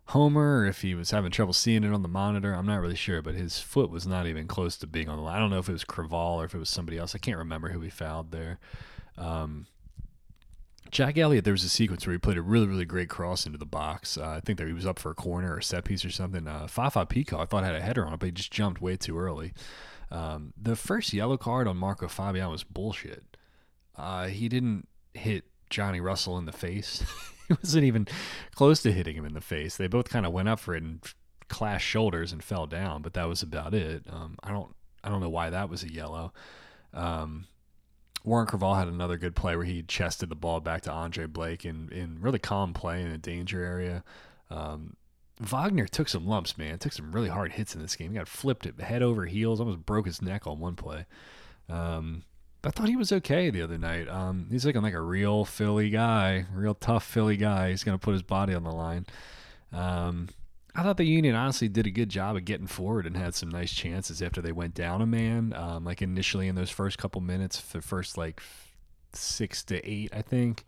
Homer 0.08 0.60
or 0.60 0.66
if 0.66 0.82
he 0.82 0.94
was 0.94 1.10
having 1.10 1.30
trouble 1.30 1.54
seeing 1.54 1.82
it 1.82 1.92
on 1.92 2.02
the 2.02 2.08
monitor. 2.08 2.52
I'm 2.52 2.66
not 2.66 2.80
really 2.80 2.94
sure, 2.94 3.22
but 3.22 3.34
his 3.34 3.58
foot 3.58 3.90
was 3.90 4.06
not 4.06 4.26
even 4.26 4.46
close 4.46 4.76
to 4.78 4.86
being 4.86 5.08
on 5.08 5.16
the 5.16 5.22
line. 5.22 5.36
I 5.36 5.38
don't 5.38 5.50
know 5.50 5.58
if 5.58 5.68
it 5.68 5.72
was 5.72 5.84
Creavalle 5.84 6.40
or 6.40 6.44
if 6.44 6.54
it 6.54 6.58
was 6.58 6.68
somebody 6.68 6.98
else. 6.98 7.14
I 7.14 7.18
can't 7.18 7.38
remember 7.38 7.70
who 7.70 7.80
he 7.80 7.88
fouled 7.88 8.30
there. 8.30 8.58
Um, 9.16 9.66
Jack 10.90 11.16
Elliott, 11.16 11.44
there 11.44 11.54
was 11.54 11.64
a 11.64 11.70
sequence 11.70 12.06
where 12.06 12.12
he 12.12 12.18
played 12.18 12.36
a 12.36 12.42
really, 12.42 12.66
really 12.66 12.84
great 12.84 13.08
cross 13.08 13.46
into 13.46 13.58
the 13.58 13.64
box. 13.64 14.18
Uh, 14.18 14.28
I 14.28 14.40
think 14.40 14.58
that 14.58 14.66
he 14.66 14.74
was 14.74 14.86
up 14.86 14.98
for 14.98 15.10
a 15.10 15.14
corner 15.14 15.54
or 15.54 15.58
a 15.58 15.62
set 15.62 15.84
piece 15.84 16.04
or 16.04 16.10
something. 16.10 16.46
Uh, 16.46 16.66
Fafa 16.68 17.06
Picault, 17.06 17.40
I 17.40 17.46
thought 17.46 17.64
had 17.64 17.74
a 17.74 17.80
header 17.80 18.06
on 18.06 18.12
it, 18.12 18.20
but 18.20 18.26
he 18.26 18.32
just 18.32 18.52
jumped 18.52 18.82
way 18.82 18.96
too 18.96 19.18
early. 19.18 19.54
Um, 20.10 20.52
the 20.60 20.76
first 20.76 21.12
yellow 21.12 21.36
card 21.36 21.66
on 21.66 21.76
Marco 21.76 22.08
Fabian 22.08 22.50
was 22.50 22.64
bullshit. 22.64 23.36
Uh, 23.96 24.26
he 24.26 24.48
didn't 24.48 24.88
hit 25.14 25.44
Johnny 25.70 26.00
Russell 26.00 26.38
in 26.38 26.46
the 26.46 26.52
face. 26.52 27.04
he 27.48 27.54
wasn't 27.54 27.84
even 27.84 28.06
close 28.54 28.82
to 28.82 28.92
hitting 28.92 29.16
him 29.16 29.24
in 29.24 29.34
the 29.34 29.40
face. 29.40 29.76
They 29.76 29.86
both 29.86 30.08
kind 30.08 30.26
of 30.26 30.32
went 30.32 30.48
up 30.48 30.60
for 30.60 30.74
it 30.74 30.82
and 30.82 31.00
clashed 31.48 31.86
shoulders 31.86 32.32
and 32.32 32.42
fell 32.42 32.66
down, 32.66 33.02
but 33.02 33.14
that 33.14 33.28
was 33.28 33.42
about 33.42 33.74
it. 33.74 34.04
Um, 34.10 34.36
I 34.42 34.50
don't 34.50 34.74
I 35.02 35.10
don't 35.10 35.20
know 35.20 35.28
why 35.28 35.50
that 35.50 35.68
was 35.68 35.82
a 35.82 35.92
yellow. 35.92 36.32
Um, 36.92 37.46
Warren 38.24 38.46
Creavalle 38.46 38.76
had 38.76 38.88
another 38.88 39.18
good 39.18 39.36
play 39.36 39.54
where 39.54 39.66
he 39.66 39.82
chested 39.82 40.30
the 40.30 40.34
ball 40.34 40.60
back 40.60 40.82
to 40.82 40.90
Andre 40.90 41.26
Blake 41.26 41.66
in, 41.66 41.90
in 41.92 42.18
really 42.20 42.38
calm 42.38 42.72
play 42.72 43.02
in 43.02 43.08
a 43.08 43.18
danger 43.18 43.62
area. 43.62 44.02
Um, 44.50 44.96
Wagner 45.44 45.86
took 45.86 46.08
some 46.08 46.26
lumps, 46.26 46.56
man. 46.58 46.78
Took 46.78 46.92
some 46.92 47.12
really 47.12 47.28
hard 47.28 47.52
hits 47.52 47.74
in 47.74 47.82
this 47.82 47.96
game. 47.96 48.10
He 48.10 48.18
got 48.18 48.28
flipped 48.28 48.66
it 48.66 48.80
head 48.80 49.02
over 49.02 49.26
heels, 49.26 49.60
almost 49.60 49.86
broke 49.86 50.06
his 50.06 50.22
neck 50.22 50.46
on 50.46 50.58
one 50.58 50.76
play. 50.76 51.06
Um, 51.68 52.22
I 52.62 52.70
thought 52.70 52.88
he 52.88 52.96
was 52.96 53.12
okay 53.12 53.50
the 53.50 53.62
other 53.62 53.78
night. 53.78 54.08
Um, 54.08 54.46
he's 54.50 54.64
looking 54.64 54.82
like 54.82 54.94
a 54.94 55.00
real 55.00 55.44
Philly 55.44 55.90
guy, 55.90 56.46
real 56.52 56.74
tough 56.74 57.04
Philly 57.04 57.36
guy. 57.36 57.70
He's 57.70 57.84
gonna 57.84 57.98
put 57.98 58.12
his 58.12 58.22
body 58.22 58.54
on 58.54 58.64
the 58.64 58.72
line. 58.72 59.06
Um, 59.72 60.28
I 60.74 60.82
thought 60.82 60.96
the 60.96 61.04
Union 61.04 61.34
honestly 61.34 61.68
did 61.68 61.86
a 61.86 61.90
good 61.90 62.08
job 62.08 62.36
of 62.36 62.44
getting 62.44 62.66
forward 62.66 63.06
and 63.06 63.16
had 63.16 63.34
some 63.34 63.48
nice 63.48 63.72
chances 63.72 64.20
after 64.20 64.42
they 64.42 64.52
went 64.52 64.74
down 64.74 65.02
a 65.02 65.06
man. 65.06 65.52
Um, 65.54 65.84
like 65.84 66.02
initially 66.02 66.48
in 66.48 66.54
those 66.54 66.70
first 66.70 66.98
couple 66.98 67.20
minutes, 67.20 67.60
the 67.60 67.80
first 67.80 68.16
like 68.16 68.40
six 69.12 69.62
to 69.64 69.88
eight, 69.88 70.10
I 70.12 70.22
think, 70.22 70.64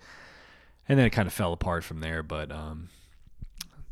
and 0.88 0.98
then 0.98 1.06
it 1.06 1.10
kind 1.10 1.26
of 1.26 1.32
fell 1.32 1.52
apart 1.52 1.82
from 1.82 2.00
there. 2.00 2.22
But 2.22 2.52
um, 2.52 2.88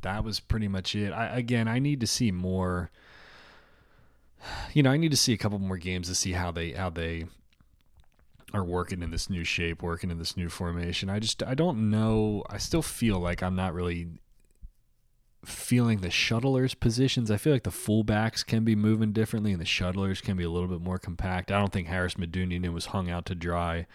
that 0.05 0.25
was 0.25 0.41
pretty 0.41 0.69
much 0.69 0.95
it. 0.95 1.11
I, 1.11 1.37
again, 1.37 1.67
I 1.69 1.79
need 1.79 2.01
to 2.01 2.07
see 2.07 2.31
more. 2.31 2.91
You 4.73 4.83
know, 4.83 4.91
I 4.91 4.97
need 4.97 5.11
to 5.11 5.17
see 5.17 5.33
a 5.33 5.39
couple 5.39 5.59
more 5.59 5.79
games 5.79 6.09
to 6.09 6.15
see 6.15 6.33
how 6.33 6.51
they 6.51 6.73
how 6.73 6.91
they 6.91 7.25
are 8.53 8.65
working 8.65 9.03
in 9.03 9.11
this 9.11 9.29
new 9.29 9.43
shape, 9.43 9.83
working 9.83 10.11
in 10.11 10.19
this 10.19 10.37
new 10.37 10.49
formation. 10.49 11.11
I 11.11 11.19
just 11.19 11.43
I 11.43 11.55
don't 11.55 11.91
know. 11.91 12.45
I 12.49 12.59
still 12.59 12.83
feel 12.83 13.19
like 13.19 13.43
I'm 13.43 13.57
not 13.57 13.75
really 13.75 14.09
feeling 15.45 16.01
the 16.01 16.09
shuttlers 16.09 16.79
positions. 16.79 17.31
I 17.31 17.37
feel 17.37 17.53
like 17.53 17.65
the 17.65 17.71
fullbacks 17.71 18.45
can 18.45 18.65
be 18.65 18.75
moving 18.75 19.13
differently 19.13 19.53
and 19.53 19.61
the 19.61 19.67
shuttlers 19.67 20.23
can 20.23 20.37
be 20.37 20.45
a 20.45 20.51
little 20.51 20.69
bit 20.69 20.81
more 20.81 20.99
compact. 20.99 21.51
I 21.51 21.59
don't 21.59 21.73
think 21.73 21.89
Haris 21.89 22.15
Medunjanin 22.15 22.73
was 22.73 22.87
hung 22.87 23.11
out 23.11 23.27
to 23.27 23.35
dry. 23.35 23.87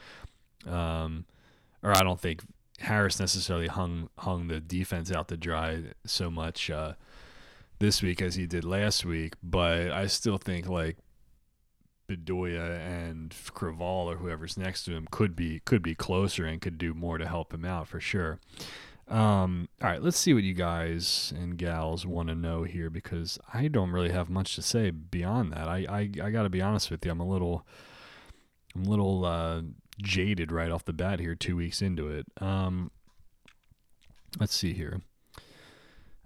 Um, 0.68 1.26
or 1.82 1.92
I 1.96 2.02
don't 2.02 2.20
think 2.20 2.44
Haris 2.82 3.20
necessarily 3.20 3.68
hung 3.68 4.10
hung 4.18 4.48
the 4.48 4.60
defense 4.60 5.12
out 5.12 5.28
to 5.30 5.38
dry 5.38 5.84
so 6.06 6.30
much 6.30 6.70
uh, 6.70 6.94
this 7.80 8.02
week 8.02 8.22
as 8.22 8.36
he 8.36 8.46
did 8.46 8.64
last 8.64 9.06
week, 9.06 9.34
but 9.42 9.92
I 9.92 10.08
still 10.08 10.38
think 10.38 10.68
like 10.68 10.98
Bedoya 12.10 12.80
and 12.80 13.34
Creavalle 13.54 14.12
or 14.12 14.16
whoever's 14.18 14.58
next 14.58 14.84
to 14.86 14.94
him 14.94 15.08
could 15.12 15.36
be 15.36 15.62
could 15.66 15.82
be 15.82 15.96
closer 15.96 16.46
and 16.46 16.62
could 16.62 16.78
do 16.78 16.94
more 16.94 17.18
to 17.18 17.28
help 17.28 17.54
him 17.54 17.66
out 17.66 17.88
for 17.88 18.00
sure. 18.00 18.40
Um, 19.08 19.70
all 19.82 19.90
right, 19.90 20.02
let's 20.04 20.20
see 20.20 20.36
what 20.36 20.44
you 20.44 20.54
guys 20.54 21.34
and 21.36 21.58
gals 21.58 22.06
want 22.06 22.30
to 22.30 22.36
know 22.36 22.64
here 22.64 22.92
because 22.92 23.40
I 23.52 23.68
don't 23.68 23.90
really 23.90 24.12
have 24.12 24.30
much 24.30 24.56
to 24.56 24.62
say 24.62 24.92
beyond 24.92 25.54
that. 25.54 25.68
I 25.68 25.86
I, 25.90 26.00
I 26.24 26.30
got 26.32 26.44
to 26.44 26.50
be 26.50 26.62
honest 26.62 26.92
with 26.92 27.06
you, 27.06 27.12
I'm 27.12 27.20
a 27.20 27.28
little 27.28 27.66
I'm 28.76 28.86
a 28.86 28.90
little 28.90 29.26
uh, 29.26 29.62
jaded 30.02 30.52
right 30.52 30.72
off 30.72 30.86
the 30.86 30.94
bat 30.94 31.20
here, 31.20 31.36
two 31.36 31.56
weeks 31.56 31.82
into 31.82 32.08
it. 32.08 32.26
Um, 32.42 32.92
let's 34.40 34.56
see 34.56 34.74
here. 34.74 35.02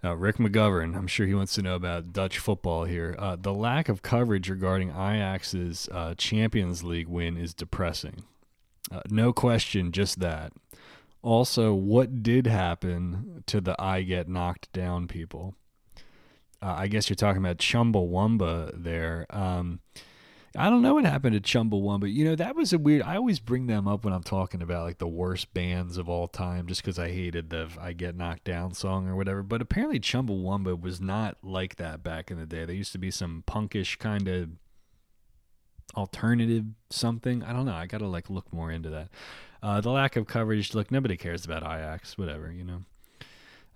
Uh, 0.04 0.16
Rick 0.16 0.36
McGovern, 0.36 0.94
I'm 0.96 1.06
sure 1.06 1.26
he 1.26 1.34
wants 1.34 1.54
to 1.54 1.62
know 1.62 1.76
about 1.76 2.12
Dutch 2.12 2.38
football 2.38 2.84
here. 2.84 3.16
Uh, 3.18 3.36
the 3.40 3.54
lack 3.54 3.88
of 3.88 4.02
coverage 4.02 4.50
regarding 4.50 4.90
Ajax's 4.90 5.88
uh, 5.90 6.14
Champions 6.16 6.84
League 6.84 7.08
win 7.08 7.38
is 7.38 7.54
depressing. 7.54 8.24
Uh, 8.92 9.00
no 9.08 9.32
question, 9.32 9.92
just 9.92 10.20
that. 10.20 10.52
Also, 11.22 11.72
what 11.72 12.22
did 12.22 12.46
happen 12.46 13.42
to 13.46 13.62
the 13.62 13.74
I 13.80 14.02
get 14.02 14.28
knocked 14.28 14.70
down 14.74 15.08
people? 15.08 15.54
Uh, 16.60 16.74
I 16.76 16.88
guess 16.88 17.08
you're 17.08 17.16
talking 17.16 17.42
about 17.42 17.56
Chumbawamba 17.56 18.82
there. 18.82 19.24
Um, 19.30 19.80
I 20.56 20.70
don't 20.70 20.82
know 20.82 20.94
what 20.94 21.04
happened 21.04 21.34
to 21.34 21.40
Chumbawamba. 21.40 22.12
You 22.12 22.24
know, 22.24 22.36
that 22.36 22.54
was 22.54 22.72
a 22.72 22.78
weird. 22.78 23.02
I 23.02 23.16
always 23.16 23.40
bring 23.40 23.66
them 23.66 23.88
up 23.88 24.04
when 24.04 24.14
I'm 24.14 24.22
talking 24.22 24.62
about 24.62 24.84
like 24.84 24.98
the 24.98 25.08
worst 25.08 25.52
bands 25.52 25.98
of 25.98 26.08
all 26.08 26.28
time, 26.28 26.66
just 26.68 26.82
because 26.82 26.98
I 26.98 27.08
hated 27.08 27.50
the 27.50 27.68
"I 27.80 27.92
Get 27.92 28.16
Knocked 28.16 28.44
Down" 28.44 28.72
song 28.72 29.08
or 29.08 29.16
whatever. 29.16 29.42
But 29.42 29.60
apparently, 29.60 29.98
Chumbawamba 29.98 30.80
was 30.80 31.00
not 31.00 31.38
like 31.42 31.76
that 31.76 32.04
back 32.04 32.30
in 32.30 32.38
the 32.38 32.46
day. 32.46 32.64
There 32.64 32.74
used 32.74 32.92
to 32.92 32.98
be 32.98 33.10
some 33.10 33.42
punkish 33.48 33.98
kind 33.98 34.28
of 34.28 34.50
alternative 35.96 36.64
something. 36.88 37.42
I 37.42 37.52
don't 37.52 37.66
know. 37.66 37.74
I 37.74 37.86
got 37.86 37.98
to 37.98 38.06
like 38.06 38.30
look 38.30 38.52
more 38.52 38.70
into 38.70 38.90
that. 38.90 39.08
Uh, 39.60 39.80
the 39.80 39.90
lack 39.90 40.14
of 40.14 40.26
coverage. 40.26 40.72
Look, 40.72 40.92
nobody 40.92 41.16
cares 41.16 41.44
about 41.44 41.62
Ajax. 41.62 42.16
Whatever, 42.16 42.52
you 42.52 42.64
know. 42.64 42.82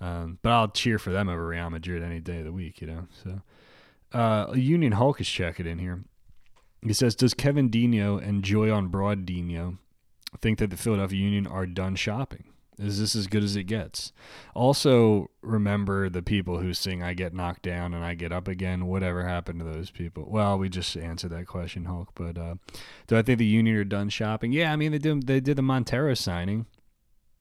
Um, 0.00 0.38
but 0.42 0.52
I'll 0.52 0.68
cheer 0.68 1.00
for 1.00 1.10
them 1.10 1.28
over 1.28 1.48
Real 1.48 1.70
Madrid 1.70 2.04
any 2.04 2.20
day 2.20 2.38
of 2.38 2.44
the 2.44 2.52
week, 2.52 2.80
you 2.80 2.86
know. 2.86 3.08
So, 3.24 3.42
uh, 4.16 4.52
Union 4.54 4.92
Hulk 4.92 5.20
is 5.20 5.28
checking 5.28 5.66
in 5.66 5.80
here. 5.80 6.04
He 6.82 6.92
says, 6.92 7.14
"Does 7.14 7.34
Kevin 7.34 7.68
Dino 7.68 8.18
and 8.18 8.44
Joy 8.44 8.72
on 8.72 8.88
Broad 8.88 9.26
Dino 9.26 9.78
think 10.40 10.58
that 10.58 10.70
the 10.70 10.76
Philadelphia 10.76 11.18
Union 11.18 11.46
are 11.46 11.66
done 11.66 11.96
shopping?" 11.96 12.44
Is 12.78 13.00
this 13.00 13.16
as 13.16 13.26
good 13.26 13.42
as 13.42 13.56
it 13.56 13.64
gets? 13.64 14.12
Also, 14.54 15.30
remember 15.42 16.08
the 16.08 16.22
people 16.22 16.60
who 16.60 16.72
sing 16.72 17.02
I 17.02 17.12
get 17.12 17.34
knocked 17.34 17.62
down 17.62 17.92
and 17.92 18.04
I 18.04 18.14
get 18.14 18.30
up 18.30 18.46
again. 18.46 18.86
Whatever 18.86 19.26
happened 19.26 19.58
to 19.58 19.64
those 19.64 19.90
people? 19.90 20.26
Well, 20.28 20.58
we 20.58 20.68
just 20.68 20.96
answered 20.96 21.32
that 21.32 21.48
question, 21.48 21.86
Hulk. 21.86 22.10
But 22.14 22.38
uh, 22.38 22.54
do 23.08 23.16
I 23.16 23.22
think 23.22 23.38
the 23.38 23.46
Union 23.46 23.76
are 23.76 23.84
done 23.84 24.08
shopping? 24.10 24.52
Yeah, 24.52 24.72
I 24.72 24.76
mean, 24.76 24.92
they 24.92 24.98
did, 24.98 25.26
they 25.26 25.40
did 25.40 25.56
the 25.56 25.62
Monteiro 25.62 26.16
signing. 26.16 26.66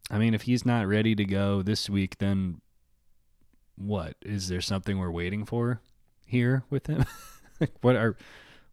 I 0.09 0.17
mean, 0.17 0.33
if 0.33 0.43
he's 0.43 0.65
not 0.65 0.87
ready 0.87 1.13
to 1.13 1.25
go 1.25 1.61
this 1.61 1.87
week, 1.87 2.17
then 2.17 2.61
what? 3.75 4.15
Is 4.23 4.47
there 4.47 4.61
something 4.61 4.97
we're 4.97 5.11
waiting 5.11 5.45
for 5.45 5.81
here 6.25 6.63
with 6.71 6.87
him? 6.87 7.05
what 7.81 7.95
are 7.95 8.17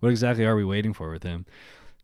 what 0.04 0.10
exactly 0.10 0.44
are 0.44 0.54
we 0.54 0.66
waiting 0.66 0.92
for 0.92 1.10
with 1.10 1.22
him? 1.22 1.46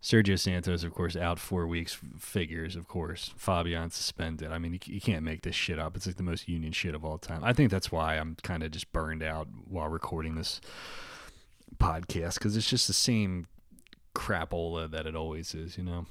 Sergio 0.03 0.39
Santos, 0.39 0.85
of 0.85 0.95
course, 0.95 1.17
out 1.17 1.39
four 1.39 1.67
weeks. 1.67 1.99
Figures, 2.19 2.75
of 2.75 2.89
course. 2.89 3.35
Fabian 3.37 3.91
suspended. 3.91 4.51
I 4.51 4.59
mean, 4.59 4.73
you, 4.73 4.79
you, 4.87 5.03
can't 5.03 5.23
make 5.23 5.43
this 5.43 5.55
shit 5.55 5.79
up. 5.79 5.95
It's 5.95 6.07
like 6.07 6.17
the 6.17 6.23
most 6.23 6.49
union 6.49 6.73
shit 6.73 6.95
of 6.95 7.05
all 7.05 7.19
time. 7.19 7.45
I 7.45 7.53
think 7.53 7.71
that's 7.71 7.93
why 7.93 8.17
I'm 8.17 8.39
kind 8.43 8.63
of 8.63 8.71
just 8.71 8.91
burned 8.91 9.23
out 9.23 9.49
while 9.69 9.89
recording 9.89 10.35
this 10.35 10.63
podcast 11.77 12.35
because 12.39 12.57
it's 12.57 12.71
just 12.71 12.87
the 12.87 12.95
same 12.95 13.47
crapola 14.15 14.91
that 14.91 15.05
it 15.05 15.15
always 15.15 15.55
is, 15.55 15.77
you 15.77 15.85
know. 15.85 16.07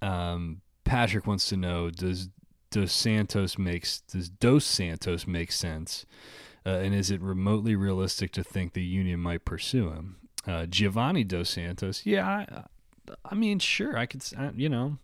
Um, 0.00 0.60
Patrick 0.84 1.26
wants 1.26 1.48
to 1.48 1.56
know: 1.56 1.90
Does 1.90 2.28
Dos 2.70 2.92
Santos 2.92 3.58
makes 3.58 4.02
does 4.02 4.28
Dos 4.28 4.64
Santos 4.64 5.26
make 5.26 5.50
sense? 5.50 6.06
Uh, 6.64 6.78
and 6.78 6.94
is 6.94 7.10
it 7.10 7.20
remotely 7.20 7.74
realistic 7.74 8.30
to 8.30 8.44
think 8.44 8.72
the 8.72 8.84
union 8.84 9.18
might 9.18 9.44
pursue 9.44 9.90
him? 9.90 10.18
Uh, 10.46 10.66
Giovanni 10.66 11.24
Dos 11.24 11.50
Santos, 11.50 12.04
yeah, 12.04 12.26
I, 12.28 12.64
I 13.24 13.34
mean, 13.34 13.58
sure, 13.58 13.96
I 13.96 14.06
could, 14.06 14.22
you 14.54 14.68
know, 14.68 14.98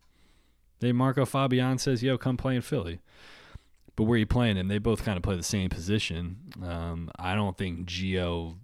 they 0.80 0.92
Marco 0.92 1.24
Fabian 1.24 1.78
says, 1.78 2.02
"Yo, 2.02 2.18
come 2.18 2.36
play 2.36 2.56
in 2.56 2.62
Philly." 2.62 3.00
But 3.96 4.04
where 4.04 4.16
are 4.16 4.18
you 4.18 4.26
playing 4.26 4.56
him? 4.56 4.68
They 4.68 4.78
both 4.78 5.04
kind 5.04 5.16
of 5.16 5.22
play 5.22 5.36
the 5.36 5.42
same 5.42 5.68
position. 5.68 6.38
Um, 6.62 7.10
I 7.18 7.34
don't 7.34 7.58
think 7.58 7.86
Gio 7.86 8.56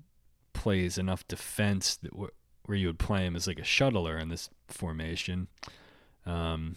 plays 0.54 0.96
enough 0.96 1.28
defense 1.28 1.96
that 1.96 2.12
w- 2.12 2.30
where 2.64 2.78
you 2.78 2.86
would 2.86 2.98
play 2.98 3.26
him 3.26 3.36
as 3.36 3.46
like 3.46 3.58
a 3.58 3.62
shuttler 3.62 4.20
in 4.20 4.30
this 4.30 4.48
formation. 4.68 5.48
Um, 6.24 6.76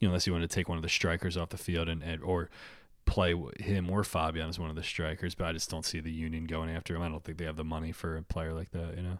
you 0.00 0.08
know, 0.08 0.10
unless 0.10 0.26
you 0.26 0.32
want 0.32 0.42
to 0.42 0.52
take 0.52 0.68
one 0.68 0.76
of 0.76 0.82
the 0.82 0.88
strikers 0.88 1.36
off 1.36 1.50
the 1.50 1.56
field 1.56 1.88
and, 1.88 2.02
and 2.02 2.22
or 2.22 2.50
play 3.08 3.34
him 3.58 3.90
or 3.90 4.04
Fabian 4.04 4.48
as 4.48 4.58
one 4.58 4.70
of 4.70 4.76
the 4.76 4.82
strikers. 4.82 5.34
But 5.34 5.46
I 5.46 5.52
just 5.52 5.70
don't 5.70 5.84
see 5.84 6.00
the 6.00 6.12
Union 6.12 6.44
going 6.44 6.70
after 6.70 6.94
him. 6.94 7.02
I 7.02 7.08
don't 7.08 7.24
think 7.24 7.38
they 7.38 7.46
have 7.46 7.56
the 7.56 7.64
money 7.64 7.90
for 7.90 8.16
a 8.16 8.22
player 8.22 8.52
like 8.52 8.70
that. 8.72 8.96
You 8.96 9.02
know. 9.02 9.18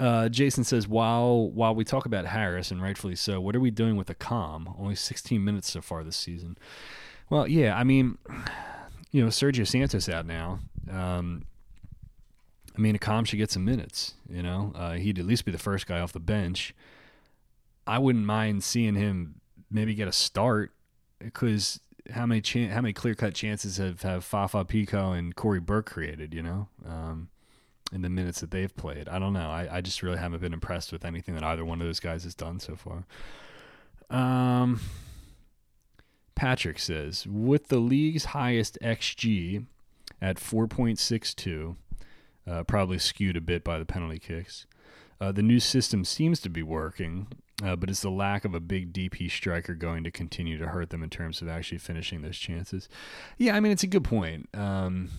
Uh, 0.00 0.28
Jason 0.28 0.62
says, 0.64 0.86
while 0.86 1.50
while 1.50 1.74
we 1.74 1.84
talk 1.84 2.06
about 2.06 2.26
Haris 2.26 2.70
and 2.70 2.82
rightfully 2.82 3.16
so, 3.16 3.40
what 3.40 3.56
are 3.56 3.60
we 3.60 3.70
doing 3.70 3.96
with 3.96 4.08
Accam? 4.08 4.78
Only 4.78 4.94
16 4.94 5.42
minutes 5.42 5.70
so 5.70 5.80
far 5.80 6.04
this 6.04 6.16
season. 6.16 6.58
Well, 7.30 7.48
yeah, 7.48 7.76
I 7.76 7.84
mean, 7.84 8.18
you 9.10 9.22
know, 9.22 9.28
Sergio 9.28 9.66
Santos 9.66 10.08
out 10.08 10.26
now. 10.26 10.60
Um, 10.90 11.46
I 12.76 12.80
mean, 12.80 12.96
Accam 12.96 13.26
should 13.26 13.38
get 13.38 13.50
some 13.50 13.64
minutes. 13.64 14.14
You 14.28 14.42
know, 14.42 14.72
uh, 14.74 14.92
he'd 14.92 15.18
at 15.18 15.26
least 15.26 15.44
be 15.44 15.52
the 15.52 15.58
first 15.58 15.86
guy 15.86 16.00
off 16.00 16.12
the 16.12 16.20
bench. 16.20 16.74
I 17.86 17.98
wouldn't 17.98 18.24
mind 18.24 18.62
seeing 18.62 18.94
him 18.94 19.40
maybe 19.70 19.94
get 19.94 20.08
a 20.08 20.12
start 20.12 20.72
because 21.18 21.80
how 22.10 22.26
many 22.26 22.40
chan- 22.40 22.70
how 22.70 22.80
many 22.80 22.92
clear 22.92 23.14
cut 23.14 23.34
chances 23.34 23.76
have 23.76 24.02
have 24.02 24.24
Fafa 24.24 24.64
Picault 24.64 25.12
and 25.12 25.34
Cory 25.34 25.60
Burke 25.60 25.86
created? 25.86 26.34
You 26.34 26.42
know. 26.42 26.68
Um, 26.86 27.28
in 27.92 28.02
the 28.02 28.08
minutes 28.08 28.40
that 28.40 28.50
they've 28.50 28.76
played. 28.76 29.08
I 29.08 29.18
don't 29.18 29.32
know. 29.32 29.50
I, 29.50 29.78
I 29.78 29.80
just 29.80 30.02
really 30.02 30.18
haven't 30.18 30.40
been 30.40 30.52
impressed 30.52 30.92
with 30.92 31.04
anything 31.04 31.34
that 31.34 31.44
either 31.44 31.64
one 31.64 31.80
of 31.80 31.86
those 31.86 32.00
guys 32.00 32.24
has 32.24 32.34
done 32.34 32.60
so 32.60 32.76
far. 32.76 33.06
Um, 34.10 34.80
Patrick 36.34 36.78
says, 36.78 37.26
with 37.26 37.68
the 37.68 37.78
league's 37.78 38.26
highest 38.26 38.78
XG 38.82 39.64
at 40.20 40.36
4.62, 40.36 41.76
uh, 42.46 42.62
probably 42.64 42.98
skewed 42.98 43.36
a 43.36 43.40
bit 43.40 43.64
by 43.64 43.78
the 43.78 43.84
penalty 43.84 44.18
kicks, 44.18 44.66
uh, 45.20 45.32
the 45.32 45.42
new 45.42 45.58
system 45.58 46.04
seems 46.04 46.40
to 46.40 46.48
be 46.48 46.62
working, 46.62 47.26
uh, 47.62 47.76
but 47.76 47.90
is 47.90 48.02
the 48.02 48.10
lack 48.10 48.44
of 48.44 48.54
a 48.54 48.60
big 48.60 48.92
DP 48.92 49.30
striker 49.30 49.74
going 49.74 50.04
to 50.04 50.10
continue 50.10 50.58
to 50.58 50.68
hurt 50.68 50.90
them 50.90 51.02
in 51.02 51.10
terms 51.10 51.42
of 51.42 51.48
actually 51.48 51.78
finishing 51.78 52.22
those 52.22 52.38
chances? 52.38 52.88
Yeah, 53.36 53.56
I 53.56 53.60
mean, 53.60 53.72
it's 53.72 53.82
a 53.82 53.88
good 53.88 54.04
point. 54.04 54.48
Um, 54.54 55.10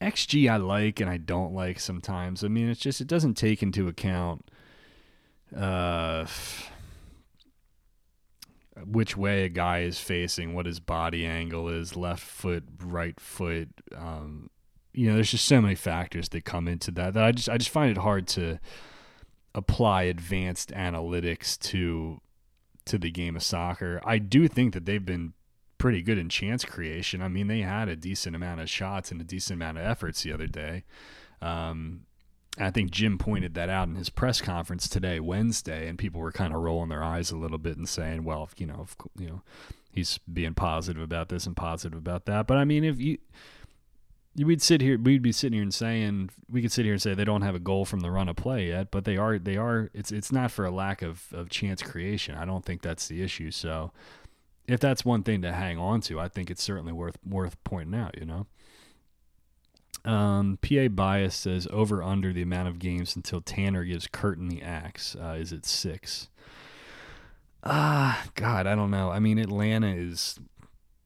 XG 0.00 0.50
I 0.50 0.56
like 0.56 1.00
and 1.00 1.08
I 1.08 1.16
don't 1.16 1.54
like 1.54 1.80
sometimes. 1.80 2.44
I 2.44 2.48
mean, 2.48 2.68
it's 2.68 2.80
just 2.80 3.00
it 3.00 3.06
doesn't 3.06 3.34
take 3.34 3.62
into 3.62 3.88
account 3.88 4.50
uh, 5.56 6.26
which 8.84 9.16
way 9.16 9.44
a 9.44 9.48
guy 9.48 9.80
is 9.80 9.98
facing, 9.98 10.54
what 10.54 10.66
his 10.66 10.80
body 10.80 11.26
angle 11.26 11.68
is, 11.68 11.96
left 11.96 12.22
foot, 12.22 12.64
right 12.82 13.18
foot. 13.20 13.68
Um, 13.96 14.50
you 14.92 15.08
know, 15.08 15.14
there's 15.14 15.30
just 15.30 15.44
so 15.44 15.60
many 15.60 15.74
factors 15.74 16.28
that 16.30 16.44
come 16.44 16.66
into 16.66 16.90
that 16.92 17.14
that 17.14 17.24
I 17.24 17.32
just 17.32 17.48
I 17.48 17.58
just 17.58 17.70
find 17.70 17.90
it 17.90 17.98
hard 17.98 18.26
to 18.28 18.58
apply 19.54 20.04
advanced 20.04 20.70
analytics 20.70 21.58
to 21.58 22.20
to 22.86 22.98
the 22.98 23.10
game 23.10 23.36
of 23.36 23.42
soccer. 23.42 24.00
I 24.04 24.18
do 24.18 24.48
think 24.48 24.74
that 24.74 24.86
they've 24.86 25.04
been 25.04 25.34
pretty 25.78 26.02
good 26.02 26.18
in 26.18 26.28
chance 26.28 26.64
creation. 26.64 27.22
I 27.22 27.28
mean, 27.28 27.46
they 27.46 27.60
had 27.60 27.88
a 27.88 27.96
decent 27.96 28.34
amount 28.36 28.60
of 28.60 28.68
shots 28.68 29.10
and 29.10 29.20
a 29.20 29.24
decent 29.24 29.56
amount 29.56 29.78
of 29.78 29.84
efforts 29.84 30.22
the 30.22 30.32
other 30.32 30.46
day. 30.46 30.84
Um, 31.40 32.02
I 32.58 32.70
think 32.70 32.90
Jim 32.90 33.16
pointed 33.16 33.54
that 33.54 33.68
out 33.68 33.88
in 33.88 33.94
his 33.94 34.10
press 34.10 34.40
conference 34.40 34.88
today, 34.88 35.20
Wednesday, 35.20 35.88
and 35.88 35.98
people 35.98 36.20
were 36.20 36.32
kind 36.32 36.54
of 36.54 36.60
rolling 36.60 36.88
their 36.88 37.02
eyes 37.02 37.30
a 37.30 37.36
little 37.36 37.58
bit 37.58 37.76
and 37.76 37.88
saying, 37.88 38.24
"Well, 38.24 38.50
you 38.56 38.66
know, 38.66 38.86
you 39.16 39.26
know, 39.28 39.42
he's 39.92 40.18
being 40.30 40.54
positive 40.54 41.02
about 41.02 41.28
this 41.28 41.46
and 41.46 41.56
positive 41.56 41.98
about 41.98 42.26
that." 42.26 42.46
But 42.46 42.58
I 42.58 42.64
mean, 42.64 42.84
if 42.84 43.00
you 43.00 43.18
we'd 44.36 44.62
sit 44.62 44.80
here 44.80 44.98
we'd 44.98 45.22
be 45.22 45.32
sitting 45.32 45.54
here 45.54 45.62
and 45.62 45.74
saying 45.74 46.30
we 46.48 46.62
could 46.62 46.72
sit 46.72 46.84
here 46.84 46.94
and 46.94 47.02
say 47.02 47.14
they 47.14 47.24
don't 47.24 47.42
have 47.42 47.54
a 47.54 47.60
goal 47.60 47.84
from 47.84 48.00
the 48.00 48.10
run 48.10 48.28
of 48.28 48.36
play 48.36 48.68
yet 48.68 48.90
but 48.90 49.04
they 49.04 49.16
are 49.16 49.38
they 49.38 49.56
are 49.56 49.90
it's 49.92 50.12
it's 50.12 50.30
not 50.30 50.50
for 50.50 50.64
a 50.64 50.70
lack 50.70 51.02
of, 51.02 51.26
of 51.32 51.50
chance 51.50 51.82
creation. 51.82 52.36
I 52.36 52.44
don't 52.44 52.64
think 52.64 52.82
that's 52.82 53.08
the 53.08 53.22
issue. 53.22 53.50
So 53.50 53.92
if 54.68 54.78
that's 54.78 55.04
one 55.04 55.22
thing 55.24 55.42
to 55.42 55.52
hang 55.52 55.78
on 55.78 56.00
to 56.00 56.20
i 56.20 56.28
think 56.28 56.50
it's 56.50 56.62
certainly 56.62 56.92
worth 56.92 57.18
worth 57.24 57.62
pointing 57.64 57.98
out 57.98 58.16
you 58.18 58.24
know? 58.24 58.46
Um, 60.02 60.58
pa 60.62 60.88
bias 60.88 61.34
says 61.34 61.68
over 61.70 62.02
under 62.02 62.32
the 62.32 62.42
amount 62.42 62.68
of 62.68 62.78
games 62.78 63.16
until 63.16 63.42
tanner 63.42 63.84
gives 63.84 64.06
curtin 64.06 64.48
the 64.48 64.62
axe. 64.62 65.14
Uh, 65.14 65.36
is 65.38 65.52
it 65.52 65.66
six? 65.66 66.28
Ah 67.64 68.24
god 68.34 68.66
i 68.66 68.74
don't 68.74 68.90
know. 68.90 69.10
I 69.10 69.18
mean 69.18 69.38
atlanta 69.38 69.88
is 69.94 70.38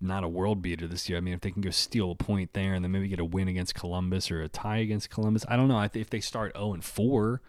not 0.04 0.24
a 0.24 0.28
world 0.28 0.62
beater 0.62 0.86
this 0.86 1.08
year. 1.08 1.18
I 1.18 1.20
mean, 1.20 1.34
if 1.34 1.40
they 1.40 1.50
can 1.50 1.62
go 1.62 1.70
steal 1.70 2.10
a 2.10 2.14
point 2.14 2.52
there 2.52 2.74
and 2.74 2.84
then 2.84 2.92
maybe 2.92 3.08
get 3.08 3.18
a 3.18 3.24
win 3.24 3.48
against 3.48 3.74
Columbus 3.74 4.30
or 4.30 4.42
a 4.42 4.48
tie 4.48 4.78
against 4.78 5.10
Columbus, 5.10 5.44
I 5.48 5.56
don't 5.56 5.68
know. 5.68 5.80
If 5.92 6.10
they 6.10 6.20
start 6.20 6.56
0 6.56 6.74
and 6.74 6.84
4, 6.84 7.40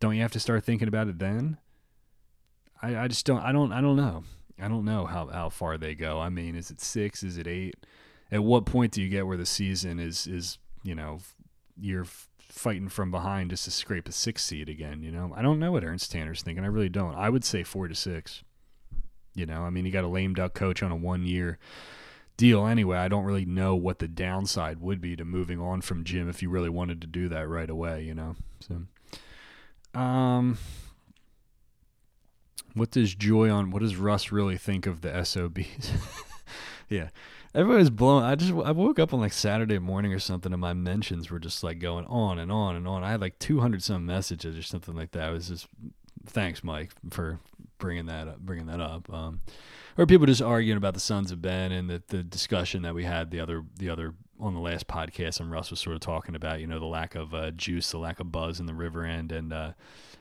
don't 0.00 0.16
you 0.16 0.22
have 0.22 0.32
to 0.32 0.40
start 0.40 0.64
thinking 0.64 0.88
about 0.88 1.08
it 1.08 1.18
then? 1.18 1.58
I, 2.82 3.04
I 3.04 3.08
just 3.08 3.24
don't. 3.24 3.40
I 3.40 3.52
don't. 3.52 3.72
I 3.72 3.80
don't 3.80 3.96
know. 3.96 4.24
I 4.60 4.68
don't 4.68 4.84
know 4.84 5.06
how, 5.06 5.26
how 5.28 5.48
far 5.48 5.78
they 5.78 5.94
go. 5.94 6.20
I 6.20 6.28
mean, 6.28 6.54
is 6.54 6.70
it 6.70 6.80
six? 6.80 7.22
Is 7.22 7.38
it 7.38 7.46
eight? 7.46 7.74
At 8.30 8.44
what 8.44 8.66
point 8.66 8.92
do 8.92 9.02
you 9.02 9.08
get 9.08 9.26
where 9.26 9.36
the 9.36 9.46
season 9.46 9.98
is 9.98 10.26
is 10.26 10.58
you 10.82 10.94
know 10.94 11.20
you're 11.76 12.06
fighting 12.38 12.88
from 12.88 13.10
behind 13.10 13.50
just 13.50 13.64
to 13.64 13.70
scrape 13.70 14.08
a 14.08 14.12
six 14.12 14.44
seed 14.44 14.68
again? 14.68 15.02
You 15.02 15.10
know, 15.10 15.32
I 15.34 15.42
don't 15.42 15.58
know 15.58 15.72
what 15.72 15.84
Ernst 15.84 16.12
Tanner's 16.12 16.42
thinking. 16.42 16.64
I 16.64 16.68
really 16.68 16.88
don't. 16.88 17.14
I 17.14 17.30
would 17.30 17.44
say 17.44 17.62
four 17.62 17.88
to 17.88 17.94
six. 17.94 18.42
You 19.34 19.46
know, 19.46 19.62
I 19.62 19.70
mean, 19.70 19.84
you 19.84 19.92
got 19.92 20.04
a 20.04 20.08
lame 20.08 20.34
duck 20.34 20.54
coach 20.54 20.82
on 20.82 20.92
a 20.92 20.96
one 20.96 21.24
year 21.24 21.58
deal 22.36 22.66
anyway. 22.66 22.98
I 22.98 23.08
don't 23.08 23.24
really 23.24 23.44
know 23.44 23.74
what 23.74 23.98
the 23.98 24.08
downside 24.08 24.80
would 24.80 25.00
be 25.00 25.16
to 25.16 25.24
moving 25.24 25.60
on 25.60 25.80
from 25.80 26.04
Jim 26.04 26.28
if 26.28 26.42
you 26.42 26.50
really 26.50 26.68
wanted 26.68 27.00
to 27.00 27.06
do 27.06 27.28
that 27.28 27.48
right 27.48 27.70
away, 27.70 28.02
you 28.02 28.14
know. 28.14 28.36
So 28.60 29.98
um 29.98 30.58
what 32.74 32.90
does 32.90 33.14
Joy 33.14 33.50
on 33.50 33.70
what 33.70 33.82
does 33.82 33.96
Russ 33.96 34.32
really 34.32 34.56
think 34.56 34.86
of 34.86 35.00
the 35.00 35.24
SOBs? 35.24 35.90
yeah. 36.88 37.08
Everybody's 37.54 37.90
blown. 37.90 38.24
I 38.24 38.34
just 38.34 38.52
I 38.52 38.72
woke 38.72 38.98
up 38.98 39.14
on 39.14 39.20
like 39.20 39.32
Saturday 39.32 39.78
morning 39.78 40.12
or 40.12 40.18
something, 40.18 40.52
and 40.52 40.60
my 40.60 40.72
mentions 40.72 41.30
were 41.30 41.38
just 41.38 41.62
like 41.62 41.78
going 41.78 42.04
on 42.06 42.40
and 42.40 42.50
on 42.50 42.74
and 42.74 42.88
on. 42.88 43.04
I 43.04 43.12
had 43.12 43.20
like 43.20 43.38
200 43.38 43.80
some 43.80 44.04
messages 44.04 44.58
or 44.58 44.62
something 44.62 44.96
like 44.96 45.12
that. 45.12 45.28
It 45.28 45.32
was 45.32 45.48
just 45.48 45.68
thanks, 46.26 46.64
Mike, 46.64 46.90
for 47.10 47.38
bringing 47.78 48.06
that 48.06 48.28
up, 48.28 48.38
bringing 48.40 48.66
that 48.66 48.80
up. 48.80 49.12
Um, 49.12 49.40
or 49.96 50.06
people 50.06 50.26
just 50.26 50.42
arguing 50.42 50.76
about 50.76 50.94
the 50.94 51.00
Sons 51.00 51.30
of 51.30 51.40
Ben 51.40 51.72
and 51.72 51.88
the, 51.88 52.02
the 52.08 52.22
discussion 52.22 52.82
that 52.82 52.94
we 52.94 53.04
had 53.04 53.30
the 53.30 53.40
other 53.40 53.64
the 53.78 53.88
other 53.88 54.14
on 54.40 54.54
the 54.54 54.60
last 54.60 54.88
podcast, 54.88 55.40
and 55.40 55.50
Russ 55.50 55.70
was 55.70 55.80
sort 55.80 55.94
of 55.94 56.00
talking 56.00 56.34
about 56.34 56.60
you 56.60 56.66
know 56.66 56.78
the 56.78 56.86
lack 56.86 57.14
of 57.14 57.34
uh, 57.34 57.50
juice, 57.52 57.90
the 57.90 57.98
lack 57.98 58.20
of 58.20 58.32
buzz 58.32 58.60
in 58.60 58.66
the 58.66 58.74
river 58.74 59.04
end, 59.04 59.30
and 59.32 59.52
uh, 59.52 59.72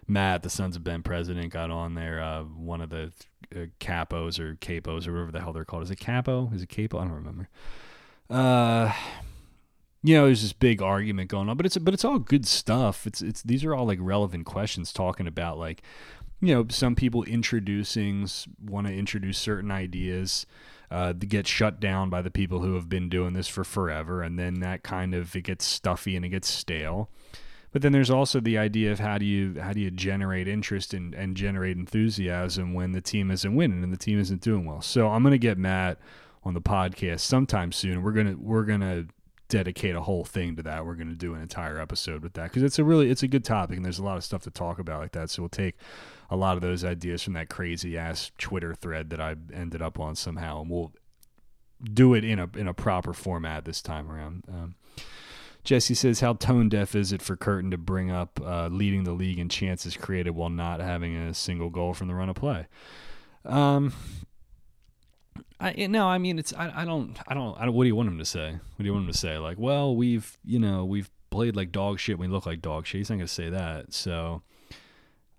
Matt, 0.08 0.43
the 0.43 0.49
Sons 0.49 0.76
of 0.76 0.84
Ben 0.84 1.04
president, 1.04 1.51
got 1.51 1.72
on 1.72 1.95
there. 1.95 2.22
Uh, 2.22 2.43
one 2.43 2.82
of 2.82 2.89
the 2.89 3.12
uh, 3.56 3.66
capos 3.80 4.39
or 4.39 4.56
capos 4.56 5.08
or 5.08 5.14
whatever 5.14 5.32
the 5.32 5.39
hell 5.39 5.54
they're 5.54 5.66
called. 5.66 5.84
Is 5.84 5.91
it 5.91 5.99
capo? 5.99 6.51
Is 6.54 6.62
it 6.62 6.70
capo? 6.70 6.99
I 6.99 7.04
don't 7.04 7.14
remember. 7.14 7.49
Uh, 8.30 8.93
you 10.04 10.16
know, 10.16 10.26
there's 10.26 10.41
this 10.41 10.54
big 10.54 10.82
argument 10.82 11.30
going 11.30 11.49
on, 11.49 11.56
but 11.56 11.66
it's 11.66 11.78
but 11.78 11.93
it's 11.93 12.04
all 12.04 12.20
good 12.20 12.45
stuff. 12.45 13.08
It's 13.08 13.22
it's 13.22 13.41
these 13.41 13.64
are 13.64 13.74
all 13.74 13.86
like 13.86 13.99
relevant 14.01 14.45
questions 14.45 14.91
talking 14.91 15.28
about 15.28 15.58
like, 15.58 15.82
you 16.41 16.53
know, 16.53 16.65
some 16.69 16.95
people 16.95 17.23
introducing 17.23 18.27
want 18.63 18.88
to 18.88 18.93
introduce 18.93 19.38
certain 19.38 19.71
ideas. 19.71 20.45
Uh, 20.91 21.11
to 21.11 21.25
get 21.25 21.47
shut 21.47 21.79
down 21.79 22.07
by 22.07 22.21
the 22.21 22.29
people 22.29 22.59
who 22.59 22.75
have 22.75 22.88
been 22.88 23.09
doing 23.09 23.34
this 23.34 23.47
for 23.47 23.63
forever, 23.63 24.21
and 24.21 24.38
then 24.38 24.59
that 24.59 24.84
kind 24.84 25.15
of 25.15 25.36
it 25.36 25.41
gets 25.41 25.65
stuffy 25.65 26.15
and 26.15 26.23
it 26.23 26.29
gets 26.29 26.47
stale. 26.47 27.09
But 27.71 27.81
then 27.81 27.93
there's 27.93 28.11
also 28.11 28.39
the 28.39 28.59
idea 28.59 28.91
of 28.91 28.99
how 28.99 29.17
do 29.17 29.25
you 29.25 29.59
how 29.59 29.73
do 29.73 29.79
you 29.79 29.89
generate 29.89 30.47
interest 30.47 30.93
and, 30.93 31.15
and 31.15 31.36
generate 31.36 31.77
enthusiasm 31.77 32.75
when 32.75 32.91
the 32.91 33.01
team 33.01 33.31
isn't 33.31 33.55
winning 33.55 33.84
and 33.84 33.91
the 33.91 33.97
team 33.97 34.19
isn't 34.19 34.41
doing 34.41 34.65
well. 34.65 34.84
So 34.84 35.09
I'm 35.09 35.23
gonna 35.23 35.39
get 35.39 35.57
Matt 35.57 35.97
on 36.43 36.53
the 36.53 36.61
podcast 36.61 37.21
sometime 37.21 37.71
soon. 37.71 38.03
We're 38.03 38.11
gonna 38.11 38.36
we're 38.38 38.65
gonna 38.65 39.07
dedicate 39.53 39.95
a 39.95 40.01
whole 40.01 40.23
thing 40.23 40.55
to 40.55 40.63
that. 40.63 40.84
We're 40.84 40.95
going 40.95 41.09
to 41.09 41.15
do 41.15 41.36
an 41.36 41.41
entire 41.41 41.79
episode 41.79 42.23
with 42.23 42.34
that 42.34 42.45
because 42.45 42.63
it's 42.63 42.79
a 42.79 42.84
really 42.84 43.11
it's 43.11 43.21
a 43.21 43.27
good 43.27 43.43
topic 43.43 43.75
and 43.75 43.86
there's 43.86 43.99
a 43.99 44.03
lot 44.03 44.17
of 44.17 44.23
stuff 44.23 44.41
to 44.43 44.51
talk 44.51 44.79
about 44.79 44.99
like 44.99 45.11
that. 45.11 45.29
So 45.29 45.43
we'll 45.43 45.49
take 45.49 45.75
a 46.34 46.36
lot 46.36 46.55
of 46.55 46.61
those 46.61 46.84
ideas 46.84 47.21
from 47.21 47.34
that 47.34 47.47
crazy 47.47 47.95
ass 47.95 48.31
Twitter 48.39 48.73
thread 48.73 49.11
that 49.11 49.21
I 49.21 49.36
ended 49.53 49.84
up 49.84 49.99
on 49.99 50.15
somehow, 50.15 50.61
and 50.61 50.69
we'll 50.69 50.91
do 51.84 52.15
it 52.15 52.25
in 52.25 52.39
a 52.39 52.49
in 52.55 52.67
a 52.67 52.73
proper 52.73 53.13
format 53.13 53.65
this 53.65 53.84
time 53.84 54.11
around. 54.11 54.43
Um, 54.47 54.75
Jesse 55.63 55.93
says, 55.93 56.21
"How 56.21 56.34
tone 56.34 56.69
deaf 56.69 56.95
is 56.95 57.13
it 57.13 57.21
for 57.21 57.36
Curtin 57.36 57.69
to 57.69 57.77
bring 57.77 58.09
up 58.09 58.41
uh, 58.43 58.67
leading 58.67 59.03
the 59.03 59.13
league 59.13 59.38
in 59.38 59.47
chances 59.47 59.95
created 59.95 60.31
while 60.31 60.49
not 60.49 60.79
having 60.79 61.15
a 61.15 61.36
single 61.36 61.69
goal 61.69 61.93
from 61.93 62.07
the 62.07 62.15
run 62.15 62.29
of 62.29 62.36
play?" 62.36 62.67
Um, 63.45 63.93
I 65.59 65.88
no, 65.88 66.07
I 66.07 66.17
mean 66.17 66.39
it's 66.39 66.51
I, 66.53 66.81
I 66.81 66.86
don't 66.86 67.15
I 67.27 67.36
don't 67.36 67.55
I 67.59 67.65
don't 67.65 67.75
what 67.75 67.84
do 67.84 67.88
you 67.89 67.95
want 67.95 68.09
him 68.09 68.17
to 68.17 68.25
say? 68.25 68.53
What 68.53 68.79
do 68.79 68.86
you 68.86 68.93
want 68.93 69.05
him 69.05 69.11
to 69.11 69.17
say? 69.17 69.38
Like, 69.38 69.59
well, 69.59 69.95
we've 69.95 70.36
you 70.43 70.57
know 70.57 70.84
we've 70.84 71.11
played 71.29 71.55
like 71.55 71.71
dog 71.71 71.99
shit. 71.99 72.17
We 72.17 72.27
look 72.27 72.45
like 72.45 72.61
dog 72.61 72.88
shit. 72.88 72.99
He's 72.99 73.09
not 73.09 73.17
gonna 73.17 73.27
say 73.27 73.49
that. 73.49 73.93
So, 73.93 74.41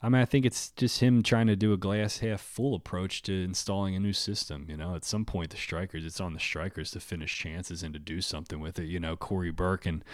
I 0.04 0.10
mean, 0.10 0.20
I 0.20 0.26
think 0.26 0.44
it's 0.44 0.68
just 0.76 1.00
him 1.00 1.22
trying 1.22 1.46
to 1.46 1.56
do 1.56 1.72
a 1.72 1.78
glass 1.78 2.18
half 2.18 2.42
full 2.42 2.74
approach 2.74 3.22
to 3.22 3.32
installing 3.42 3.96
a 3.96 4.00
new 4.00 4.12
system. 4.12 4.66
You 4.68 4.76
know, 4.76 4.94
at 4.94 5.02
some 5.02 5.24
point 5.24 5.48
the 5.48 5.56
strikers, 5.56 6.04
it's 6.04 6.20
on 6.20 6.34
the 6.34 6.40
strikers 6.40 6.90
to 6.90 7.00
finish 7.00 7.34
chances 7.34 7.82
and 7.82 7.94
to 7.94 7.98
do 7.98 8.20
something 8.20 8.60
with 8.60 8.78
it. 8.78 8.84
You 8.84 9.00
know, 9.00 9.16
Cory 9.16 9.50
Burke 9.50 9.86
and 9.86 10.04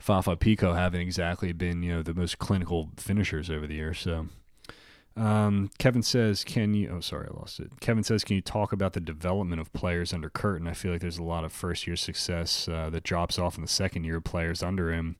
Fafa 0.00 0.34
Picault 0.34 0.74
haven't 0.74 1.02
exactly 1.02 1.52
been 1.52 1.80
you 1.84 1.92
know 1.92 2.02
the 2.02 2.12
most 2.12 2.40
clinical 2.40 2.90
finishers 2.96 3.48
over 3.48 3.68
the 3.68 3.74
years. 3.74 4.00
So 4.00 4.26
um, 5.16 5.70
Kevin 5.78 6.02
says, 6.02 6.42
"Can 6.42 6.74
you?" 6.74 6.90
Oh, 6.90 7.00
sorry, 7.00 7.28
I 7.30 7.38
lost 7.38 7.60
it. 7.60 7.78
Kevin 7.78 8.02
says, 8.02 8.24
"Can 8.24 8.34
you 8.34 8.42
talk 8.42 8.72
about 8.72 8.94
the 8.94 9.00
development 9.00 9.60
of 9.60 9.72
players 9.72 10.12
under 10.12 10.28
Curtin?" 10.28 10.66
I 10.66 10.72
feel 10.72 10.90
like 10.90 11.02
there's 11.02 11.18
a 11.18 11.22
lot 11.22 11.44
of 11.44 11.52
first-year 11.52 11.96
success 11.96 12.66
uh, 12.66 12.90
that 12.90 13.04
drops 13.04 13.38
off 13.38 13.54
in 13.54 13.62
the 13.62 13.68
second 13.68 14.02
year 14.02 14.20
players 14.20 14.60
under 14.60 14.92
him, 14.92 15.18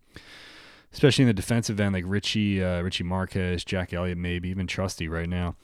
especially 0.92 1.22
in 1.22 1.28
the 1.28 1.34
defensive 1.34 1.80
end, 1.80 1.94
like 1.94 2.04
Richie, 2.06 2.62
uh, 2.62 2.82
Richie 2.82 3.04
Marquez, 3.04 3.64
Jack 3.64 3.92
Elliott, 3.92 4.18
maybe 4.18 4.48
even 4.48 4.66
Trusty 4.66 5.08
right 5.08 5.28
now. 5.28 5.56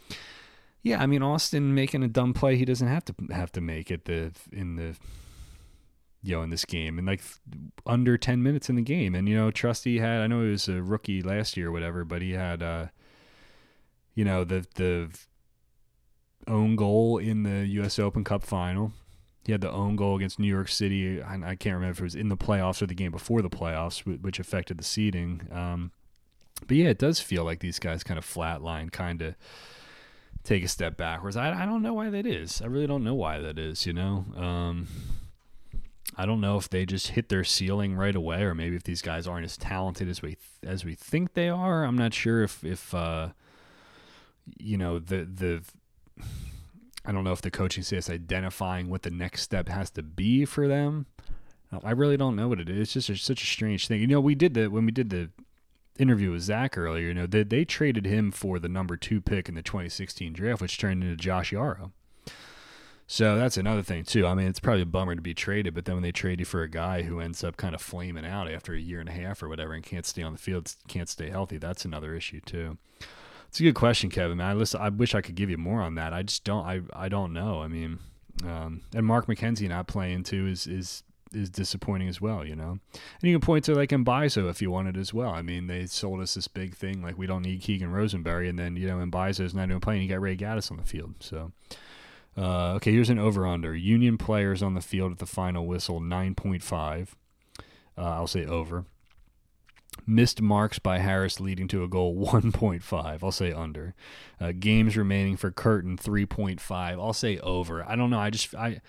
Yeah, 0.82 1.02
I 1.02 1.06
mean 1.06 1.22
Austin 1.22 1.74
making 1.74 2.02
a 2.02 2.08
dumb 2.08 2.32
play, 2.32 2.56
he 2.56 2.64
doesn't 2.64 2.86
have 2.86 3.04
to 3.06 3.14
have 3.32 3.50
to 3.52 3.60
make 3.60 3.90
it 3.90 4.04
the 4.04 4.32
in 4.52 4.76
the 4.76 4.96
you 6.22 6.34
know 6.34 6.42
in 6.42 6.50
this 6.50 6.64
game 6.64 6.98
and 6.98 7.06
like 7.06 7.20
under 7.84 8.18
10 8.18 8.42
minutes 8.42 8.68
in 8.68 8.74
the 8.74 8.82
game 8.82 9.14
and 9.14 9.28
you 9.28 9.36
know 9.36 9.52
trusty 9.52 10.00
had 10.00 10.22
i 10.22 10.26
know 10.26 10.42
he 10.42 10.50
was 10.50 10.66
a 10.66 10.82
rookie 10.82 11.22
last 11.22 11.56
year 11.56 11.68
or 11.68 11.70
whatever 11.70 12.04
but 12.04 12.20
he 12.20 12.32
had 12.32 12.64
uh 12.64 12.86
you 14.16 14.24
know 14.24 14.42
the 14.42 14.66
the 14.74 15.08
own 16.48 16.76
goal 16.76 17.18
in 17.18 17.42
the 17.42 17.66
U.S. 17.66 17.98
Open 17.98 18.24
Cup 18.24 18.42
final. 18.42 18.92
He 19.46 19.52
had 19.52 19.60
the 19.60 19.70
own 19.70 19.94
goal 19.94 20.16
against 20.16 20.40
New 20.40 20.48
York 20.48 20.66
City. 20.66 21.22
I, 21.22 21.34
I 21.34 21.54
can't 21.54 21.74
remember 21.74 21.92
if 21.92 22.00
it 22.00 22.02
was 22.02 22.14
in 22.16 22.28
the 22.28 22.36
playoffs 22.36 22.82
or 22.82 22.86
the 22.86 22.94
game 22.94 23.12
before 23.12 23.42
the 23.42 23.48
playoffs, 23.48 24.04
which 24.20 24.40
affected 24.40 24.76
the 24.76 24.82
seeding. 24.84 25.42
Um, 25.52 25.92
but 26.66 26.76
yeah, 26.76 26.88
it 26.88 26.98
does 26.98 27.20
feel 27.20 27.44
like 27.44 27.60
these 27.60 27.78
guys 27.78 28.02
kind 28.02 28.18
of 28.18 28.26
flatline, 28.26 28.90
kind 28.90 29.22
of 29.22 29.36
take 30.42 30.64
a 30.64 30.68
step 30.68 30.96
backwards. 30.96 31.36
I, 31.36 31.62
I 31.62 31.64
don't 31.64 31.82
know 31.82 31.94
why 31.94 32.10
that 32.10 32.26
is. 32.26 32.60
I 32.60 32.66
really 32.66 32.88
don't 32.88 33.04
know 33.04 33.14
why 33.14 33.38
that 33.38 33.56
is. 33.56 33.86
You 33.86 33.92
know, 33.92 34.24
um, 34.36 34.88
I 36.16 36.26
don't 36.26 36.40
know 36.40 36.56
if 36.56 36.68
they 36.68 36.84
just 36.84 37.08
hit 37.08 37.28
their 37.28 37.44
ceiling 37.44 37.94
right 37.94 38.16
away, 38.16 38.42
or 38.42 38.52
maybe 38.52 38.74
if 38.74 38.82
these 38.82 39.02
guys 39.02 39.28
aren't 39.28 39.44
as 39.44 39.56
talented 39.56 40.08
as 40.08 40.22
we 40.22 40.38
as 40.64 40.84
we 40.84 40.96
think 40.96 41.34
they 41.34 41.48
are. 41.48 41.84
I'm 41.84 41.98
not 41.98 42.14
sure 42.14 42.42
if 42.42 42.64
if 42.64 42.92
uh, 42.92 43.28
you 44.58 44.76
know 44.76 44.98
the 44.98 45.24
the 45.24 45.62
I 47.06 47.12
don't 47.12 47.24
know 47.24 47.32
if 47.32 47.42
the 47.42 47.50
coaching 47.50 47.84
staff 47.84 48.10
identifying 48.10 48.90
what 48.90 49.02
the 49.02 49.10
next 49.10 49.42
step 49.42 49.68
has 49.68 49.90
to 49.90 50.02
be 50.02 50.44
for 50.44 50.66
them. 50.66 51.06
Um, 51.72 51.80
I 51.84 51.92
really 51.92 52.16
don't 52.16 52.36
know 52.36 52.48
what 52.48 52.60
it 52.60 52.68
is. 52.68 52.96
It's 52.96 53.06
just 53.06 53.08
a, 53.10 53.16
such 53.16 53.42
a 53.42 53.46
strange 53.46 53.86
thing. 53.86 54.00
You 54.00 54.06
know, 54.06 54.20
we 54.20 54.34
did 54.34 54.54
the 54.54 54.68
when 54.68 54.86
we 54.86 54.92
did 54.92 55.10
the 55.10 55.30
interview 55.98 56.32
with 56.32 56.42
Zach 56.42 56.76
earlier. 56.76 57.08
You 57.08 57.14
know, 57.14 57.26
they 57.26 57.44
they 57.44 57.64
traded 57.64 58.06
him 58.06 58.30
for 58.32 58.58
the 58.58 58.68
number 58.68 58.96
two 58.96 59.20
pick 59.20 59.48
in 59.48 59.54
the 59.54 59.62
2016 59.62 60.32
draft, 60.32 60.60
which 60.60 60.78
turned 60.78 61.02
into 61.02 61.16
Josh 61.16 61.52
Yaro. 61.52 61.92
So 63.08 63.36
that's 63.36 63.56
another 63.56 63.82
thing 63.82 64.04
too. 64.04 64.26
I 64.26 64.34
mean, 64.34 64.48
it's 64.48 64.58
probably 64.58 64.82
a 64.82 64.86
bummer 64.86 65.14
to 65.14 65.22
be 65.22 65.34
traded, 65.34 65.74
but 65.74 65.84
then 65.84 65.94
when 65.94 66.02
they 66.02 66.10
trade 66.10 66.40
you 66.40 66.44
for 66.44 66.62
a 66.62 66.68
guy 66.68 67.02
who 67.02 67.20
ends 67.20 67.44
up 67.44 67.56
kind 67.56 67.74
of 67.74 67.80
flaming 67.80 68.26
out 68.26 68.50
after 68.50 68.74
a 68.74 68.80
year 68.80 68.98
and 68.98 69.08
a 69.08 69.12
half 69.12 69.42
or 69.44 69.48
whatever 69.48 69.74
and 69.74 69.84
can't 69.84 70.04
stay 70.04 70.22
on 70.22 70.32
the 70.32 70.38
field, 70.38 70.74
can't 70.88 71.08
stay 71.08 71.30
healthy, 71.30 71.56
that's 71.56 71.84
another 71.84 72.16
issue 72.16 72.40
too. 72.40 72.78
It's 73.48 73.60
a 73.60 73.62
good 73.62 73.74
question, 73.74 74.10
Kevin. 74.10 74.38
Man, 74.38 74.46
I 74.48 74.52
listen. 74.54 74.80
I 74.80 74.88
wish 74.88 75.14
I 75.14 75.20
could 75.20 75.34
give 75.34 75.50
you 75.50 75.58
more 75.58 75.80
on 75.80 75.94
that. 75.94 76.12
I 76.12 76.22
just 76.22 76.44
don't. 76.44 76.64
I 76.64 76.80
I 76.92 77.08
don't 77.08 77.32
know. 77.32 77.62
I 77.62 77.68
mean, 77.68 77.98
Um, 78.44 78.82
and 78.94 79.06
Mark 79.06 79.26
McKenzie 79.26 79.68
not 79.68 79.86
playing 79.86 80.24
too 80.24 80.46
is 80.46 80.66
is 80.66 81.02
is 81.32 81.50
disappointing 81.50 82.08
as 82.08 82.20
well, 82.20 82.46
you 82.46 82.54
know. 82.54 82.70
And 82.92 83.22
you 83.22 83.34
can 83.34 83.40
point 83.40 83.64
to 83.64 83.74
like 83.74 83.90
Mbaizo 83.90 84.48
if 84.48 84.62
you 84.62 84.70
wanted 84.70 84.96
as 84.96 85.12
well. 85.12 85.30
I 85.30 85.42
mean, 85.42 85.66
they 85.66 85.86
sold 85.86 86.20
us 86.20 86.34
this 86.34 86.48
big 86.48 86.74
thing 86.74 87.02
like 87.02 87.18
we 87.18 87.26
don't 87.26 87.42
need 87.42 87.60
Keegan 87.62 87.90
Rosenberry, 87.90 88.48
and 88.48 88.58
then 88.58 88.76
you 88.76 88.86
know 88.86 88.96
Mbaizo's 88.98 89.54
not 89.54 89.68
even 89.68 89.80
playing. 89.80 90.02
You 90.02 90.08
got 90.08 90.20
Ray 90.20 90.36
Gaddis 90.36 90.70
on 90.70 90.76
the 90.76 90.84
field, 90.84 91.14
so. 91.20 91.52
Uh, 92.38 92.74
okay, 92.74 92.92
here's 92.92 93.08
an 93.08 93.18
over 93.18 93.46
under. 93.46 93.74
Union 93.74 94.18
players 94.18 94.62
on 94.62 94.74
the 94.74 94.82
field 94.82 95.10
at 95.10 95.18
the 95.18 95.24
final 95.24 95.66
whistle, 95.66 96.02
9.5. 96.02 97.14
Uh, 97.96 98.02
I'll 98.02 98.26
say 98.26 98.44
over. 98.44 98.84
Missed 100.06 100.40
marks 100.40 100.78
by 100.78 101.00
Haris 101.00 101.40
leading 101.40 101.66
to 101.68 101.82
a 101.82 101.88
goal, 101.88 102.14
1.5. 102.26 103.18
I'll 103.22 103.32
say 103.32 103.52
under. 103.52 103.94
Uh, 104.40 104.52
games 104.58 104.96
remaining 104.96 105.36
for 105.36 105.50
Curtin, 105.50 105.96
3.5. 105.96 106.60
I'll 106.92 107.12
say 107.12 107.38
over. 107.38 107.84
I 107.88 107.96
don't 107.96 108.10
know. 108.10 108.20
I 108.20 108.30
just, 108.30 108.54
I, 108.54 108.80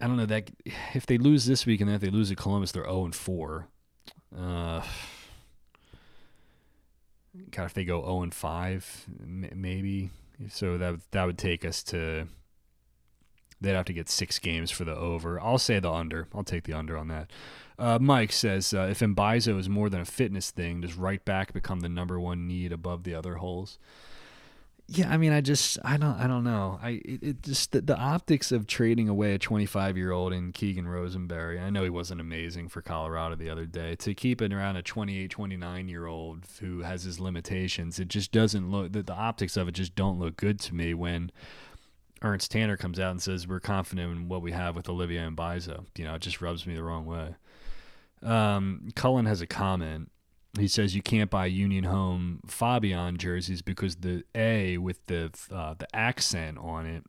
I 0.00 0.06
don't 0.06 0.16
know 0.16 0.26
that 0.26 0.50
if 0.94 1.06
they 1.06 1.18
lose 1.18 1.46
this 1.46 1.66
week 1.66 1.80
and 1.80 1.88
then 1.88 1.96
if 1.96 2.00
they 2.00 2.10
lose 2.10 2.28
to 2.28 2.36
Columbus, 2.36 2.72
they're 2.72 2.84
0 2.84 3.06
and 3.06 3.14
4. 3.14 3.66
Uh, 4.36 4.82
God, 7.50 7.64
if 7.64 7.74
they 7.74 7.84
go 7.84 8.02
0 8.02 8.22
and 8.22 8.34
5, 8.34 9.06
maybe. 9.54 10.10
So 10.50 10.76
that 10.78 11.00
that 11.12 11.24
would 11.24 11.38
take 11.38 11.64
us 11.64 11.82
to. 11.84 12.26
They'd 13.58 13.72
have 13.72 13.86
to 13.86 13.94
get 13.94 14.10
six 14.10 14.38
games 14.38 14.70
for 14.70 14.84
the 14.84 14.94
over. 14.94 15.40
I'll 15.40 15.56
say 15.56 15.78
the 15.80 15.90
under. 15.90 16.28
I'll 16.34 16.44
take 16.44 16.64
the 16.64 16.74
under 16.74 16.96
on 16.96 17.08
that. 17.08 17.30
Uh, 17.78 17.98
Mike 18.00 18.32
says 18.32 18.72
uh, 18.72 18.88
if 18.90 19.00
Mbaizo 19.00 19.58
is 19.58 19.68
more 19.68 19.90
than 19.90 20.00
a 20.00 20.06
fitness 20.06 20.50
thing, 20.50 20.80
does 20.80 20.94
right 20.94 21.24
back 21.24 21.52
become 21.52 21.80
the 21.80 21.88
number 21.88 22.18
one 22.18 22.46
need 22.46 22.72
above 22.72 23.04
the 23.04 23.14
other 23.14 23.36
holes? 23.36 23.78
Yeah, 24.88 25.12
I 25.12 25.16
mean, 25.16 25.32
I 25.32 25.40
just, 25.40 25.78
I 25.84 25.96
don't, 25.96 26.14
I 26.14 26.28
don't 26.28 26.44
know. 26.44 26.78
I, 26.80 27.02
it, 27.04 27.22
it 27.22 27.42
just 27.42 27.72
the, 27.72 27.80
the, 27.80 27.96
optics 27.96 28.52
of 28.52 28.68
trading 28.68 29.08
away 29.08 29.34
a 29.34 29.38
25 29.38 29.96
year 29.96 30.12
old 30.12 30.32
in 30.32 30.52
Keegan 30.52 30.86
Rosenberry. 30.86 31.58
I 31.58 31.70
know 31.70 31.82
he 31.82 31.90
wasn't 31.90 32.20
amazing 32.20 32.68
for 32.68 32.82
Colorado 32.82 33.34
the 33.34 33.50
other 33.50 33.66
day. 33.66 33.96
To 33.96 34.14
keep 34.14 34.40
it 34.40 34.52
around 34.52 34.76
a 34.76 34.82
28, 34.82 35.28
29 35.28 35.88
year 35.88 36.06
old 36.06 36.44
who 36.60 36.82
has 36.82 37.02
his 37.02 37.18
limitations, 37.18 37.98
it 37.98 38.06
just 38.06 38.30
doesn't 38.30 38.70
look. 38.70 38.92
The, 38.92 39.02
the 39.02 39.12
optics 39.12 39.56
of 39.56 39.66
it 39.66 39.72
just 39.72 39.96
don't 39.96 40.20
look 40.20 40.36
good 40.36 40.60
to 40.60 40.74
me 40.74 40.94
when. 40.94 41.32
Ernst 42.22 42.50
Tanner 42.50 42.78
comes 42.78 42.98
out 42.98 43.10
and 43.10 43.20
says 43.20 43.46
we're 43.46 43.60
confident 43.60 44.10
in 44.10 44.28
what 44.28 44.40
we 44.40 44.52
have 44.52 44.74
with 44.74 44.88
Olivier 44.88 45.28
Mbaizo. 45.28 45.84
You 45.98 46.04
know, 46.04 46.14
it 46.14 46.22
just 46.22 46.40
rubs 46.40 46.66
me 46.66 46.74
the 46.74 46.82
wrong 46.82 47.04
way. 47.04 47.34
Um, 48.26 48.88
Cullen 48.94 49.26
has 49.26 49.40
a 49.40 49.46
comment 49.46 50.10
he 50.58 50.68
says 50.68 50.94
you 50.94 51.02
can't 51.02 51.30
buy 51.30 51.46
Union 51.46 51.84
Home 51.84 52.40
Fabian 52.46 53.18
jerseys 53.18 53.62
because 53.62 53.96
the 53.96 54.24
A 54.34 54.78
with 54.78 55.04
the 55.06 55.30
uh, 55.50 55.74
the 55.74 55.94
accent 55.94 56.58
on 56.58 56.86
it 56.86 57.04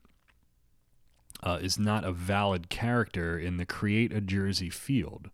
uh, 1.44 1.60
is 1.62 1.78
not 1.78 2.04
a 2.04 2.12
valid 2.12 2.70
character 2.70 3.38
in 3.38 3.58
the 3.58 3.66
create 3.66 4.14
a 4.14 4.22
jersey 4.22 4.70
field. 4.70 5.30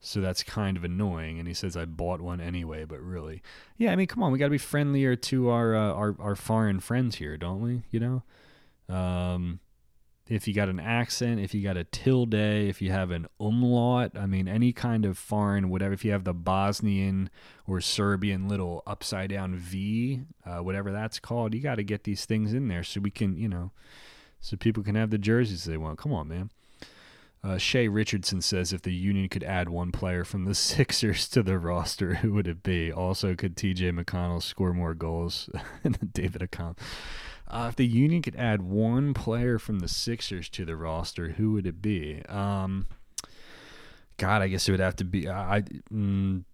So 0.00 0.20
that's 0.20 0.42
kind 0.42 0.78
of 0.78 0.84
annoying. 0.84 1.38
And 1.38 1.46
he 1.46 1.52
says 1.52 1.76
I 1.76 1.84
bought 1.84 2.22
one 2.22 2.40
anyway, 2.40 2.84
but 2.84 3.00
really, 3.00 3.42
yeah. 3.76 3.92
I 3.92 3.96
mean, 3.96 4.06
come 4.06 4.22
on, 4.22 4.32
we 4.32 4.38
got 4.38 4.46
to 4.46 4.50
be 4.50 4.58
friendlier 4.58 5.14
to 5.14 5.50
our, 5.50 5.76
uh, 5.76 5.92
our 5.92 6.16
our 6.18 6.36
foreign 6.36 6.80
friends 6.80 7.16
here, 7.16 7.36
don't 7.36 7.60
we? 7.60 7.82
You 7.90 8.00
know. 8.00 8.94
Um, 8.94 9.60
if 10.30 10.46
you 10.46 10.54
got 10.54 10.68
an 10.68 10.78
accent, 10.78 11.40
if 11.40 11.52
you 11.52 11.62
got 11.62 11.76
a 11.76 11.82
tilde, 11.82 12.34
if 12.34 12.80
you 12.80 12.92
have 12.92 13.10
an 13.10 13.26
umlaut, 13.40 14.16
I 14.16 14.26
mean, 14.26 14.46
any 14.46 14.72
kind 14.72 15.04
of 15.04 15.18
foreign, 15.18 15.68
whatever, 15.68 15.92
if 15.92 16.04
you 16.04 16.12
have 16.12 16.22
the 16.22 16.32
Bosnian 16.32 17.30
or 17.66 17.80
Serbian 17.80 18.48
little 18.48 18.84
upside 18.86 19.30
down 19.30 19.56
V, 19.56 20.22
uh, 20.46 20.58
whatever 20.58 20.92
that's 20.92 21.18
called, 21.18 21.52
you 21.52 21.60
got 21.60 21.74
to 21.74 21.82
get 21.82 22.04
these 22.04 22.26
things 22.26 22.54
in 22.54 22.68
there 22.68 22.84
so 22.84 23.00
we 23.00 23.10
can, 23.10 23.36
you 23.36 23.48
know, 23.48 23.72
so 24.38 24.56
people 24.56 24.84
can 24.84 24.94
have 24.94 25.10
the 25.10 25.18
jerseys 25.18 25.64
they 25.64 25.76
want. 25.76 25.98
Come 25.98 26.12
on, 26.12 26.28
man. 26.28 26.50
Uh, 27.42 27.56
Shay 27.56 27.88
Richardson 27.88 28.42
says 28.42 28.72
if 28.72 28.82
the 28.82 28.92
Union 28.92 29.28
could 29.28 29.44
add 29.44 29.68
one 29.68 29.92
player 29.92 30.24
from 30.24 30.44
the 30.44 30.54
Sixers 30.56 31.28
to 31.30 31.42
the 31.42 31.58
roster, 31.58 32.14
who 32.16 32.32
would 32.34 32.46
it 32.46 32.62
be? 32.62 32.92
Also, 32.92 33.34
could 33.34 33.56
TJ 33.56 33.98
McConnell 33.98 34.42
score 34.42 34.74
more 34.74 34.94
goals 34.94 35.48
than 35.82 35.96
David 36.12 36.42
Accam? 36.42 36.76
Uh, 37.48 37.66
if 37.68 37.76
the 37.76 37.86
Union 37.86 38.22
could 38.22 38.36
add 38.36 38.62
one 38.62 39.14
player 39.14 39.58
from 39.58 39.80
the 39.80 39.88
Sixers 39.88 40.48
to 40.50 40.64
the 40.64 40.76
roster, 40.76 41.30
who 41.30 41.52
would 41.52 41.66
it 41.66 41.82
be? 41.82 42.22
Um, 42.28 42.86
God, 44.18 44.42
I 44.42 44.48
guess 44.48 44.68
it 44.68 44.72
would 44.72 44.80
have 44.80 44.96
to 44.96 45.04
be 45.04 45.28
I. 45.28 45.62
Mm, 45.92 46.44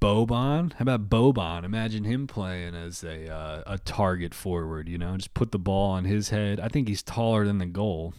Boban. 0.00 0.72
How 0.74 0.82
about 0.82 1.08
Boban? 1.08 1.64
Imagine 1.64 2.04
him 2.04 2.26
playing 2.26 2.76
as 2.76 3.02
a 3.02 3.28
uh, 3.28 3.62
a 3.66 3.78
target 3.78 4.34
forward. 4.34 4.88
You 4.88 4.98
know, 4.98 5.16
just 5.16 5.34
put 5.34 5.50
the 5.50 5.58
ball 5.58 5.90
on 5.92 6.04
his 6.04 6.28
head. 6.28 6.60
I 6.60 6.68
think 6.68 6.86
he's 6.86 7.02
taller 7.02 7.44
than 7.44 7.58
the 7.58 7.66
goal. 7.66 8.14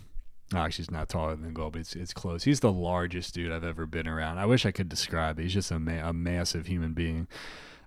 Actually, 0.53 0.83
he's 0.83 0.91
not 0.91 1.09
taller 1.09 1.35
than 1.35 1.53
but 1.53 1.75
it's, 1.75 1.95
it's 1.95 2.13
close. 2.13 2.43
He's 2.43 2.59
the 2.59 2.71
largest 2.71 3.33
dude 3.33 3.51
I've 3.51 3.63
ever 3.63 3.87
been 3.87 4.07
around. 4.07 4.37
I 4.37 4.45
wish 4.45 4.65
I 4.65 4.71
could 4.71 4.89
describe. 4.89 5.39
He's 5.39 5.53
just 5.53 5.71
a, 5.71 5.79
ma- 5.79 6.07
a 6.09 6.13
massive 6.13 6.67
human 6.67 6.93
being. 6.93 7.27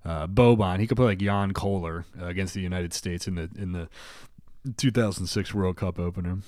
Uh, 0.05 0.27
Boban, 0.27 0.81
he 0.81 0.87
could 0.87 0.97
play 0.97 1.07
like 1.07 1.19
Jan 1.19 1.53
Koller 1.53 2.05
uh, 2.21 2.27
against 2.27 2.55
the 2.55 2.61
United 2.61 2.93
States 2.93 3.29
in 3.29 3.37
the 3.37 3.51
in 3.57 3.73
the 3.73 3.89
2006 4.77 5.55
World 5.55 5.77
Cup 5.77 5.99
opener. 5.99 6.39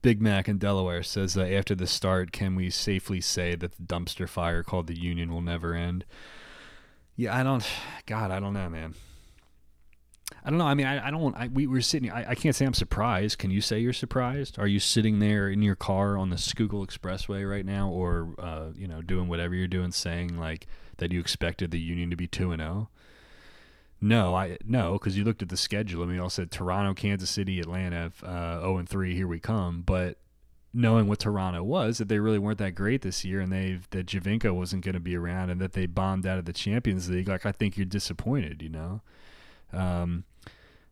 Big 0.00 0.22
Mac 0.22 0.48
in 0.48 0.58
Delaware 0.58 1.02
says 1.02 1.34
that 1.34 1.52
after 1.52 1.74
the 1.74 1.86
start, 1.86 2.30
can 2.30 2.54
we 2.54 2.70
safely 2.70 3.20
say 3.20 3.56
that 3.56 3.72
the 3.72 3.82
dumpster 3.82 4.28
fire 4.28 4.62
called 4.62 4.86
the 4.86 4.98
Union 4.98 5.32
will 5.32 5.40
never 5.40 5.74
end? 5.74 6.04
Yeah, 7.16 7.36
I 7.36 7.42
don't. 7.42 7.66
God, 8.06 8.30
I 8.30 8.40
don't 8.40 8.54
know, 8.54 8.70
man. 8.70 8.94
I 10.44 10.50
don't 10.50 10.58
know. 10.58 10.66
I 10.66 10.74
mean, 10.74 10.86
I, 10.86 11.08
I 11.08 11.10
don't. 11.10 11.34
I, 11.36 11.48
we 11.48 11.66
were 11.66 11.80
sitting. 11.80 12.10
I, 12.10 12.30
I 12.30 12.34
can't 12.34 12.54
say 12.54 12.64
I'm 12.64 12.74
surprised. 12.74 13.38
Can 13.38 13.50
you 13.50 13.60
say 13.60 13.78
you're 13.78 13.92
surprised? 13.92 14.58
Are 14.58 14.66
you 14.66 14.80
sitting 14.80 15.18
there 15.18 15.48
in 15.48 15.62
your 15.62 15.74
car 15.74 16.16
on 16.16 16.30
the 16.30 16.38
Schuylkill 16.38 16.86
Expressway 16.86 17.48
right 17.48 17.66
now, 17.66 17.88
or 17.88 18.34
uh, 18.38 18.66
you 18.76 18.88
know, 18.88 19.02
doing 19.02 19.28
whatever 19.28 19.54
you're 19.54 19.66
doing, 19.68 19.92
saying 19.92 20.38
like 20.38 20.66
that 20.98 21.12
you 21.12 21.20
expected 21.20 21.70
the 21.70 21.80
Union 21.80 22.10
to 22.10 22.16
be 22.16 22.26
two 22.26 22.52
and 22.52 22.60
zero? 22.60 22.88
Oh? 22.92 22.98
No, 24.00 24.34
I 24.34 24.58
no, 24.64 24.92
because 24.92 25.16
you 25.18 25.24
looked 25.24 25.42
at 25.42 25.48
the 25.48 25.56
schedule. 25.56 26.02
I 26.02 26.06
mean, 26.06 26.20
all 26.20 26.30
said 26.30 26.50
Toronto, 26.50 26.94
Kansas 26.94 27.30
City, 27.30 27.58
Atlanta, 27.58 28.12
uh, 28.22 28.60
zero 28.60 28.78
and 28.78 28.88
three. 28.88 29.14
Here 29.14 29.26
we 29.26 29.40
come. 29.40 29.82
But 29.84 30.18
knowing 30.72 31.08
what 31.08 31.18
Toronto 31.18 31.62
was, 31.64 31.98
that 31.98 32.08
they 32.08 32.20
really 32.20 32.38
weren't 32.38 32.58
that 32.58 32.74
great 32.74 33.02
this 33.02 33.24
year, 33.24 33.40
and 33.40 33.52
they 33.52 33.80
that 33.90 34.06
Giovinco 34.06 34.54
wasn't 34.54 34.84
going 34.84 34.94
to 34.94 35.00
be 35.00 35.16
around, 35.16 35.50
and 35.50 35.60
that 35.60 35.72
they 35.72 35.86
bombed 35.86 36.26
out 36.26 36.38
of 36.38 36.44
the 36.44 36.52
Champions 36.52 37.10
League. 37.10 37.28
Like 37.28 37.44
I 37.44 37.52
think 37.52 37.76
you're 37.76 37.86
disappointed. 37.86 38.62
You 38.62 38.68
know, 38.68 39.02
um, 39.72 40.24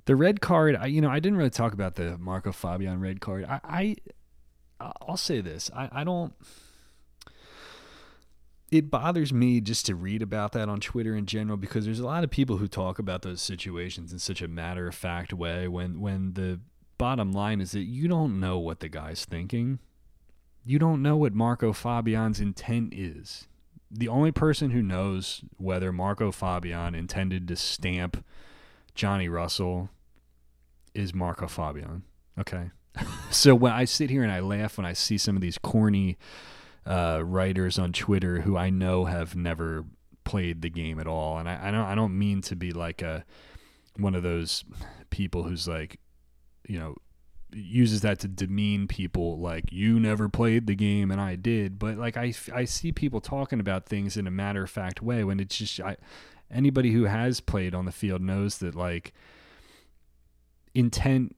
the 0.04 0.16
red 0.16 0.40
card. 0.40 0.76
I, 0.76 0.86
you 0.86 1.00
know, 1.00 1.10
I 1.10 1.20
didn't 1.20 1.38
really 1.38 1.50
talk 1.50 1.72
about 1.72 1.94
the 1.94 2.16
Marco 2.18 2.52
Fabian 2.52 3.00
red 3.00 3.20
card. 3.20 3.44
I, 3.44 3.60
I 3.64 4.92
I'll 5.00 5.16
say 5.16 5.40
this. 5.40 5.70
I, 5.74 5.88
I 5.92 6.04
don't 6.04 6.32
it 8.70 8.90
bothers 8.90 9.32
me 9.32 9.60
just 9.60 9.86
to 9.86 9.94
read 9.94 10.22
about 10.22 10.52
that 10.52 10.68
on 10.68 10.80
Twitter 10.80 11.14
in 11.14 11.26
general 11.26 11.56
because 11.56 11.84
there's 11.84 12.00
a 12.00 12.06
lot 12.06 12.24
of 12.24 12.30
people 12.30 12.56
who 12.56 12.66
talk 12.66 12.98
about 12.98 13.22
those 13.22 13.40
situations 13.40 14.12
in 14.12 14.18
such 14.18 14.42
a 14.42 14.48
matter 14.48 14.88
of 14.88 14.94
fact 14.94 15.32
way 15.32 15.68
when 15.68 16.00
when 16.00 16.32
the 16.34 16.60
bottom 16.98 17.32
line 17.32 17.60
is 17.60 17.72
that 17.72 17.84
you 17.84 18.08
don't 18.08 18.40
know 18.40 18.58
what 18.58 18.80
the 18.80 18.88
guy's 18.88 19.24
thinking. 19.24 19.78
You 20.64 20.78
don't 20.78 21.02
know 21.02 21.16
what 21.16 21.32
Marco 21.32 21.72
Fabian's 21.72 22.40
intent 22.40 22.92
is. 22.92 23.46
The 23.88 24.08
only 24.08 24.32
person 24.32 24.70
who 24.70 24.82
knows 24.82 25.42
whether 25.58 25.92
Marco 25.92 26.32
Fabian 26.32 26.94
intended 26.94 27.46
to 27.48 27.56
stamp 27.56 28.24
Johnny 28.96 29.28
Russell 29.28 29.90
is 30.94 31.14
Marco 31.14 31.46
Fabian. 31.46 32.02
Okay. 32.38 32.70
so 33.30 33.54
when 33.54 33.72
I 33.72 33.84
sit 33.84 34.10
here 34.10 34.22
and 34.22 34.32
I 34.32 34.40
laugh 34.40 34.78
when 34.78 34.86
I 34.86 34.94
see 34.94 35.18
some 35.18 35.36
of 35.36 35.42
these 35.42 35.58
corny 35.58 36.16
uh, 36.86 37.22
writers 37.24 37.78
on 37.78 37.92
Twitter 37.92 38.40
who 38.40 38.56
I 38.56 38.70
know 38.70 39.04
have 39.04 39.36
never 39.36 39.84
played 40.24 40.62
the 40.62 40.70
game 40.70 40.98
at 40.98 41.06
all, 41.06 41.38
and 41.38 41.48
I, 41.48 41.68
I 41.68 41.70
don't 41.70 41.84
I 41.86 41.94
don't 41.94 42.18
mean 42.18 42.40
to 42.42 42.56
be 42.56 42.72
like 42.72 43.02
a 43.02 43.24
one 43.98 44.14
of 44.14 44.22
those 44.22 44.64
people 45.10 45.44
who's 45.44 45.68
like, 45.68 46.00
you 46.66 46.78
know, 46.78 46.96
uses 47.52 48.00
that 48.00 48.18
to 48.20 48.28
demean 48.28 48.88
people 48.88 49.38
like 49.38 49.72
you 49.72 50.00
never 50.00 50.28
played 50.28 50.66
the 50.66 50.74
game 50.74 51.10
and 51.10 51.20
I 51.20 51.36
did 51.36 51.78
but 51.78 51.96
like 51.96 52.16
I, 52.16 52.34
I 52.52 52.64
see 52.64 52.92
people 52.92 53.20
talking 53.20 53.60
about 53.60 53.86
things 53.86 54.16
in 54.16 54.26
a 54.26 54.30
matter 54.30 54.64
of 54.64 54.70
fact 54.70 55.00
way 55.00 55.24
when 55.24 55.40
it's 55.40 55.56
just 55.56 55.80
I 55.80 55.96
anybody 56.50 56.92
who 56.92 57.04
has 57.04 57.40
played 57.40 57.74
on 57.74 57.84
the 57.84 57.92
field 57.92 58.22
knows 58.22 58.58
that 58.58 58.74
like 58.74 59.12
intent 60.74 61.36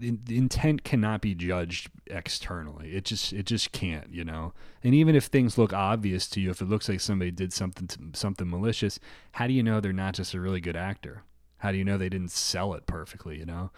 intent 0.00 0.84
cannot 0.84 1.20
be 1.20 1.34
judged 1.34 1.90
externally. 2.06 2.94
It 2.94 3.04
just 3.04 3.32
it 3.32 3.46
just 3.46 3.72
can't, 3.72 4.12
you 4.12 4.24
know. 4.24 4.52
And 4.84 4.94
even 4.94 5.14
if 5.14 5.24
things 5.24 5.58
look 5.58 5.72
obvious 5.72 6.28
to 6.30 6.40
you, 6.40 6.50
if 6.50 6.60
it 6.60 6.68
looks 6.68 6.88
like 6.88 7.00
somebody 7.00 7.30
did 7.30 7.52
something 7.52 7.86
to, 7.88 7.98
something 8.12 8.48
malicious, 8.48 9.00
how 9.32 9.46
do 9.46 9.52
you 9.52 9.62
know 9.62 9.80
they're 9.80 9.92
not 9.92 10.14
just 10.14 10.34
a 10.34 10.40
really 10.40 10.60
good 10.60 10.76
actor? 10.76 11.24
How 11.58 11.72
do 11.72 11.78
you 11.78 11.84
know 11.84 11.96
they 11.96 12.08
didn't 12.08 12.30
sell 12.30 12.74
it 12.74 12.86
perfectly? 12.86 13.38
You 13.38 13.46
know. 13.46 13.70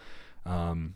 Um, 0.45 0.95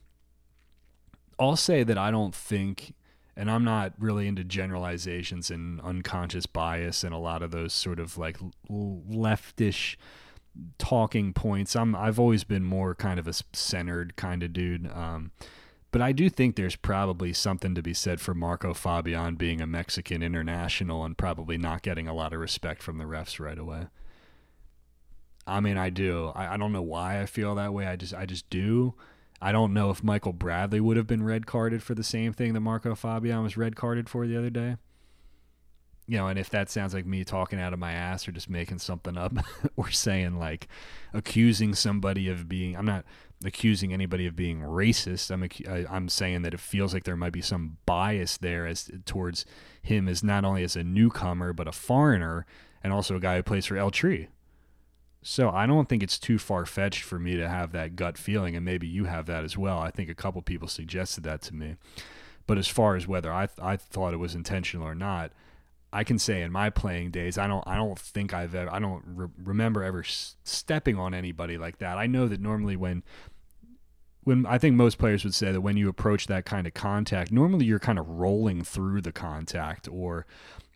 I'll 1.39 1.55
say 1.55 1.83
that 1.83 1.97
I 1.97 2.11
don't 2.11 2.35
think, 2.35 2.93
and 3.39 3.49
I'm 3.49 3.63
not 3.63 3.93
really 3.97 4.27
into 4.27 4.43
generalizations 4.43 5.49
and 5.49 5.79
unconscious 5.81 6.45
bias 6.45 7.03
and 7.03 7.13
a 7.13 7.17
lot 7.17 7.41
of 7.41 7.51
those 7.51 7.73
sort 7.73 7.99
of 7.99 8.17
like 8.17 8.37
leftish 8.69 9.95
talking 10.77 11.33
points. 11.33 11.75
I'm 11.75 11.95
I've 11.95 12.19
always 12.19 12.43
been 12.43 12.63
more 12.63 12.93
kind 12.95 13.19
of 13.19 13.27
a 13.27 13.33
centered 13.53 14.15
kind 14.15 14.43
of 14.43 14.51
dude. 14.53 14.91
Um, 14.91 15.31
But 15.91 16.01
I 16.01 16.11
do 16.11 16.29
think 16.29 16.55
there's 16.55 16.75
probably 16.75 17.33
something 17.33 17.73
to 17.73 17.81
be 17.81 17.93
said 17.95 18.21
for 18.21 18.35
Marco 18.35 18.73
Fabian 18.73 19.35
being 19.35 19.59
a 19.59 19.65
Mexican 19.67 20.21
international 20.21 21.03
and 21.03 21.17
probably 21.17 21.57
not 21.57 21.81
getting 21.81 22.07
a 22.07 22.13
lot 22.13 22.33
of 22.33 22.39
respect 22.39 22.83
from 22.83 22.97
the 22.99 23.05
refs 23.05 23.39
right 23.39 23.57
away. 23.57 23.87
I 25.47 25.59
mean, 25.61 25.77
I 25.77 25.89
do. 25.89 26.27
I, 26.35 26.53
I 26.53 26.57
don't 26.57 26.73
know 26.73 26.83
why 26.83 27.21
I 27.21 27.25
feel 27.25 27.55
that 27.55 27.73
way. 27.73 27.87
I 27.87 27.95
just, 27.95 28.13
I 28.13 28.27
just 28.27 28.47
do. 28.51 28.93
I 29.41 29.51
don't 29.51 29.73
know 29.73 29.89
if 29.89 30.03
Michael 30.03 30.33
Bradley 30.33 30.79
would 30.79 30.97
have 30.97 31.07
been 31.07 31.23
red 31.23 31.45
carded 31.45 31.81
for 31.81 31.95
the 31.95 32.03
same 32.03 32.33
thing 32.33 32.53
that 32.53 32.59
Marco 32.59 32.95
Fabian 32.95 33.43
was 33.43 33.57
red 33.57 33.75
carded 33.75 34.09
for 34.09 34.27
the 34.27 34.37
other 34.37 34.49
day. 34.49 34.75
You 36.07 36.17
know, 36.17 36.27
and 36.27 36.39
if 36.39 36.49
that 36.49 36.71
sounds 36.71 36.93
like 36.93 37.05
me 37.05 37.23
talking 37.23 37.59
out 37.61 37.71
of 37.71 37.77
my 37.77 37.91
ass 37.91 38.27
or 38.27 38.31
just 38.31 38.49
making 38.49 38.79
something 38.79 39.15
up 39.15 39.33
or 39.75 39.91
saying 39.91 40.39
like 40.39 40.67
accusing 41.13 41.75
somebody 41.75 42.27
of 42.27 42.49
being, 42.49 42.75
I'm 42.75 42.85
not 42.85 43.05
accusing 43.45 43.93
anybody 43.93 44.25
of 44.25 44.35
being 44.35 44.61
racist. 44.61 45.31
I'm 45.31 45.47
I'm 45.89 46.09
saying 46.09 46.41
that 46.41 46.53
it 46.53 46.59
feels 46.59 46.93
like 46.93 47.03
there 47.03 47.15
might 47.15 47.31
be 47.31 47.41
some 47.41 47.77
bias 47.85 48.37
there 48.37 48.65
as 48.65 48.89
towards 49.05 49.45
him 49.81 50.07
as 50.09 50.23
not 50.23 50.43
only 50.43 50.63
as 50.63 50.75
a 50.75 50.83
newcomer 50.83 51.53
but 51.53 51.67
a 51.67 51.71
foreigner 51.71 52.45
and 52.83 52.91
also 52.91 53.15
a 53.15 53.19
guy 53.19 53.35
who 53.37 53.43
plays 53.43 53.67
for 53.67 53.77
El 53.77 53.91
Tri. 53.91 54.29
So 55.21 55.49
I 55.49 55.65
don't 55.65 55.89
think 55.89 56.01
it's 56.01 56.17
too 56.17 56.37
far 56.37 56.65
fetched 56.65 57.03
for 57.03 57.19
me 57.19 57.35
to 57.35 57.49
have 57.49 57.71
that 57.73 57.95
gut 57.95 58.17
feeling, 58.17 58.55
and 58.55 58.63
maybe 58.63 58.87
you 58.87 59.05
have 59.05 59.25
that 59.25 59.43
as 59.43 59.57
well. 59.57 59.79
I 59.79 59.91
think 59.91 60.09
a 60.09 60.15
couple 60.15 60.41
people 60.41 60.67
suggested 60.67 61.23
that 61.25 61.41
to 61.43 61.55
me. 61.55 61.75
But 62.47 62.57
as 62.57 62.67
far 62.67 62.95
as 62.95 63.07
whether 63.07 63.31
I 63.31 63.47
I 63.61 63.75
thought 63.75 64.13
it 64.13 64.17
was 64.17 64.33
intentional 64.33 64.87
or 64.87 64.95
not, 64.95 65.31
I 65.91 66.03
can 66.03 66.19
say 66.19 66.41
in 66.41 66.51
my 66.51 66.69
playing 66.69 67.11
days, 67.11 67.37
I 67.37 67.47
don't 67.47 67.67
I 67.67 67.75
don't 67.75 67.99
think 67.99 68.33
I've 68.33 68.55
ever 68.55 68.71
I 68.71 68.79
don't 68.79 69.03
re- 69.05 69.27
remember 69.43 69.83
ever 69.83 70.03
stepping 70.03 70.97
on 70.97 71.13
anybody 71.13 71.57
like 71.57 71.79
that. 71.79 71.97
I 71.97 72.07
know 72.07 72.27
that 72.27 72.39
normally 72.39 72.75
when 72.75 73.03
when 74.23 74.45
I 74.45 74.57
think 74.57 74.75
most 74.75 74.97
players 74.97 75.23
would 75.23 75.33
say 75.33 75.51
that 75.51 75.61
when 75.61 75.77
you 75.77 75.89
approach 75.89 76.27
that 76.27 76.45
kind 76.45 76.67
of 76.67 76.73
contact, 76.73 77.31
normally 77.31 77.65
you're 77.65 77.79
kind 77.79 77.99
of 77.99 78.07
rolling 78.07 78.63
through 78.63 79.01
the 79.01 79.11
contact 79.11 79.87
or 79.91 80.25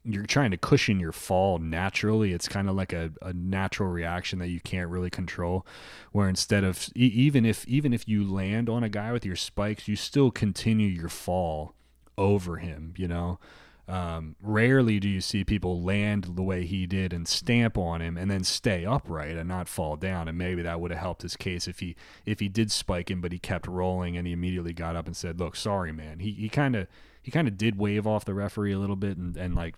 you're 0.06 0.26
trying 0.26 0.52
to 0.52 0.58
cushion 0.58 1.00
your 1.00 1.12
fall 1.12 1.60
naturally. 1.60 2.34
It's 2.34 2.48
kind 2.48 2.70
of 2.70 2.76
like 2.76 2.92
a, 2.92 3.12
a 3.22 3.34
natural 3.34 3.90
reaction 3.90 4.40
that 4.40 4.50
you 4.50 4.60
can't 4.60 4.90
really 4.90 5.10
control. 5.10 5.66
Where 6.12 6.28
instead 6.28 6.64
of 6.64 6.90
even 6.96 7.46
if 7.46 7.66
even 7.68 7.94
if 7.94 8.08
you 8.08 8.30
land 8.30 8.70
on 8.70 8.84
a 8.84 8.90
guy 8.90 9.12
with 9.12 9.26
your 9.26 9.36
spikes, 9.36 9.88
you 9.88 9.96
still 9.96 10.32
continue 10.32 10.88
your 10.88 11.10
fall 11.10 11.76
over 12.18 12.58
him. 12.58 12.94
You 12.98 13.08
know, 13.08 13.40
um, 13.88 14.36
rarely 14.42 15.00
do 15.00 15.08
you 15.08 15.22
see 15.22 15.44
people 15.44 15.82
land 15.82 16.32
the 16.36 16.44
way 16.44 16.66
he 16.66 16.86
did 16.86 17.14
and 17.14 17.28
stamp 17.28 17.78
on 17.78 18.02
him 18.02 18.18
and 18.18 18.30
then 18.30 18.44
stay 18.44 18.86
upright 18.86 19.38
and 19.38 19.48
not 19.48 19.68
fall 19.68 19.96
down. 19.96 20.28
And 20.28 20.38
maybe 20.38 20.62
that 20.62 20.82
would 20.82 20.92
have 20.92 21.00
helped 21.00 21.22
his 21.22 21.38
case 21.38 21.68
if 21.68 21.80
he 21.80 21.96
if 22.26 22.40
he 22.40 22.50
did 22.50 22.72
spike 22.72 23.10
him, 23.10 23.22
but 23.22 23.32
he 23.32 23.40
kept 23.40 23.68
rolling 23.68 24.18
and 24.18 24.28
he 24.28 24.34
immediately 24.34 24.74
got 24.74 24.98
up 24.98 25.08
and 25.08 25.16
said, 25.16 25.40
"Look, 25.40 25.56
sorry, 25.56 25.94
man." 25.94 26.20
He 26.20 26.32
he 26.32 26.50
kind 26.50 26.76
of 26.76 26.88
he 27.22 27.32
kind 27.32 27.48
of 27.48 27.58
did 27.58 27.78
wave 27.78 28.06
off 28.06 28.26
the 28.26 28.34
referee 28.34 28.74
a 28.74 28.80
little 28.80 28.98
bit 28.98 29.18
and, 29.18 29.38
and 29.38 29.56
like 29.56 29.76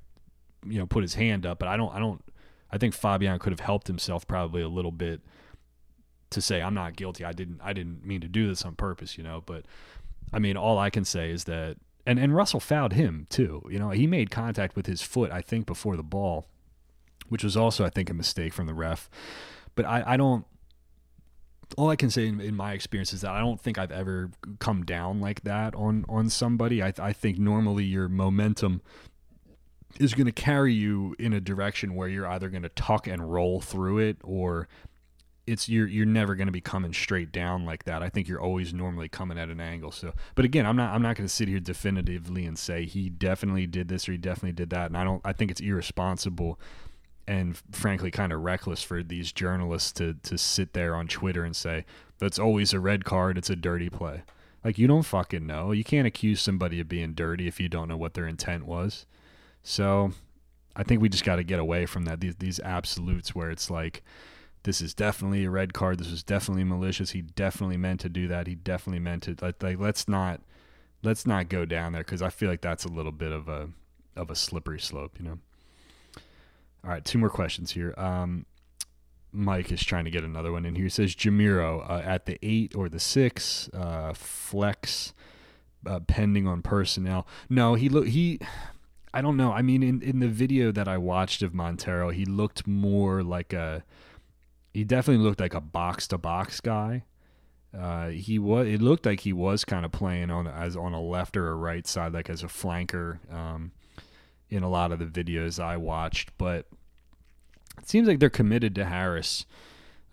you 0.66 0.80
know 0.80 0.86
put 0.86 1.03
his 1.03 1.16
hand 1.16 1.45
up, 1.45 1.59
but 1.59 1.68
I 1.68 1.78
don't 1.78 1.93
I 1.93 1.99
don't 1.99 2.22
I 2.72 2.78
think 2.78 2.93
Fabian 2.93 3.39
could 3.39 3.51
have 3.51 3.59
helped 3.59 3.88
himself 3.88 4.28
probably 4.28 4.61
a 4.61 4.68
little 4.68 4.91
bit 4.91 5.22
to 6.32 6.41
say 6.41 6.61
I'm 6.61 6.74
not 6.74 6.95
guilty. 6.95 7.24
I 7.24 7.32
didn't 7.32 7.59
I 7.63 7.74
didn't 7.74 8.05
mean 8.05 8.22
to 8.22 8.28
do 8.28 8.47
this 8.47 8.63
on 8.63 8.76
purpose, 8.76 9.18
you 9.18 9.24
know, 9.24 9.43
but 9.45 9.66
I 10.34 10.39
mean 10.39 10.57
all 10.57 10.78
I 10.78 10.89
can 10.89 11.05
say 11.05 11.32
is 11.32 11.45
that 11.45 11.78
and 12.05 12.20
and 12.20 12.36
Russell 12.36 12.59
fouled 12.59 12.93
him 12.93 13.28
too. 13.30 13.63
You 13.70 13.80
know, 13.80 13.89
he 13.91 14.07
made 14.07 14.32
contact 14.32 14.76
with 14.76 14.86
his 14.86 15.01
foot 15.01 15.32
I 15.32 15.41
think 15.41 15.66
before 15.66 15.95
the 15.95 16.03
ball, 16.03 16.47
which 17.30 17.43
was 17.43 17.55
also 17.55 17.86
I 17.86 17.89
think 17.89 18.09
a 18.09 18.13
mistake 18.13 18.53
from 18.53 18.68
the 18.68 18.74
ref. 18.74 19.09
But 19.76 19.86
I 19.86 20.03
I 20.05 20.18
don't 20.18 20.45
all 21.78 21.89
I 21.89 21.95
can 21.95 22.09
say 22.09 22.28
in, 22.28 22.39
in, 22.39 22.55
my 22.55 22.74
experience 22.74 23.13
is 23.13 23.22
that 23.22 23.32
I 23.32 23.39
don't 23.39 23.59
think 23.59 23.78
I've 23.78 23.91
ever 23.91 24.30
come 24.59 24.84
down 24.84 25.20
like 25.20 25.41
that 25.41 25.74
on 25.76 26.05
on 26.07 26.30
somebody. 26.30 26.82
I, 26.84 26.93
I 26.99 27.13
think 27.13 27.39
normally 27.39 27.84
your 27.84 28.07
momentum 28.07 28.82
is 30.00 30.14
going 30.14 30.26
to 30.26 30.32
carry 30.32 30.74
you 30.74 31.16
in 31.20 31.34
a 31.34 31.39
direction 31.39 31.96
where 31.96 32.08
you're 32.08 32.28
either 32.28 32.50
going 32.50 32.64
to 32.64 32.70
tuck 32.70 33.08
and 33.08 33.32
roll 33.32 33.62
through 33.62 34.00
it 34.00 34.18
or 34.24 34.68
it's 35.48 35.70
you're 35.70 35.88
you're 35.88 36.06
never 36.06 36.36
going 36.36 36.48
to 36.48 36.52
be 36.52 36.62
coming 36.62 36.93
straight 36.93 37.32
down 37.32 37.66
like 37.66 37.84
that. 37.84 38.02
I 38.02 38.10
think 38.10 38.28
you're 38.28 38.41
always 38.41 38.74
normally 38.74 39.08
coming 39.08 39.38
at 39.38 39.50
an 39.50 39.62
angle. 39.62 39.91
So, 39.91 40.14
but 40.34 40.46
again, 40.46 40.66
I'm 40.66 40.76
not 40.76 40.93
I'm 40.93 41.02
not 41.02 41.16
going 41.16 41.28
to 41.28 41.34
sit 41.34 41.48
here 41.48 41.60
definitively 41.60 42.46
and 42.46 42.58
say 42.58 42.86
he 42.86 43.10
definitely 43.10 43.68
did 43.68 43.88
this 43.88 44.10
or 44.10 44.14
he 44.14 44.18
definitely 44.18 44.54
did 44.54 44.72
that. 44.72 44.88
And 44.88 44.98
I 44.98 45.04
don't 45.04 45.22
I 45.24 45.34
think 45.34 45.52
it's 45.52 45.62
irresponsible 45.62 46.60
and 47.28 47.58
frankly 47.72 48.12
kind 48.12 48.32
of 48.32 48.41
reckless 48.41 48.84
for 48.84 49.04
these 49.04 49.32
journalists 49.32 49.91
to 49.93 50.16
to 50.24 50.38
sit 50.38 50.74
there 50.74 50.96
on 50.96 51.08
Twitter 51.08 51.43
and 51.43 51.56
say 51.56 51.86
that's 52.18 52.39
always 52.39 52.74
a 52.74 52.80
red 52.80 53.06
card, 53.06 53.38
it's 53.38 53.50
a 53.50 53.56
dirty 53.56 53.89
play. 53.89 54.24
Like 54.64 54.80
you 54.80 54.88
don't 54.88 55.04
fucking 55.04 55.46
know. 55.46 55.72
You 55.72 55.84
can't 55.84 56.08
accuse 56.08 56.41
somebody 56.41 56.80
of 56.80 56.89
being 56.89 57.14
dirty 57.14 57.48
if 57.48 57.60
you 57.60 57.70
don't 57.70 57.88
know 57.88 57.98
what 57.98 58.16
their 58.16 58.28
intent 58.28 58.66
was. 58.66 59.06
So 59.68 60.11
I 60.76 60.84
think 60.84 61.01
we 61.01 61.09
just 61.09 61.26
got 61.26 61.38
to 61.38 61.43
get 61.43 61.59
away 61.59 61.88
from 61.88 62.05
that. 62.05 62.22
These, 62.22 62.36
these 62.36 62.59
absolutes 62.59 63.34
where 63.34 63.49
it's 63.49 63.72
like, 63.72 64.03
this 64.63 64.80
is 64.80 64.93
definitely 64.93 65.43
a 65.43 65.49
red 65.49 65.74
card. 65.74 65.99
This 65.99 66.11
was 66.11 66.24
definitely 66.24 66.63
malicious. 66.63 67.11
He 67.11 67.22
definitely 67.22 67.78
meant 67.78 67.99
to 68.01 68.09
do 68.09 68.28
that. 68.28 68.47
He 68.47 68.55
definitely 68.55 68.99
meant 68.99 69.24
to 69.24 69.36
like, 69.41 69.61
like 69.61 69.80
let's 69.80 70.07
not 70.07 70.41
let's 71.03 71.26
not 71.26 71.49
go 71.49 71.66
down 71.66 71.93
there 71.93 72.03
because 72.03 72.22
I 72.22 72.30
feel 72.30 72.49
like 72.49 72.61
that's 72.61 72.86
a 72.86 72.89
little 72.89 73.11
bit 73.11 73.32
of 73.32 73.47
a 73.47 73.70
of 74.16 74.30
a 74.30 74.36
slippery 74.36 74.80
slope, 74.80 75.18
you 75.20 75.26
know. 75.26 75.39
All 76.84 76.91
right, 76.91 77.03
two 77.03 77.18
more 77.18 77.30
questions 77.30 77.72
here. 77.72 77.93
Um, 77.97 78.45
Mike 79.32 79.72
is 79.72 79.84
trying 79.84 80.05
to 80.05 80.11
get 80.11 80.24
another 80.24 80.51
one 80.51 80.66
in 80.66 80.76
here. 80.76 80.86
He 80.86 80.89
says 80.89 81.16
Jamiro 81.16 81.88
uh, 81.89 82.01
at 82.03 82.26
the 82.26 82.39
eight 82.41 82.76
or 82.76 82.89
the 82.89 82.99
six 82.99 83.70
uh, 83.74 84.13
flex, 84.13 85.13
uh, 85.86 85.99
pending 86.01 86.47
on 86.47 86.61
personnel. 86.61 87.28
No, 87.49 87.76
he 87.76 87.89
look 87.89 88.07
he 88.07 88.39
I 89.16 89.22
don't 89.22 89.38
know. 89.38 89.51
I 89.53 89.61
mean, 89.61 89.82
in, 89.82 90.01
in 90.01 90.20
the 90.20 90.28
video 90.28 90.72
that 90.74 90.88
I 90.88 90.97
watched 90.97 91.41
of 91.41 91.53
Monteiro, 91.53 92.13
he 92.13 92.26
looked 92.26 92.68
more 92.68 93.24
like 93.24 93.53
a. 93.53 93.84
He 94.74 94.84
definitely 94.84 95.24
looked 95.24 95.39
like 95.39 95.53
a 95.53 95.61
box 95.61 96.07
to 96.09 96.18
box 96.18 96.59
guy. 96.59 97.05
Uh, 97.76 98.09
he 98.09 98.38
was. 98.38 98.68
It 98.68 98.82
looked 98.82 99.05
like 99.05 99.22
he 99.22 99.32
was 99.32 99.63
kind 99.63 99.86
of 99.86 99.91
playing 99.91 100.30
on 100.32 100.47
as 100.47 100.76
on 100.76 100.93
a 100.93 101.01
left 101.01 101.38
or 101.38 101.49
a 101.49 101.55
right 101.55 101.88
side, 101.88 102.13
like 102.13 102.30
as 102.30 102.43
a 102.43 102.47
flanker. 102.47 103.20
Um, 103.34 103.72
in 104.49 104.63
a 104.63 104.70
lot 104.70 104.91
of 104.91 104.99
the 104.99 105.05
videos 105.05 105.63
I 105.63 105.78
watched, 105.78 106.38
but 106.38 106.68
it 107.78 107.88
seems 107.88 108.07
like 108.07 108.20
they're 108.20 108.30
committed 108.30 108.76
to 108.76 108.86
Haris 108.86 109.45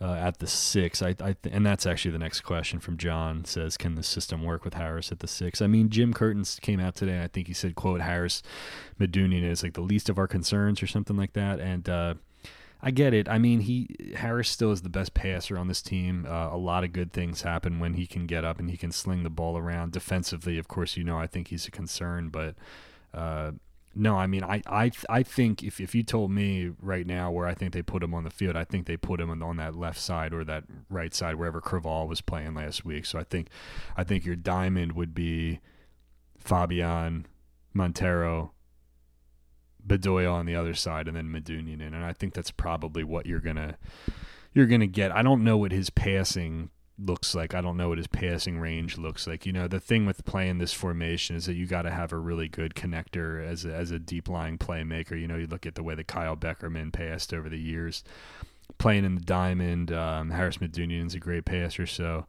uh, 0.02 0.14
at 0.14 0.38
the 0.38 0.46
six. 0.48 1.00
I, 1.00 1.10
I 1.10 1.34
th- 1.34 1.52
and 1.52 1.64
that's 1.64 1.86
actually 1.86 2.10
the 2.10 2.18
next 2.18 2.40
question 2.40 2.80
from 2.80 2.96
John. 2.96 3.44
Says, 3.44 3.76
can 3.76 3.94
the 3.94 4.02
system 4.02 4.42
work 4.42 4.64
with 4.64 4.74
Haris 4.74 5.12
at 5.12 5.20
the 5.20 5.28
six? 5.28 5.62
I 5.62 5.68
mean, 5.68 5.90
Jim 5.90 6.12
Curtins 6.12 6.58
came 6.60 6.80
out 6.80 6.96
today. 6.96 7.12
and 7.12 7.22
I 7.22 7.28
think 7.28 7.46
he 7.46 7.54
said, 7.54 7.76
"quote 7.76 8.00
Haris 8.00 8.42
Medunjanin 8.98 9.44
is 9.44 9.62
like 9.62 9.74
the 9.74 9.80
least 9.80 10.08
of 10.08 10.18
our 10.18 10.26
concerns" 10.26 10.82
or 10.82 10.88
something 10.88 11.16
like 11.16 11.34
that. 11.34 11.60
And 11.60 11.88
uh, 11.88 12.14
I 12.82 12.90
get 12.90 13.14
it. 13.14 13.28
I 13.28 13.38
mean, 13.38 13.60
he 13.60 14.14
Haris 14.16 14.48
still 14.48 14.72
is 14.72 14.82
the 14.82 14.88
best 14.88 15.14
passer 15.14 15.56
on 15.56 15.68
this 15.68 15.80
team. 15.80 16.26
Uh, 16.28 16.48
a 16.50 16.58
lot 16.58 16.82
of 16.82 16.92
good 16.92 17.12
things 17.12 17.42
happen 17.42 17.78
when 17.78 17.94
he 17.94 18.06
can 18.06 18.26
get 18.26 18.44
up 18.44 18.58
and 18.58 18.70
he 18.70 18.76
can 18.76 18.90
sling 18.90 19.22
the 19.22 19.30
ball 19.30 19.56
around. 19.56 19.92
Defensively, 19.92 20.58
of 20.58 20.66
course, 20.66 20.96
you 20.96 21.04
know 21.04 21.18
I 21.18 21.28
think 21.28 21.48
he's 21.48 21.66
a 21.66 21.70
concern, 21.70 22.28
but. 22.28 22.56
No, 23.94 24.16
I 24.16 24.26
mean, 24.26 24.42
I, 24.42 24.62
I, 24.66 24.90
I 25.10 25.22
think 25.22 25.62
if, 25.62 25.78
if 25.78 25.94
you 25.94 26.02
told 26.02 26.30
me 26.30 26.70
right 26.80 27.06
now 27.06 27.30
where 27.30 27.46
I 27.46 27.54
think 27.54 27.74
they 27.74 27.82
put 27.82 28.02
him 28.02 28.14
on 28.14 28.24
the 28.24 28.30
field, 28.30 28.56
I 28.56 28.64
think 28.64 28.86
they 28.86 28.96
put 28.96 29.20
him 29.20 29.42
on, 29.42 29.56
that 29.58 29.76
left 29.76 30.00
side 30.00 30.32
or 30.32 30.44
that 30.44 30.64
right 30.88 31.12
side 31.12 31.34
wherever 31.34 31.60
Creavalle 31.60 32.08
was 32.08 32.22
playing 32.22 32.54
last 32.54 32.86
week. 32.86 33.04
So 33.04 33.18
I 33.18 33.24
think, 33.24 33.48
I 33.94 34.02
think 34.02 34.24
your 34.24 34.36
diamond 34.36 34.92
would 34.92 35.14
be 35.14 35.60
Fabian, 36.38 37.26
Monteiro, 37.74 38.50
Bedoya 39.86 40.32
on 40.32 40.46
the 40.46 40.56
other 40.56 40.74
side, 40.74 41.08
and 41.08 41.16
then 41.16 41.26
Medunjanin, 41.26 41.86
and 41.94 42.04
I 42.04 42.12
think 42.12 42.34
that's 42.34 42.50
probably 42.50 43.04
what 43.04 43.26
you're 43.26 43.40
gonna 43.40 43.78
you're 44.54 44.66
gonna 44.66 44.86
get. 44.86 45.12
I 45.12 45.22
don't 45.22 45.42
know 45.42 45.56
what 45.56 45.72
his 45.72 45.90
passing 45.90 46.70
looks 46.98 47.34
like. 47.34 47.54
I 47.54 47.60
don't 47.60 47.76
know 47.76 47.88
what 47.88 47.98
his 47.98 48.06
passing 48.06 48.58
range 48.58 48.98
looks 48.98 49.26
like. 49.26 49.46
You 49.46 49.52
know, 49.52 49.68
the 49.68 49.80
thing 49.80 50.06
with 50.06 50.24
playing 50.24 50.58
this 50.58 50.72
formation 50.72 51.36
is 51.36 51.46
that 51.46 51.54
you 51.54 51.66
got 51.66 51.82
to 51.82 51.90
have 51.90 52.12
a 52.12 52.18
really 52.18 52.48
good 52.48 52.74
connector 52.74 53.44
as 53.44 53.64
a, 53.64 53.74
as 53.74 53.90
a 53.90 53.98
deep 53.98 54.28
lying 54.28 54.58
playmaker. 54.58 55.18
You 55.18 55.26
know, 55.26 55.36
you 55.36 55.46
look 55.46 55.66
at 55.66 55.74
the 55.74 55.82
way 55.82 55.94
that 55.94 56.08
Kyle 56.08 56.36
Beckerman 56.36 56.92
passed 56.92 57.32
over 57.32 57.48
the 57.48 57.58
years, 57.58 58.04
playing 58.78 59.04
in 59.04 59.14
the 59.14 59.22
diamond. 59.22 59.92
Um, 59.92 60.30
Haris 60.30 60.58
is 60.60 61.14
a 61.14 61.18
great 61.18 61.44
passer, 61.44 61.86
so. 61.86 62.26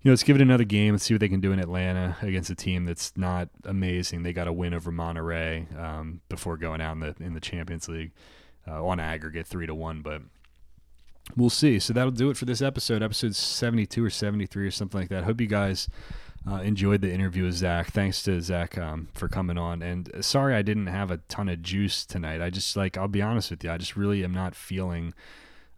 You 0.00 0.10
know, 0.10 0.12
let's 0.12 0.22
give 0.22 0.36
it 0.36 0.42
another 0.42 0.64
game. 0.64 0.92
Let's 0.92 1.04
see 1.04 1.14
what 1.14 1.20
they 1.20 1.30
can 1.30 1.40
do 1.40 1.52
in 1.52 1.58
Atlanta 1.58 2.18
against 2.20 2.50
a 2.50 2.54
team 2.54 2.84
that's 2.84 3.16
not 3.16 3.48
amazing. 3.64 4.22
They 4.22 4.34
got 4.34 4.46
a 4.46 4.52
win 4.52 4.74
over 4.74 4.92
Monterrey 4.92 5.74
um, 5.82 6.20
before 6.28 6.58
going 6.58 6.82
out 6.82 6.92
in 6.92 7.00
the 7.00 7.14
in 7.20 7.32
the 7.32 7.40
Champions 7.40 7.88
League 7.88 8.12
uh, 8.68 8.84
on 8.84 9.00
aggregate 9.00 9.46
three 9.46 9.66
to 9.66 9.74
one, 9.74 10.02
but 10.02 10.20
we'll 11.36 11.50
see. 11.50 11.78
So 11.78 11.92
that'll 11.92 12.10
do 12.10 12.30
it 12.30 12.36
for 12.36 12.44
this 12.44 12.62
episode, 12.62 13.02
episode 13.02 13.34
72 13.34 14.04
or 14.04 14.10
73 14.10 14.66
or 14.66 14.70
something 14.70 15.00
like 15.00 15.08
that. 15.10 15.24
Hope 15.24 15.40
you 15.40 15.46
guys 15.46 15.88
uh, 16.48 16.56
enjoyed 16.56 17.00
the 17.00 17.12
interview 17.12 17.44
with 17.44 17.54
Zach. 17.54 17.90
Thanks 17.90 18.22
to 18.24 18.40
Zach 18.40 18.76
um, 18.76 19.08
for 19.14 19.28
coming 19.28 19.58
on. 19.58 19.82
And 19.82 20.10
sorry 20.20 20.54
I 20.54 20.62
didn't 20.62 20.88
have 20.88 21.10
a 21.10 21.18
ton 21.28 21.48
of 21.48 21.62
juice 21.62 22.04
tonight. 22.04 22.40
I 22.40 22.50
just, 22.50 22.76
like, 22.76 22.96
I'll 22.96 23.08
be 23.08 23.22
honest 23.22 23.50
with 23.50 23.64
you, 23.64 23.70
I 23.70 23.78
just 23.78 23.96
really 23.96 24.22
am 24.24 24.32
not 24.32 24.54
feeling 24.54 25.14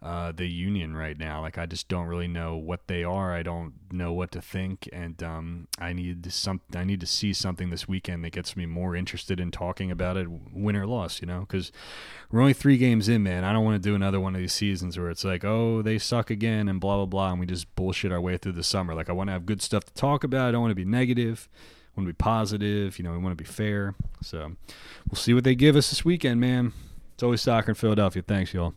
uh, 0.02 0.30
the 0.30 0.46
Union 0.46 0.94
right 0.94 1.18
now. 1.18 1.40
Like 1.40 1.58
I 1.58 1.66
just 1.66 1.88
don't 1.88 2.06
really 2.06 2.28
know 2.28 2.56
what 2.56 2.86
they 2.86 3.02
are. 3.02 3.34
I 3.34 3.42
don't 3.42 3.72
know 3.90 4.12
what 4.12 4.30
to 4.32 4.42
think, 4.42 4.88
and 4.92 5.20
um, 5.22 5.68
I 5.78 5.92
need 5.92 6.30
some. 6.32 6.60
I 6.74 6.84
need 6.84 7.00
to 7.00 7.06
see 7.06 7.32
something 7.32 7.70
this 7.70 7.88
weekend 7.88 8.24
that 8.24 8.32
gets 8.32 8.56
me 8.56 8.66
more 8.66 8.94
interested 8.94 9.40
in 9.40 9.50
talking 9.50 9.90
about 9.90 10.16
it, 10.16 10.28
win 10.52 10.76
or 10.76 10.86
loss. 10.86 11.20
You 11.20 11.26
know, 11.26 11.40
because 11.40 11.72
we're 12.30 12.40
only 12.40 12.52
three 12.52 12.76
games 12.76 13.08
in, 13.08 13.22
man. 13.22 13.42
I 13.42 13.52
don't 13.52 13.64
want 13.64 13.82
to 13.82 13.88
do 13.88 13.94
another 13.94 14.20
one 14.20 14.34
of 14.34 14.40
these 14.40 14.52
seasons 14.52 14.98
where 14.98 15.10
it's 15.10 15.24
like, 15.24 15.44
oh, 15.44 15.82
they 15.82 15.98
suck 15.98 16.30
again, 16.30 16.68
and 16.68 16.78
blah 16.78 16.96
blah 16.96 17.06
blah, 17.06 17.30
and 17.30 17.40
we 17.40 17.46
just 17.46 17.74
bullshit 17.74 18.12
our 18.12 18.20
way 18.20 18.36
through 18.36 18.52
the 18.52 18.62
summer. 18.62 18.94
Like 18.94 19.08
I 19.08 19.12
want 19.12 19.28
to 19.28 19.32
have 19.32 19.46
good 19.46 19.62
stuff 19.62 19.84
to 19.84 19.94
talk 19.94 20.24
about. 20.24 20.48
I 20.48 20.52
don't 20.52 20.60
want 20.60 20.72
to 20.72 20.76
be 20.76 20.84
negative. 20.84 21.48
Want 21.96 22.06
to 22.06 22.12
be 22.12 22.16
positive. 22.16 22.98
You 22.98 23.04
know, 23.04 23.12
we 23.12 23.18
want 23.18 23.36
to 23.36 23.42
be 23.42 23.48
fair. 23.48 23.94
So 24.20 24.52
we'll 25.08 25.16
see 25.16 25.32
what 25.32 25.44
they 25.44 25.54
give 25.54 25.76
us 25.76 25.88
this 25.88 26.04
weekend, 26.04 26.38
man. 26.38 26.74
It's 27.14 27.22
always 27.22 27.40
soccer 27.40 27.70
in 27.70 27.74
Philadelphia. 27.74 28.20
Thanks, 28.20 28.52
y'all. 28.52 28.74